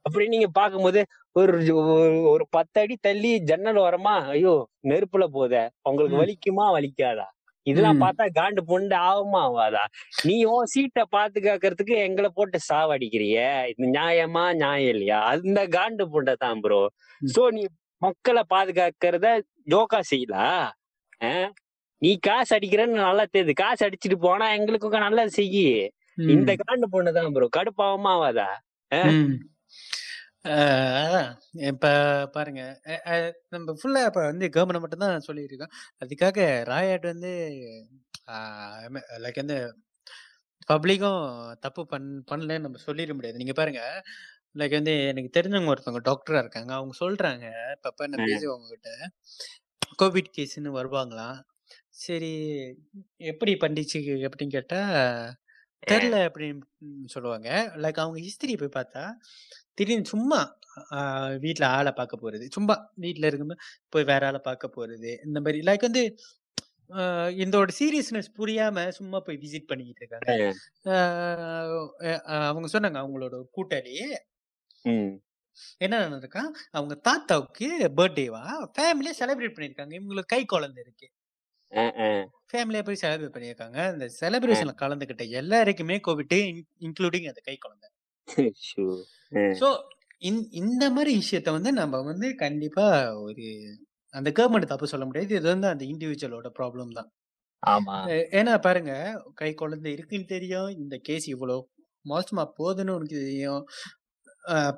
அப்படி 0.06 0.26
நீங்க 0.34 0.48
பாக்கும்போது 0.60 1.02
ஒரு 1.36 1.54
ஒரு 2.34 2.44
பத்து 2.56 2.78
அடி 2.82 2.96
தள்ளி 3.08 3.32
ஜன்னல் 3.50 3.80
வரமா 3.88 4.16
ஐயோ 4.34 4.54
நெருப்புல 4.92 5.26
போத. 5.38 5.54
உங்களுக்கு 5.90 6.18
வலிக்குமா 6.22 6.66
வலிக்காதா? 6.78 7.28
இதெல்லாம் 7.68 8.02
பார்த்தா 8.04 8.26
காண்டு 8.38 8.62
பொண்டு 8.70 8.96
ஆகுமா 9.10 9.42
ஆகாதா 9.48 9.84
நீ 10.28 10.36
உன் 10.54 10.70
சீட்டை 10.74 11.04
பாத்து 11.16 11.38
கேட்கறதுக்கு 11.48 11.96
எங்களை 12.08 12.30
போட்டு 12.38 12.58
சாவடிக்கிறிய? 12.70 13.38
இது 13.72 13.88
நியாயமா 13.98 14.44
நியாயம் 14.64 14.92
இல்லையா? 14.96 15.20
அந்த 15.34 15.60
காண்டு 15.76 16.06
புண்டை 16.14 16.36
தான் 16.46 16.62
ப்ரோ 16.66 16.82
சோ 17.36 17.44
நீ 17.58 17.64
மக்களை 18.02 18.44
பாதுகாக்கிறத 18.54 19.28
ஜோக்கா 19.74 20.00
செய்யலாம் 20.12 20.66
நீ 22.02 22.12
காசு 22.28 22.52
அடிக்கிறன்னு 22.56 22.98
நல்லா 23.08 23.26
தெரியுது. 23.34 23.54
காசு 23.62 23.82
அடிச்சுட்டு 23.86 24.18
போனா 24.26 24.46
எங்களுக்கும் 24.58 25.06
நல்லது 25.08 25.32
செய்யி. 25.40 25.68
இந்த 26.36 26.52
காண்டு 26.64 26.88
பொண்ணுதான் 26.96 27.36
ப்ரோ 27.36 27.48
கடுப்பாவமா 27.58 28.14
ஆகாதா 30.46 30.62
அதான். 31.02 31.30
இப்ப 31.70 31.86
பாருங்க. 32.34 32.62
நம்ம 33.50 33.74
ஃபுல்லா 33.80 34.02
இப்ப 34.10 34.22
வந்து 34.26 34.46
கவர்மெண்ட் 34.48 34.84
மட்டும் 34.84 35.04
தான் 35.04 35.26
சொல்லியிருக்கோம் 35.28 35.74
அதுக்காக 36.02 36.40
ராயாட் 36.72 37.06
வந்து 37.12 37.32
லைக் 39.24 39.42
வந்து 39.44 39.58
பப்ளிக்கும் 40.70 41.22
தப்பு 41.60 41.82
பண் 41.88 42.10
பண்ணலன்னு 42.32 42.66
நம்ம 42.68 42.82
சொல்லிட 42.88 43.14
முடியாது. 43.16 43.42
நீங்க 43.42 43.54
பாருங்க. 43.54 43.82
லைக் 44.56 44.78
வந்து 44.80 44.94
எனக்கு 45.12 45.32
தெரிஞ்சவங்க 45.38 45.74
ஒருத்தவங்க 45.74 46.04
டாக்டரா 46.10 46.42
இருக்காங்க. 46.44 46.72
அவங்க 46.80 46.96
சொல்றாங்க. 47.02 47.46
இப்ப 47.90 48.08
நான் 48.14 48.28
பேசுவாங்க 48.28 48.68
கிட்ட 48.74 48.92
கோவிட் 50.02 50.34
கேஸ்ன்னு 50.38 50.78
வருவாங்களாம் 50.80 51.40
சரி 52.04 52.32
எப்படி 53.32 53.54
பண்ணிச்சு 53.64 54.00
அப்படின்னு 54.28 54.56
கேட்டா 54.58 54.80
தெரில 55.88 56.16
அப்படின்னு 56.28 56.64
சொல்லுவாங்க. 57.14 57.50
லைக் 57.84 58.02
அவங்க 58.04 58.20
ஹிஸ்டரி 58.26 58.56
போய் 58.62 58.78
பார்த்தா 58.80 59.04
திடீர்னு 59.78 60.12
சும்மா 60.14 60.40
வீட்டில் 61.44 61.68
ஆளை 61.76 61.92
பார்க்க 61.98 62.24
போறது. 62.24 62.46
சும்மா 62.56 62.76
வீட்டில் 63.04 63.28
இருக்கும்போது 63.30 63.62
போய் 63.94 64.10
வேற 64.12 64.24
ஆளை 64.30 64.42
பார்க்க 64.48 64.76
போறது. 64.78 65.12
இந்த 65.28 65.40
மாதிரி 65.46 65.60
லைக் 65.70 65.88
வந்து 65.90 66.04
இதோட 67.44 67.72
சீரியஸ்னஸ் 67.80 68.30
புரியாம 68.40 68.86
சும்மா 68.98 69.20
போய் 69.28 69.42
விசிட் 69.44 69.70
பண்ணிக்கிட்டு 69.70 70.02
இருக்காங்க. 70.04 70.32
அவங்க 72.50 72.68
சொன்னாங்க 72.76 73.00
அவங்களோட 73.04 73.36
கூட்டாளி 73.58 73.96
என்ன 75.86 75.96
நடந்திருக்கா? 76.04 76.44
அவங்க 76.78 76.96
தாத்தாவுக்கு 77.08 77.68
பர்த்டேவா 78.00 78.44
ஃபேமிலியா 78.78 79.14
செலிப்ரேட் 79.20 79.56
பண்ணிருக்காங்க 79.58 79.94
இவங்களுக்கு 80.00 80.34
கை 80.34 80.42
குழந்தை 80.54 80.80
இருக்கு. 80.86 81.08
ஃபேமிலியா 82.52 82.84
போய் 82.88 83.02
செலிப்ரேட் 83.04 83.36
பண்ணியிருக்காங்க. 83.36 83.80
அந்த 83.94 84.06
செலிப்ரேஷன்ல 84.22 84.74
கலந்துகிட்ட 84.82 85.26
எல்லாருக்குமே 85.42 85.98
கோவிட் 86.08 86.38
இன்க்ளூடிங் 86.88 87.30
அந்த 87.32 87.44
கை 87.50 87.58
குழந்தை. 87.66 87.88
சோ 89.62 89.68
இந்த 90.62 90.84
மாதிரி 90.96 91.12
விஷயத்த 91.22 91.50
வந்து 91.58 91.72
நம்ம 91.80 92.02
வந்து 92.12 92.28
கண்டிப்பா 92.44 92.86
ஒரு 93.26 93.46
அந்த 94.14 94.30
கவர்மெண்ட் 94.38 94.72
தப்பு 94.72 94.92
சொல்ல 94.92 95.06
முடியாது. 95.08 95.36
இது 95.40 95.48
வந்து 95.54 95.68
அந்த 95.74 95.84
இண்டிவிஜுவலோட 95.92 96.50
ப்ராப்ளம் 96.60 96.92
தான். 96.98 97.10
ஆமா. 97.64 97.96
ஏன்னா 98.40 98.54
பாருங்க 98.66 98.94
கை 99.42 99.52
குழந்தை 99.54 99.90
இருக்குன்னு 99.96 100.28
தெரியும். 100.34 100.70
இந்த 100.82 100.96
கேஸ் 101.08 101.28
இவ்வளவு 101.34 101.62
மோசமா 102.06 102.44
போகுதுன்னு 102.60 102.96
உனக்கு 102.98 103.18
தெரியும் 103.22 103.64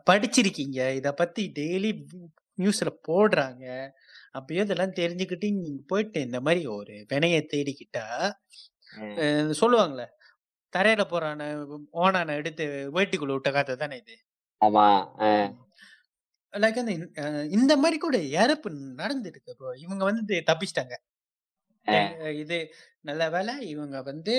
படிச்சிருக்கீங்க. 0.09 0.79
இத 0.99 1.09
பத்தி 1.21 1.43
டெய்லி 1.59 1.91
நியூஸ்ல 2.57 2.89
போடுறாங்க. 3.07 3.65
அப்பயோ 4.37 4.63
இதெல்லாம் 4.67 4.97
தெரிஞ்சுக்கிட்டு 4.99 5.47
நீங்க 5.57 5.81
போயிட்டு 5.91 6.19
இந்த 6.27 6.39
மாதிரி 6.47 6.61
ஒரு 6.77 6.95
வினைய 7.13 7.37
தேடிக்கிட்டா 7.53 8.05
சொல்லுவாங்களே 9.61 10.05
தரையில 10.73 11.03
போறான 11.11 11.41
ஓனான 12.03 12.35
எடுத்து 12.41 12.65
வேட்டிக்குள்ள 12.97 13.35
விட்ட 13.37 13.51
கதை 13.57 13.75
தானே 13.83 13.97
இது? 14.03 14.15
ஆமா 14.61 14.85
லைக் 16.53 16.79
அந்த 16.81 16.93
இந்த 17.57 17.73
மாதிரி 17.83 17.97
கூட 18.05 18.17
இறப்பு 18.41 18.69
நடந்துருக்கு 19.01 19.51
ப்ரோ 19.59 19.71
இவங்க 19.85 20.03
வந்து 20.09 20.35
தப்பிச்சிட்டாங்க. 20.49 20.95
இது 22.43 22.57
நல்ல 23.09 23.23
வேலை. 23.35 23.53
இவங்க 23.73 23.97
வந்து 24.09 24.33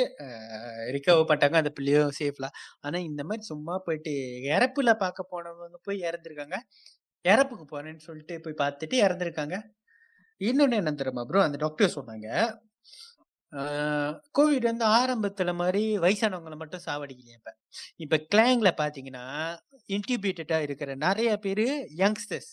ரிகவர் 0.97 1.29
பண்ணிட்டாங்க. 1.31 1.59
அந்த 1.63 1.73
பிள்ளையும் 1.79 2.15
சேஃப்ல 2.21 2.49
ஆனா 2.87 2.99
இந்த 3.11 3.23
மாதிரி 3.31 3.45
சும்மா 3.53 3.75
போயிட்டு 3.87 4.15
இறப்புல 4.55 4.93
பார்க்க 5.05 5.33
போனவங்க 5.35 5.79
போய் 5.89 6.01
இறந்துருக்காங்க. 6.11 6.59
இறப்புக்கு 7.25 7.67
போறேன்னு 7.75 8.07
சொல்லிட்டு 8.09 8.37
போய் 8.47 8.61
பார்த்துட்டு 8.65 8.99
இறந்துருக்காங்க. 9.07 9.57
இன்னொன்னு 10.41 10.81
என்ன 10.83 10.93
தெரியுமா 11.03 11.25
ப்ரோ 11.31 11.43
அந்த 11.49 11.59
டாக்டர் 11.65 11.97
சொன்னாங்க. 11.99 12.29
கோவிட் 14.35 14.69
வந்து 14.69 14.85
ஆரம்பத்துல 14.97 15.51
மாதிரி 15.55 15.83
வயசானவங்களை 15.99 16.57
மட்டும் 16.57 16.85
சாவடிக்கலையே 16.87 17.37
இப்ப. 17.39 17.51
இப்ப 17.97 18.17
கிளாங்ல 18.33 18.71
பாத்தீங்கன்னா 18.81 19.25
இன்டிபியூட்டடா 19.89 20.59
இருக்கிற 20.63 20.95
நிறைய 21.05 21.33
பேரு 21.39 21.67
யங்ஸ்டர்ஸ் 21.99 22.51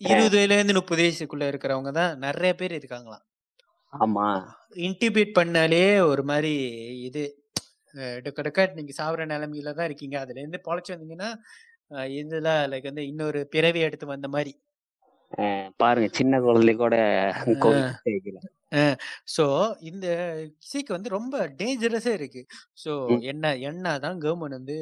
இருபது 0.00 0.36
வயதுல 0.36 0.56
இருந்து 0.56 0.74
முப்பது 0.74 1.02
வயசுக்குள்ள 1.02 1.44
இருக்கிறவங்க 1.52 1.90
தான் 1.92 2.14
நிறைய 2.18 2.52
பேர் 2.54 2.78
இருக்காங்களாம். 2.78 3.24
ஆமா. 3.92 4.26
இன்டிபியூட் 4.86 5.36
பண்ணாலே 5.38 5.82
ஒரு 6.10 6.22
மாதிரி 6.22 6.52
இது. 7.08 7.24
டொக்க 8.26 8.62
நீங்க 8.74 8.92
சாவர 8.98 9.24
நிலைமையில 9.26 9.74
தான் 9.78 9.88
இருக்கீங்க. 9.88 10.16
அதுல 10.22 10.40
இருந்து 10.40 10.60
பொழைச்சு 10.66 10.92
வந்தீங்கன்னா 10.94 11.30
இதுல 12.16 12.50
லைக் 12.70 12.88
வந்து 12.90 13.04
இன்னொரு 13.06 13.40
பிறவி 13.54 13.80
எடுத்து 13.80 14.06
வந்த 14.06 14.28
மாதிரி 14.28 14.52
பாருங்க 15.80 16.08
சின்ன 16.12 16.40
குழந்தை 16.40 16.72
கூட 16.76 16.94
சோ 19.34 19.44
இந்த 19.90 20.06
சீக்கு 20.70 20.92
வந்து 20.96 21.10
ரொம்ப 21.10 21.34
டேஞ்சரஸா 21.60 22.12
இருக்கு. 22.18 22.42
சோ 22.84 22.92
என்ன 23.30 23.54
என்னதான் 23.68 24.20
கவர்மெண்ட் 24.24 24.58
வந்து 24.60 24.76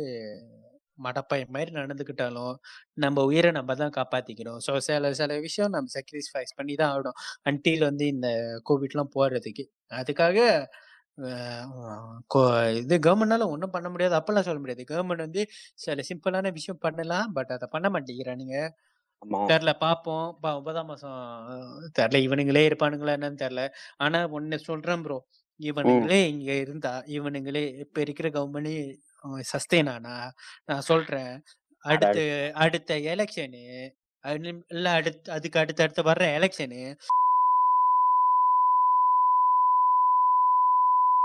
மடப்பை 0.99 1.39
மாதிரி 1.55 1.71
நடந்துக்கிட்டாலும் 1.77 2.55
நம்ம 2.97 3.23
உயிரை 3.25 3.51
நம்ம 3.53 3.75
தான் 3.75 3.95
காப்பாத்திக்கிறோம். 3.99 4.61
ஸோ 4.67 4.73
சில 4.87 5.13
சில 5.15 5.39
விஷயம் 5.41 5.75
நம்ம 5.77 5.93
சாக்ரிஃபைஸ் 5.97 6.57
பண்ணி 6.59 6.75
தான் 6.75 6.93
ஆகணும். 6.95 7.19
அன்டில் 7.49 7.89
வந்து 7.91 8.07
இந்த 8.15 8.29
கோவிட்லாம் 8.71 9.13
போறதுக்கு. 9.17 9.65
அதுக்காக 9.93 10.39
இது 12.81 12.95
கவர்மெண்ட்னால 13.07 13.47
ஒன்றும் 13.55 13.75
பண்ண 13.75 13.89
முடியாது. 13.91 14.15
அப்பெல்லாம் 14.19 14.47
சொல்ல 14.49 14.61
முடியாது. 14.63 14.85
கவர்மெண்ட் 14.93 15.27
வந்து 15.27 15.43
சில 15.79 16.03
சிம்பிளான 16.11 16.53
விஷயம் 16.59 16.83
பண்ணலாம். 16.87 17.29
பட் 17.39 17.53
அதை 17.57 17.69
பண்ண 17.75 17.89
மாட்டேங்கிறானுங்க. 17.95 18.57
தெரில 19.49 19.71
பாப்போம். 19.81 20.27
ஒன்பதாம் 20.51 20.87
மாசம் 20.87 21.19
தெரில 21.99 22.21
இவனுங்களே 22.27 22.63
இருப்பானுங்களா 22.69 23.15
என்னன்னு 23.19 23.43
தெரில. 23.45 23.63
ஆனா 23.99 24.21
ஒன்னு 24.31 24.59
சொல்றேன் 24.61 25.03
ப்ரோ 25.03 25.19
இவனுங்களே 25.61 26.21
இங்க 26.27 26.53
இருந்தா 26.65 26.93
இவனுங்களே 27.17 27.65
இப்ப 27.85 28.01
இருக்கிற 28.01 28.29
கவர்மெண்ட் 28.31 28.73
சஸ்டெயின் 29.53 29.91
ஆனா 29.91 30.15
நான் 30.67 30.87
சொல்றேன். 30.91 31.33
அடுத்து 31.85 32.23
அடுத்த. 32.57 32.91
எலெக்ஷனு 33.13 33.65
இல்ல 34.75 34.87
அடுத்து 34.99 35.31
அதுக்கு 35.33 35.59
அடுத்து 35.59 35.85
அடுத்து 35.85 36.03
வர்ற 36.03 36.25
எலெக்ஷனு 36.39 36.81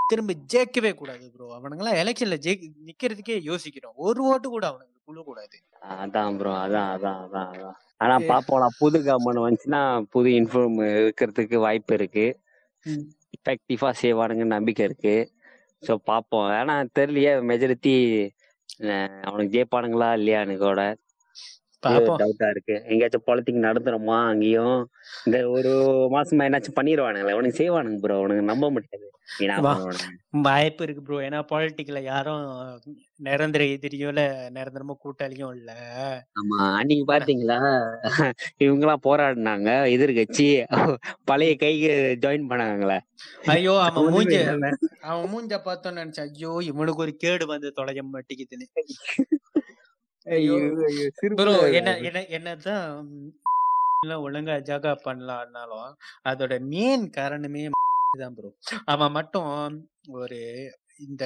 திரும்ப 0.09 0.33
ஜெயிக்கவே 0.53 0.91
கூடாது 0.95 1.25
ப்ரோ 1.33 1.45
அவனுங்கெல்லாம் 1.57 1.99
எலெக்ஷன்ல 2.01 2.37
ஜெயி 2.45 2.57
நிக்கிறதுக்கே 2.87 3.37
யோசிக்கிறோம். 3.49 3.95
ஒரு 4.05 4.21
ஓட்டு 4.25 4.47
கூட 4.49 4.65
அவனுக்கு 4.71 4.94
குழு 5.07 5.21
கூடாது 5.23 5.57
அதான் 5.95 6.37
ப்ரோ 6.37 6.51
அதான் 6.61 6.89
அதான் 6.93 7.19
அதான் 7.23 7.49
அதான். 7.51 7.75
ஆனா 8.01 8.15
ஏ, 8.19 8.29
பாப்போம்லாம் 8.29 8.77
புது 8.79 8.97
கவர்மெண்ட் 9.01 9.43
வந்துச்சுன்னா 9.43 9.81
புது 10.13 10.29
இன்ஃபார்ம் 10.39 10.77
இருக்கிறதுக்கு 10.95 11.57
வாய்ப்பு 11.65 11.93
இருக்கு. 11.95 12.25
எஃபெக்டிவா 13.35 13.89
செய்வானுங்கன்னு 14.01 14.55
நம்பிக்கை 14.55 14.83
இருக்கு. 14.87 15.15
ஸோ 15.83 15.93
பார்ப்போம் 16.05 16.47
ஆனா 16.59 16.75
தெரியலையே 16.97 17.31
மெஜாரிட்டி 17.49 17.95
அவனுக்கு 19.23 19.53
ஜெயிப்பானுங்களா 19.55 20.09
இல்லையான்னு 20.17 20.55
கூட 20.59 20.81
பாப்போம் 20.87 21.04
டவுட்டா 22.21 22.47
இருக்கு. 22.53 22.75
எங்கேயாச்சும் 22.91 23.27
பாலிட்டிக் 23.27 23.65
நடந்துருமா 23.67 24.19
அங்கேயும்? 24.31 24.77
இந்த 25.25 25.37
ஒரு 25.55 25.73
மாசமா 26.15 26.47
என்னாச்சும் 26.49 26.79
பண்ணிடுவானுங்களே 26.79 27.35
அவனுக்கு 27.35 27.61
செய்வானுங்க 27.61 27.99
ப்ரோ 28.05 28.19
அவனுக்கு 28.21 28.51
நம்ப 28.51 28.69
முடியாது 28.75 29.03
வாய்ப்பு 30.45 30.83
இருக்கு 30.85 31.01
ப்ரோ 31.05 31.17
ஏன்னா 31.27 31.39
பாலிட்டிக்ல 31.51 31.99
யாரும் 32.09 32.41
நிரந்தர 33.27 33.63
எதிரியும் 33.75 34.11
இல்ல 34.13 34.23
நிரந்தரமா 34.55 34.93
கூட்டாளியும் 35.03 35.53
இல்ல. 35.57 35.71
ஆமா. 36.39 36.57
அன்னைக்கு 36.79 37.05
பாத்தீங்களா? 37.11 37.57
இவங்கெல்லாம் 38.65 39.05
போராடினாங்க. 39.07 39.69
எதிர்கட்சி 39.95 40.47
பழைய 41.31 41.53
கைக்கு 41.63 41.91
ஜாயின் 42.23 42.49
பண்ணாங்களே 42.51 42.97
ஐயோ 43.53 43.73
அவன் 43.85 44.11
மூஞ்ச 44.13 44.35
அவன் 45.09 45.29
மூஞ்ச 45.33 45.59
பார்த்தோன்னு 45.67 46.01
நினைச்சேன். 46.03 46.29
ஐயோ 46.29 46.53
இவனுக்கு 46.71 47.03
ஒரு 47.05 47.15
கேடு 47.23 47.45
வந்து 47.53 47.69
தொலைய 47.79 48.03
மாட்டேங்குதுன்னு. 48.07 48.67
என்ன 50.25 51.89
என்ன 52.07 52.19
என்னதான் 52.29 52.85
ஒழுங்கா 54.21 54.55
ஜகா 54.61 54.91
பண்ணலாம்னாலும் 55.05 55.91
அதோட 56.23 56.53
மெயின் 56.65 57.05
காரணமே 57.09 57.63
தான் 58.13 58.35
ப்ரோ 58.35 58.49
அவன் 58.85 59.11
மட்டும் 59.11 59.53
ஒரு 60.15 60.39
இந்த 60.99 61.23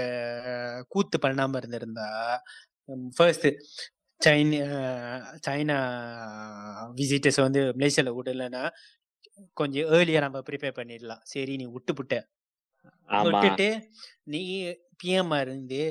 கூத்து 0.88 1.18
பண்ணாம 1.18 1.58
இருந்திருந்தா 1.58 2.08
ஃபர்ஸ்ட் 3.14 3.48
சைனா 4.22 4.80
சைனா 5.46 5.78
விசிட்டர்ஸ் 6.96 7.42
வந்து 7.42 7.62
மலேசியால 7.74 8.14
விடலைன்னா 8.16 8.64
கொஞ்சம் 9.54 9.90
ஏர்லியா 9.90 10.20
நம்ம 10.20 10.40
ப்ரிப்பேர் 10.40 10.78
பண்ணிடலாம். 10.80 11.22
சரி 11.24 11.54
நீ 11.58 11.66
விட்டுப்புட்ட. 11.66 12.16
ஆமா. 13.10 13.24
விட்டுட்டு 13.28 13.68
நீ 14.26 14.42
பிஎம் 15.04 15.36
இருந்து 15.42 15.82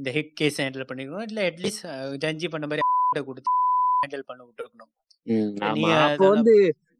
இந்த 0.00 0.10
ஹிட் 0.16 0.34
கேஸ் 0.38 0.60
ஹேண்டில் 0.62 0.88
பண்ணிருக்கணும் 0.88 1.28
இல்ல 1.30 1.40
அட்லீஸ்ட் 1.50 1.86
ஜட்ஜி 2.22 2.48
பண்ண 2.52 2.66
மாதிரி 2.66 2.84
கொடுத்து 3.28 3.50
ஹேண்டில் 4.02 4.28
பண்ண 4.28 4.40
விட்டுருக்கணும். 4.44 4.92
அப்போ 6.04 6.26
வந்து 6.30 6.54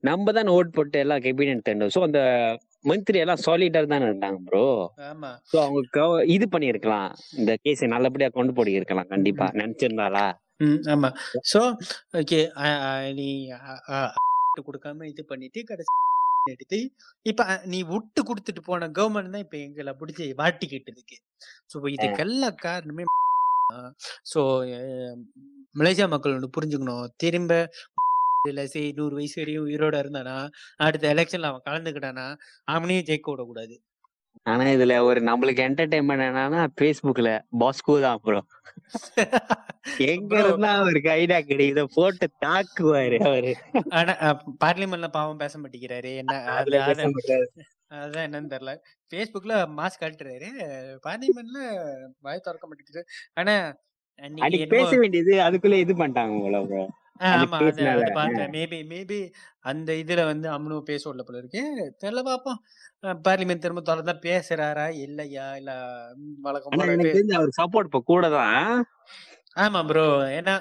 நம்ம 0.04 0.32
தான் 0.32 0.50
ஓட் 0.54 0.74
போட்டு 0.74 0.98
எல்லாம் 1.02 1.22
கேபினட் 1.24 1.66
தண்டோம் 1.66 1.92
ஸோ 1.94 2.00
அந்த 2.06 2.20
மந்திரி 2.84 3.18
எல்லாம் 3.22 3.42
சாலிடர் 3.44 3.90
தானே 3.92 4.06
இருந்தாங்க 4.08 4.38
ப்ரோ 4.46 4.62
ஆமா. 5.08 5.30
ஸோ 5.50 5.56
அவங்க 5.64 5.80
கவ- 5.96 6.24
இது 6.34 6.46
பண்ணியிருக்கலாம். 6.54 7.10
இந்த 7.38 7.52
கேஸை 7.64 7.88
நல்லபடியா 7.94 8.28
கொண்டு 8.32 8.54
போடி 8.58 8.78
இருக்கலாம் 8.78 9.10
கண்டிப்பா 9.12 9.46
நினைச்சிருந்தாளா 9.60 10.26
ஆமா. 10.94 11.10
சோ 11.50 11.60
ஓகே 12.20 12.40
நீ 13.18 13.28
கொடுக்காம 14.66 15.06
இது 15.10 15.22
பண்ணிட்டு 15.28 15.60
கடைசி 15.66 15.92
எடுத்து 16.46 16.78
இப்ப 17.26 17.42
நீ 17.72 17.78
விட்டு 17.90 18.20
கொடுத்துட்டு 18.28 18.62
போன 18.66 18.88
கவர்மெண்ட் 18.96 19.34
தான் 19.34 19.44
இப்ப 19.44 19.56
எங்களை 19.66 19.92
பிடிச்சி 20.00 20.24
வாட்டிக்கிட்டு 20.40 20.92
இருக்கு 20.92 21.16
ஸோ 21.72 21.76
இதுக்கெல்லாம் 21.96 22.58
காரணமே 22.66 23.04
ஸோ 24.30 24.40
மலேசியா 25.74 26.06
மக்கள் 26.08 26.36
ஒன்று 26.36 26.56
புரிஞ்சுக்கணும். 26.56 27.06
திரும்ப 27.16 27.52
இல்ல 28.48 28.62
சரி 28.66 28.88
நூறு 28.98 29.14
வயசு 29.16 29.36
வரையும் 29.40 29.64
உயிரோட 29.66 29.96
இருந்தானா 30.02 30.36
அடுத்த 30.78 31.04
எலெக்ஷன்ல 31.14 31.50
அவன் 31.50 31.66
கலந்துக்கிட்டானா 31.66 32.26
அவனையும் 32.68 33.06
ஜெயிக்க 33.08 33.32
விடக்கூடாது. 33.32 33.74
ஆனா 34.46 34.64
இதுல 34.74 34.94
ஒரு 35.08 35.20
நம்மளுக்கு 35.20 35.62
என்டர்டைன்மெண்ட் 35.66 36.26
என்னன்னா 36.26 36.62
ஃபேஸ்புக்ல 36.76 37.30
பாஸ்கோ 37.60 37.96
தான் 38.06 38.20
ப்ரோ 38.24 38.40
எங்க 40.08 40.32
இருந்தா 40.40 40.70
அவருக்கு 40.80 41.10
ஐடியா 41.16 41.38
கிடைக்குதோ. 41.42 41.84
போட்டு 41.96 42.26
தாக்குவாரு 42.44 43.18
அவரு. 43.28 43.52
ஆனா 43.98 44.12
பார்லிமெண்ட்ல 44.64 45.10
பாவம் 45.18 45.42
பேச 45.42 45.58
மாட்டேங்கிறாரு 45.58 46.12
என்ன 46.22 46.34
அதான் 47.90 48.26
என்னன்னு 48.26 48.52
தெரியல 48.52 48.72
ஃபேஸ்புக்ல 49.10 49.54
மாஸ்க் 49.76 50.02
கழட்டுறாரு 50.02 50.48
பார்லிமெண்ட்ல 51.06 51.60
வாய் 52.20 52.44
திறக்க 52.46 52.64
மாட்டேங்குது. 52.66 53.02
ஆனா 53.36 53.54
அன்னைக்கு 54.18 54.44
அன்னைக்கு 54.44 54.66
என்னமோ 54.66 54.74
பேச 54.76 54.90
வேண்டியது 55.02 55.34
அதுக்குள்ள 55.46 55.76
இது 55.80 55.94
பண்ணிட்டாங்க 55.96 56.82
ஆ, 57.20 57.28
அது 57.28 57.38
ஆமா 57.38 57.56
அது 57.60 57.62
பேசினால. 57.64 58.02
அது 58.02 58.14
பார்த்தேன். 58.18 58.50
மேபி 58.54 58.78
மேபி 58.90 59.18
அந்த 59.64 59.90
இதுல 60.02 60.20
வந்து 60.26 60.48
அம்மனும் 60.52 60.86
பேச 60.86 61.02
விடல 61.06 61.24
போல 61.24 61.40
இருக்கு. 61.42 61.62
தெரியல 62.02 62.20
பாப்போம். 62.28 62.60
பார்லிமெண்ட் 63.26 63.64
திரும்ப 63.64 63.82
திறந்தா 63.82 64.14
பேசுறாரா? 64.22 64.86
இல்லையா? 65.04 65.46
இல்ல 65.60 65.72
ம், 66.18 66.32
வழக்கம் 66.40 66.72
ஆனா 66.72 66.80
போல 66.80 66.88
எனக்கு 66.88 67.08
பே 67.08 67.12
தெரிஞ்ச 67.16 67.34
அவர் 67.38 67.58
சப்போர்ட் 67.58 67.90
இப்ப 67.90 68.02
கூட 68.04 68.24
தான். 68.36 68.64
ஆமா 69.56 69.80
ப்ரோ 69.88 70.06
ஏன்னா 70.38 70.54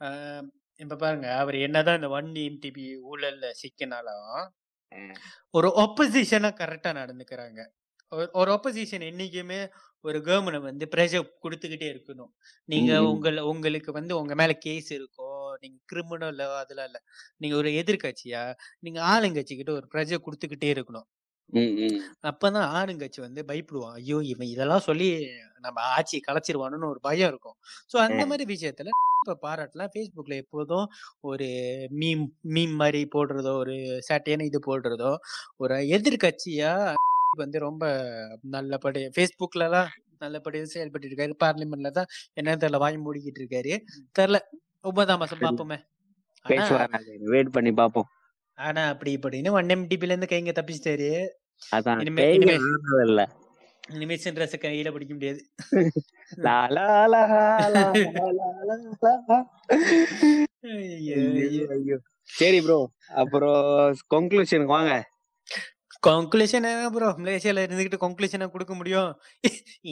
ஆஹ், 0.00 0.44
இப்ப 0.80 0.96
பாருங்க. 0.98 1.28
அவர் 1.40 1.56
என்னதான் 1.62 1.98
இந்த 1.98 2.10
ஒன் 2.14 2.30
எம்டிபி 2.42 2.84
ஊழல்ல 3.10 3.46
சிக்கினாலும் 3.60 4.28
ஒரு 5.50 5.72
ஒப்போசிஷனா 5.76 6.50
கரெக்டா 6.52 6.92
நடந்துக்கிறாங்க. 6.92 7.68
ஒரு- 8.10 8.28
ஒப்போசிஷன் 8.34 9.04
என்னைக்குமே 9.04 9.68
ஒரு 10.00 10.18
கவர்மெண்ட் 10.18 10.60
வந்து 10.60 10.88
ப்ரெஷர் 10.96 11.28
கொடுத்துக்கிட்டே 11.42 11.98
இருக்கணும். 11.98 12.32
நீங்க 12.64 12.92
உங்கள 12.92 13.40
உங்களுக்கு 13.40 13.92
வந்து 13.92 14.20
உங்க 14.20 14.34
மேல 14.34 14.52
கேஸ் 14.52 14.94
இருக்கோ 14.94 15.52
நீங்க 15.60 15.78
கிரிமினல் 15.84 16.38
அதெல்லாம் 16.38 16.84
இல்ல. 16.84 17.02
நீங்க 17.36 17.56
ஒரு 17.56 17.70
எதிர்க்கட்சியா 17.70 18.54
நீங்க 18.78 19.04
ஆளுங்கட்சி 19.04 19.54
கிட்ட 19.56 19.72
ஒரு 19.72 19.88
ப்ரெஷர் 19.94 20.22
கொடுத்துக்கிட்டே 20.26 20.64
இருக்கணும். 20.64 21.17
அப்பதான் 22.28 22.68
ஆளுங்கட்சி 22.78 23.20
வந்து 23.24 23.40
பயப்படுவான் 23.48 23.96
ஐயோ! 23.98 24.18
இவன் 24.32 24.50
இதெல்லாம் 24.54 24.86
சொல்லி 24.88 25.08
நம்ம 25.66 25.78
ஆட்சி 25.94 26.18
கலைச்சிருவானுன்னு 26.26 26.90
ஒரு 26.92 27.00
பயம் 27.06 27.30
இருக்கும். 27.32 27.56
சோ 27.90 27.96
அந்த. 28.06 28.22
மாதிரி 28.30 28.44
விஷயத்துல 28.52 28.90
இப்ப 29.20 29.36
பாராட்டலாம். 29.44 29.90
ஃபேஸ்புக்ல 29.92 30.34
எப்போதும் 30.42 30.86
ஒரு 31.24 31.46
மீம் 31.98 32.24
மீம் 32.54 32.74
மாதிரி 32.82 33.00
போடுறதோ 33.14 33.52
ஒரு 33.62 33.74
சேட்டையான 34.08 34.46
இது 34.50 34.60
போடுறதோ 34.68 35.12
ஒரு 35.60 35.76
எதிர்க்கட்சியா 35.96 36.72
வந்து 37.42 37.58
ரொம்ப 37.64 37.84
நல்லபடி 38.54 39.00
ஃபேஸ்புக்ல 39.14 39.66
எல்லாம் 39.68 39.90
நல்லபடியா 40.22 40.64
செயல்பட்டு 40.70 41.08
இருக்காரு. 41.08 41.32
பார்லிமெண்ட்ல 41.42 41.90
தான் 41.98 42.10
என்ன 42.36 42.56
தெரியல 42.56 42.80
வாங்கி 42.84 43.00
மூடிக்கிட்டு 43.04 43.40
இருக்காரு. 43.42 43.74
தெரியல. 44.16 44.40
ஒன்பதாம் 44.84 45.22
மாசம் 45.22 45.44
பாப்போமே 45.44 45.78
வெயிட் 47.26 47.54
பண்ணி 47.54 47.72
பாப்போம் 47.74 48.08
ஆனா 48.66 48.82
அப்படி 48.88 49.10
இப்படின்னு 49.16 49.50
ஒன் 49.50 49.72
எம்டிபில 49.74 50.12
இருந்து 50.12 50.30
கைங்க 50.30 50.52
தப்பிச்சிட்டாரு. 50.52 51.10
அதான் 51.72 52.00
இனிமே 52.02 52.24
இல்ல 52.32 53.22
இனிமே 53.90 54.16
சென்ட்ரஸ் 54.24 54.62
கையில 54.64 54.90
பிடிக்க 54.92 55.12
முடியாது. 55.14 55.40
சரி 62.38 62.58
ப்ரோ 62.60 62.78
அப்புறம் 63.22 63.62
கன்க்ளூஷனுக்கு 64.14 64.76
வாங்க. 64.76 64.92
கன்க்ளூஷன் 66.02 66.66
ப்ரோ 66.94 67.06
மலேசியால 67.22 67.62
இருந்துகிட்டு 67.66 67.98
கன்க்ளூஷனை 68.02 68.46
கொடுக்க 68.52 68.72
முடியும். 68.80 69.08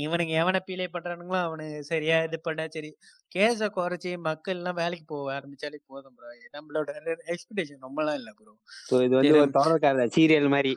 இவனுங்க 0.02 0.32
எவனை 0.42 0.61
பீலே 0.66 0.86
பண்றானுங்களோ 0.94 1.38
அவனுக்கு 1.46 1.78
சரியா 1.88 2.16
இது 2.26 2.38
பண்ணா 2.46 2.64
சரி. 2.74 2.90
கேஸ 3.34 3.68
குறைச்சி 3.76 4.11
மக்கள் 4.26 4.59
எல்லாம் 4.61 4.78
வேலைக்கு 4.80 5.07
போக 5.12 5.32
ஆரம்பிச்சாலே 5.36 5.78
போதும் 5.92 6.14
ப்ரோ 6.18 6.28
நம்மளோட 6.57 6.90
எக்ஸ்பெக்டேஷன் 7.32 7.82
ரொம்பலாம் 7.86 8.18
இல்ல 8.20 8.32
ப்ரோ 8.38 8.52
ஸோ 8.88 9.00
இது 9.07 9.14
வந்து 9.18 9.34
ஒரு 9.42 9.52
தொடர்காத 9.59 10.07
சீரியல் 10.16 10.52
மாதிரி. 10.54 10.72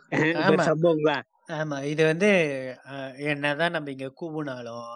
ஆமா. 1.59 1.77
இது 1.91 2.01
வந்து 2.09 2.29
என்னதான் 3.31 3.75
நம்ம 3.75 3.91
இங்க 3.93 4.07
கூவுனாலும் 4.21 4.89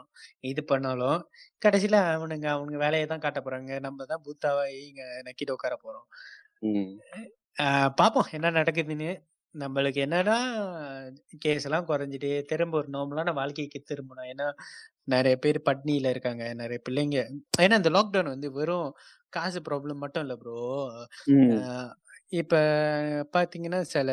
இது 0.50 0.64
பண்ணாலும் 0.72 1.20
கடைசியில 1.66 2.00
அவனுங்க 2.16 2.48
அவனுங்க 2.56 2.80
வேலையை 2.86 3.06
தான் 3.12 3.24
காட்ட 3.26 3.42
போறாங்க. 3.46 3.72
நம்ம 3.86 4.06
தான் 4.12 4.24
பூத்தாவா 4.26 4.66
இங்க 4.88 5.04
நக்கிட்டு 5.28 5.56
உட்கார 5.56 5.78
போறோம். 5.86 6.08
பாப்போம் 8.02 8.30
என்ன 8.38 8.52
நடக்குதுன்னு. 8.60 9.12
நம்மளுக்கு 9.56 10.00
என்னன்னா 10.06 10.36
கேஸ் 11.40 11.66
எல்லாம் 11.66 11.88
குறைஞ்சிட்டு 11.88 12.30
திரும்ப 12.44 12.78
ஒரு 12.78 12.90
நார்மலான 12.94 13.34
வாழ்க்கைக்கு 13.34 13.80
திரும்பணும். 13.92 14.30
ஏன்னா 14.32 14.48
நிறைய 15.06 15.36
பேர் 15.38 15.60
பட்னியில 15.66 16.10
இருக்காங்க. 16.10 16.44
நிறைய 16.54 16.80
பிள்ளைங்க. 16.90 17.20
ஏன்னா 17.58 17.78
இந்த 17.82 17.92
லாக்டவுன் 17.92 18.34
வந்து 18.36 18.52
வெறும் 18.52 18.90
காசு 19.30 19.60
ப்ராப்ளம் 19.62 20.02
மட்டும் 20.04 20.24
இல்ல 20.24 20.36
ப்ரோ. 20.36 20.58
இப்ப 22.34 22.56
பாத்தீங்கன்னா 23.34 23.82
சில 23.94 24.12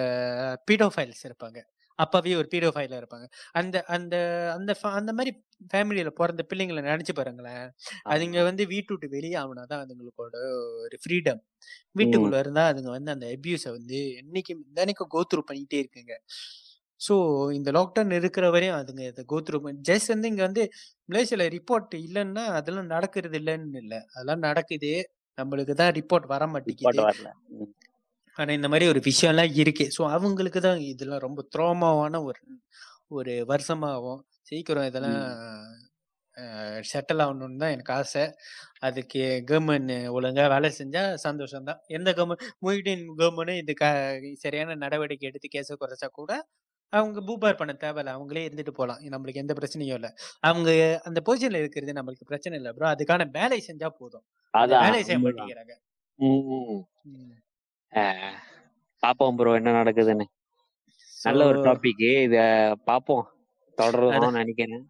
பீடோஃபைல்ஸ் 0.71 1.25
இருப்பாங்க. 1.29 1.59
அப்பாவே 2.01 2.35
ஒரு 2.37 2.49
பீடோஃபைல 2.53 2.99
இருப்பாங்க. 3.01 3.27
அந்த 3.53 3.77
அந்த 3.97 4.15
அந்த 4.57 4.71
அந்த 4.93 5.13
மாதிரி 5.13 5.33
ஃபேமிலியில 5.71 6.11
பிறந்த 6.19 6.43
பிள்ளைங்களை 6.51 6.83
நினைச்சு 6.89 7.15
பாருங்களேன். 7.19 7.67
அதுங்க 8.11 8.39
வந்து 8.45 8.65
வீட்டு 8.67 8.93
விட்டு 8.95 9.09
வெளியே 9.17 9.37
ஆகுனாதான் 9.43 9.83
அதுங்களோட 9.85 10.37
ஒரு 10.85 10.99
ஃப்ரீடம். 11.05 11.41
வீட்டுக்குள்ள 11.97 12.39
இருந்தா 12.43 12.65
அதுங்க 12.73 12.91
வந்து 12.97 13.15
அந்த 13.17 13.27
அபியூஸை 13.37 13.73
வந்து 13.79 14.01
என்னைக்கு 14.23 14.55
தினைக்கும் 14.79 15.13
கோத்ரூ 15.17 15.43
பண்ணிட்டே 15.51 15.81
இருக்குங்க. 15.83 16.15
ஸோ 17.01 17.15
இந்த 17.59 17.71
லாக்டவுன் 17.77 18.17
இருக்கிற 18.19 18.47
வரையும் 18.51 18.79
அதுங்க 18.81 19.03
இதை 19.11 19.23
கோத்ரூ 19.33 19.59
ஜஸ்ட் 19.89 20.13
வந்து 20.15 20.31
இங்க 20.33 20.43
வந்து 20.49 20.65
மலேசியால 21.09 21.47
ரிப்போர்ட் 21.57 21.95
இல்லைன்னா 22.07 22.45
அதெல்லாம் 22.59 22.93
நடக்கிறது 22.95 23.39
இல்லைன்னு 23.41 23.81
இல்லை. 23.85 24.01
அதெல்லாம் 24.15 24.45
நடக்குது. 24.49 24.93
நம்மளுக்கு 25.39 25.75
தான் 25.83 25.95
ரிப்போர்ட் 25.99 26.27
வர 26.35 26.45
மாட்டேங்குது. 26.55 27.03
ஆனா 28.41 28.51
இந்த 28.59 28.69
மாதிரி 28.73 28.87
ஒரு 28.93 29.01
விஷயம்லாம் 29.09 29.55
இருக்கு. 29.63 29.87
ஸோ 29.97 30.03
அவங்களுக்கு 30.17 30.61
தான் 30.69 30.81
இதெல்லாம் 30.93 31.25
ரொம்ப 31.27 31.41
த்ரோமாவான 31.55 32.23
ஒரு 32.29 32.41
ஒரு 33.19 33.33
வருஷமாகும் 33.53 34.21
சீக்கிரம் 34.51 34.89
இதெல்லாம் 34.91 35.21
செட்டில் 36.91 37.23
ஆகணும்னு 37.25 37.61
தான் 37.63 37.75
எனக்கு 37.77 37.93
ஆசை. 37.99 38.23
அதுக்கு 38.89 39.21
கவர்மெண்ட் 39.51 39.95
ஒழுங்கா 40.17 40.45
வேலை 40.55 40.69
செஞ்சா 40.79 41.03
சந்தோஷம் 41.27 41.69
தான். 41.71 41.81
எந்த 41.97 42.11
கவர்மெண்ட் 42.19 42.45
மொய்டீன் 42.67 43.05
கவர்மெண்ட் 43.21 43.61
இது 43.63 43.75
க 43.83 43.87
சரியான 44.45 44.77
நடவடிக்கை 44.85 45.29
எடுத்து 45.31 45.51
கேஸை 45.57 45.77
குறைச்சா 45.83 46.09
கூட 46.21 46.33
அவங்க 46.93 47.21
பூபார் 47.29 47.61
பண்ண 47.61 47.73
தேவையில்ல. 47.85 48.15
அவங்களே 48.17 48.45
இருந்துட்டு 48.49 48.75
போகலாம். 48.79 49.03
நம்மளுக்கு 49.15 49.43
எந்த 49.45 49.55
பிரச்சனையும் 49.59 49.99
இல்லை. 50.01 50.11
அவங்க 50.49 50.71
அந்த 51.11 51.21
பொசிஷன்ல 51.29 51.63
இருக்கிறது 51.65 51.99
நம்மளுக்கு 52.01 52.31
பிரச்சனை 52.33 52.57
இல்லை 52.61 52.73
ப்ரோ 52.79 52.89
அதுக்கான 52.95 53.29
வேலை 53.39 53.61
செஞ்சா 53.69 53.91
போதும். 54.01 54.27
வேலையை 54.79 55.05
செய்ய. 55.09 55.21
மாட்டேங்கிறாங்க. 55.27 55.75
பாப்போம் 59.03 59.37
ப்ரோ 59.37 59.55
என்ன 59.55 59.71
நடக்குதுன்னு. 59.83 60.27
நல்ல 61.23 61.47
ஒரு 61.47 61.59
டாபிக் 61.63 62.23
இத 62.23 62.39
பாப்போம். 62.87 63.25
தொடருவோம்னு 63.79 64.31
நினைக்கிறேன். 64.31 64.87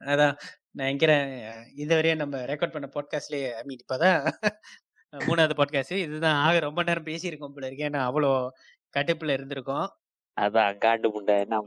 அதான். 0.00 0.36
நான் 0.70 0.86
நினைக்கிறேன் 0.86 1.28
இதுவரையும் 1.76 2.16
நம்ம 2.16 2.38
ரெக்கார்ட் 2.38 2.74
பண்ண 2.76 2.88
பாட்காஸ்ட்லயே 2.94 3.50
ஐ 3.50 3.62
மீன் 3.64 3.84
இப்பதான் 3.86 4.30
மூணாவது 5.12 5.54
பாட்காஸ்ட் 5.60 6.02
இதுதான் 6.02 6.34
ஆக 6.34 6.58
ரொம்ப 6.58 6.82
நேரம் 6.82 7.04
பேசியிருக்கோம் 7.04 7.54
போல 7.54 7.66
இருக்கு. 7.66 7.88
ஏன்னா 7.88 8.02
அவ்வளோ 8.08 8.30
கடுப்புல 8.96 9.36
இருந்திருக்கோம். 9.38 9.88
அதான் 10.40 10.78
காண்டு 10.84 11.08
முண்டை 11.14 11.38
என்ன 11.38 11.62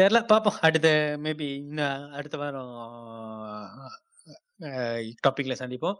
தெரியல 0.00 0.26
பார்ப்போம் 0.26 0.60
அடுத்த 0.60 1.18
மேபி 1.22 1.54
இன்னும் 1.56 2.12
அடுத்த 2.12 2.36
வாரம் 2.38 2.74
டாபிக்ல 5.26 5.56
சந்திப்போம். 5.62 5.98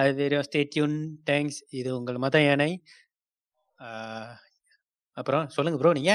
அது 0.00 0.22
வரையும் 0.22 0.46
ஸ்டே 0.48 0.60
டியூன் 0.72 0.96
தேங்க்ஸ் 1.30 1.60
இது 1.78 1.90
உங்கள் 1.98 2.22
மத 2.24 2.42
யானை. 2.46 2.70
அப்புறம் 5.16 5.46
சொல்லுங்க 5.56 5.78
ப்ரோ 5.80 5.92
நீங்க? 5.98 6.14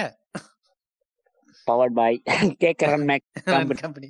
பவர்ட் 1.68 1.98
பாய் 2.00 2.18
கேக்குறேன் 2.64 3.06
மேக் 3.10 3.26
கம்பெனி 3.54 3.80
கம்பெனி 3.84 4.10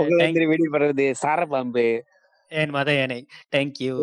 உங்களை 0.00 0.22
வந்து 0.26 0.50
வீடியோ 0.52 0.70
பண்றது 0.74 1.06
சார 1.22 1.46
பாம்பு 1.54 1.86
என் 2.60 2.74
மத 2.78 2.90
யானை. 2.98 3.20
தேங்க்யூ. 3.54 3.94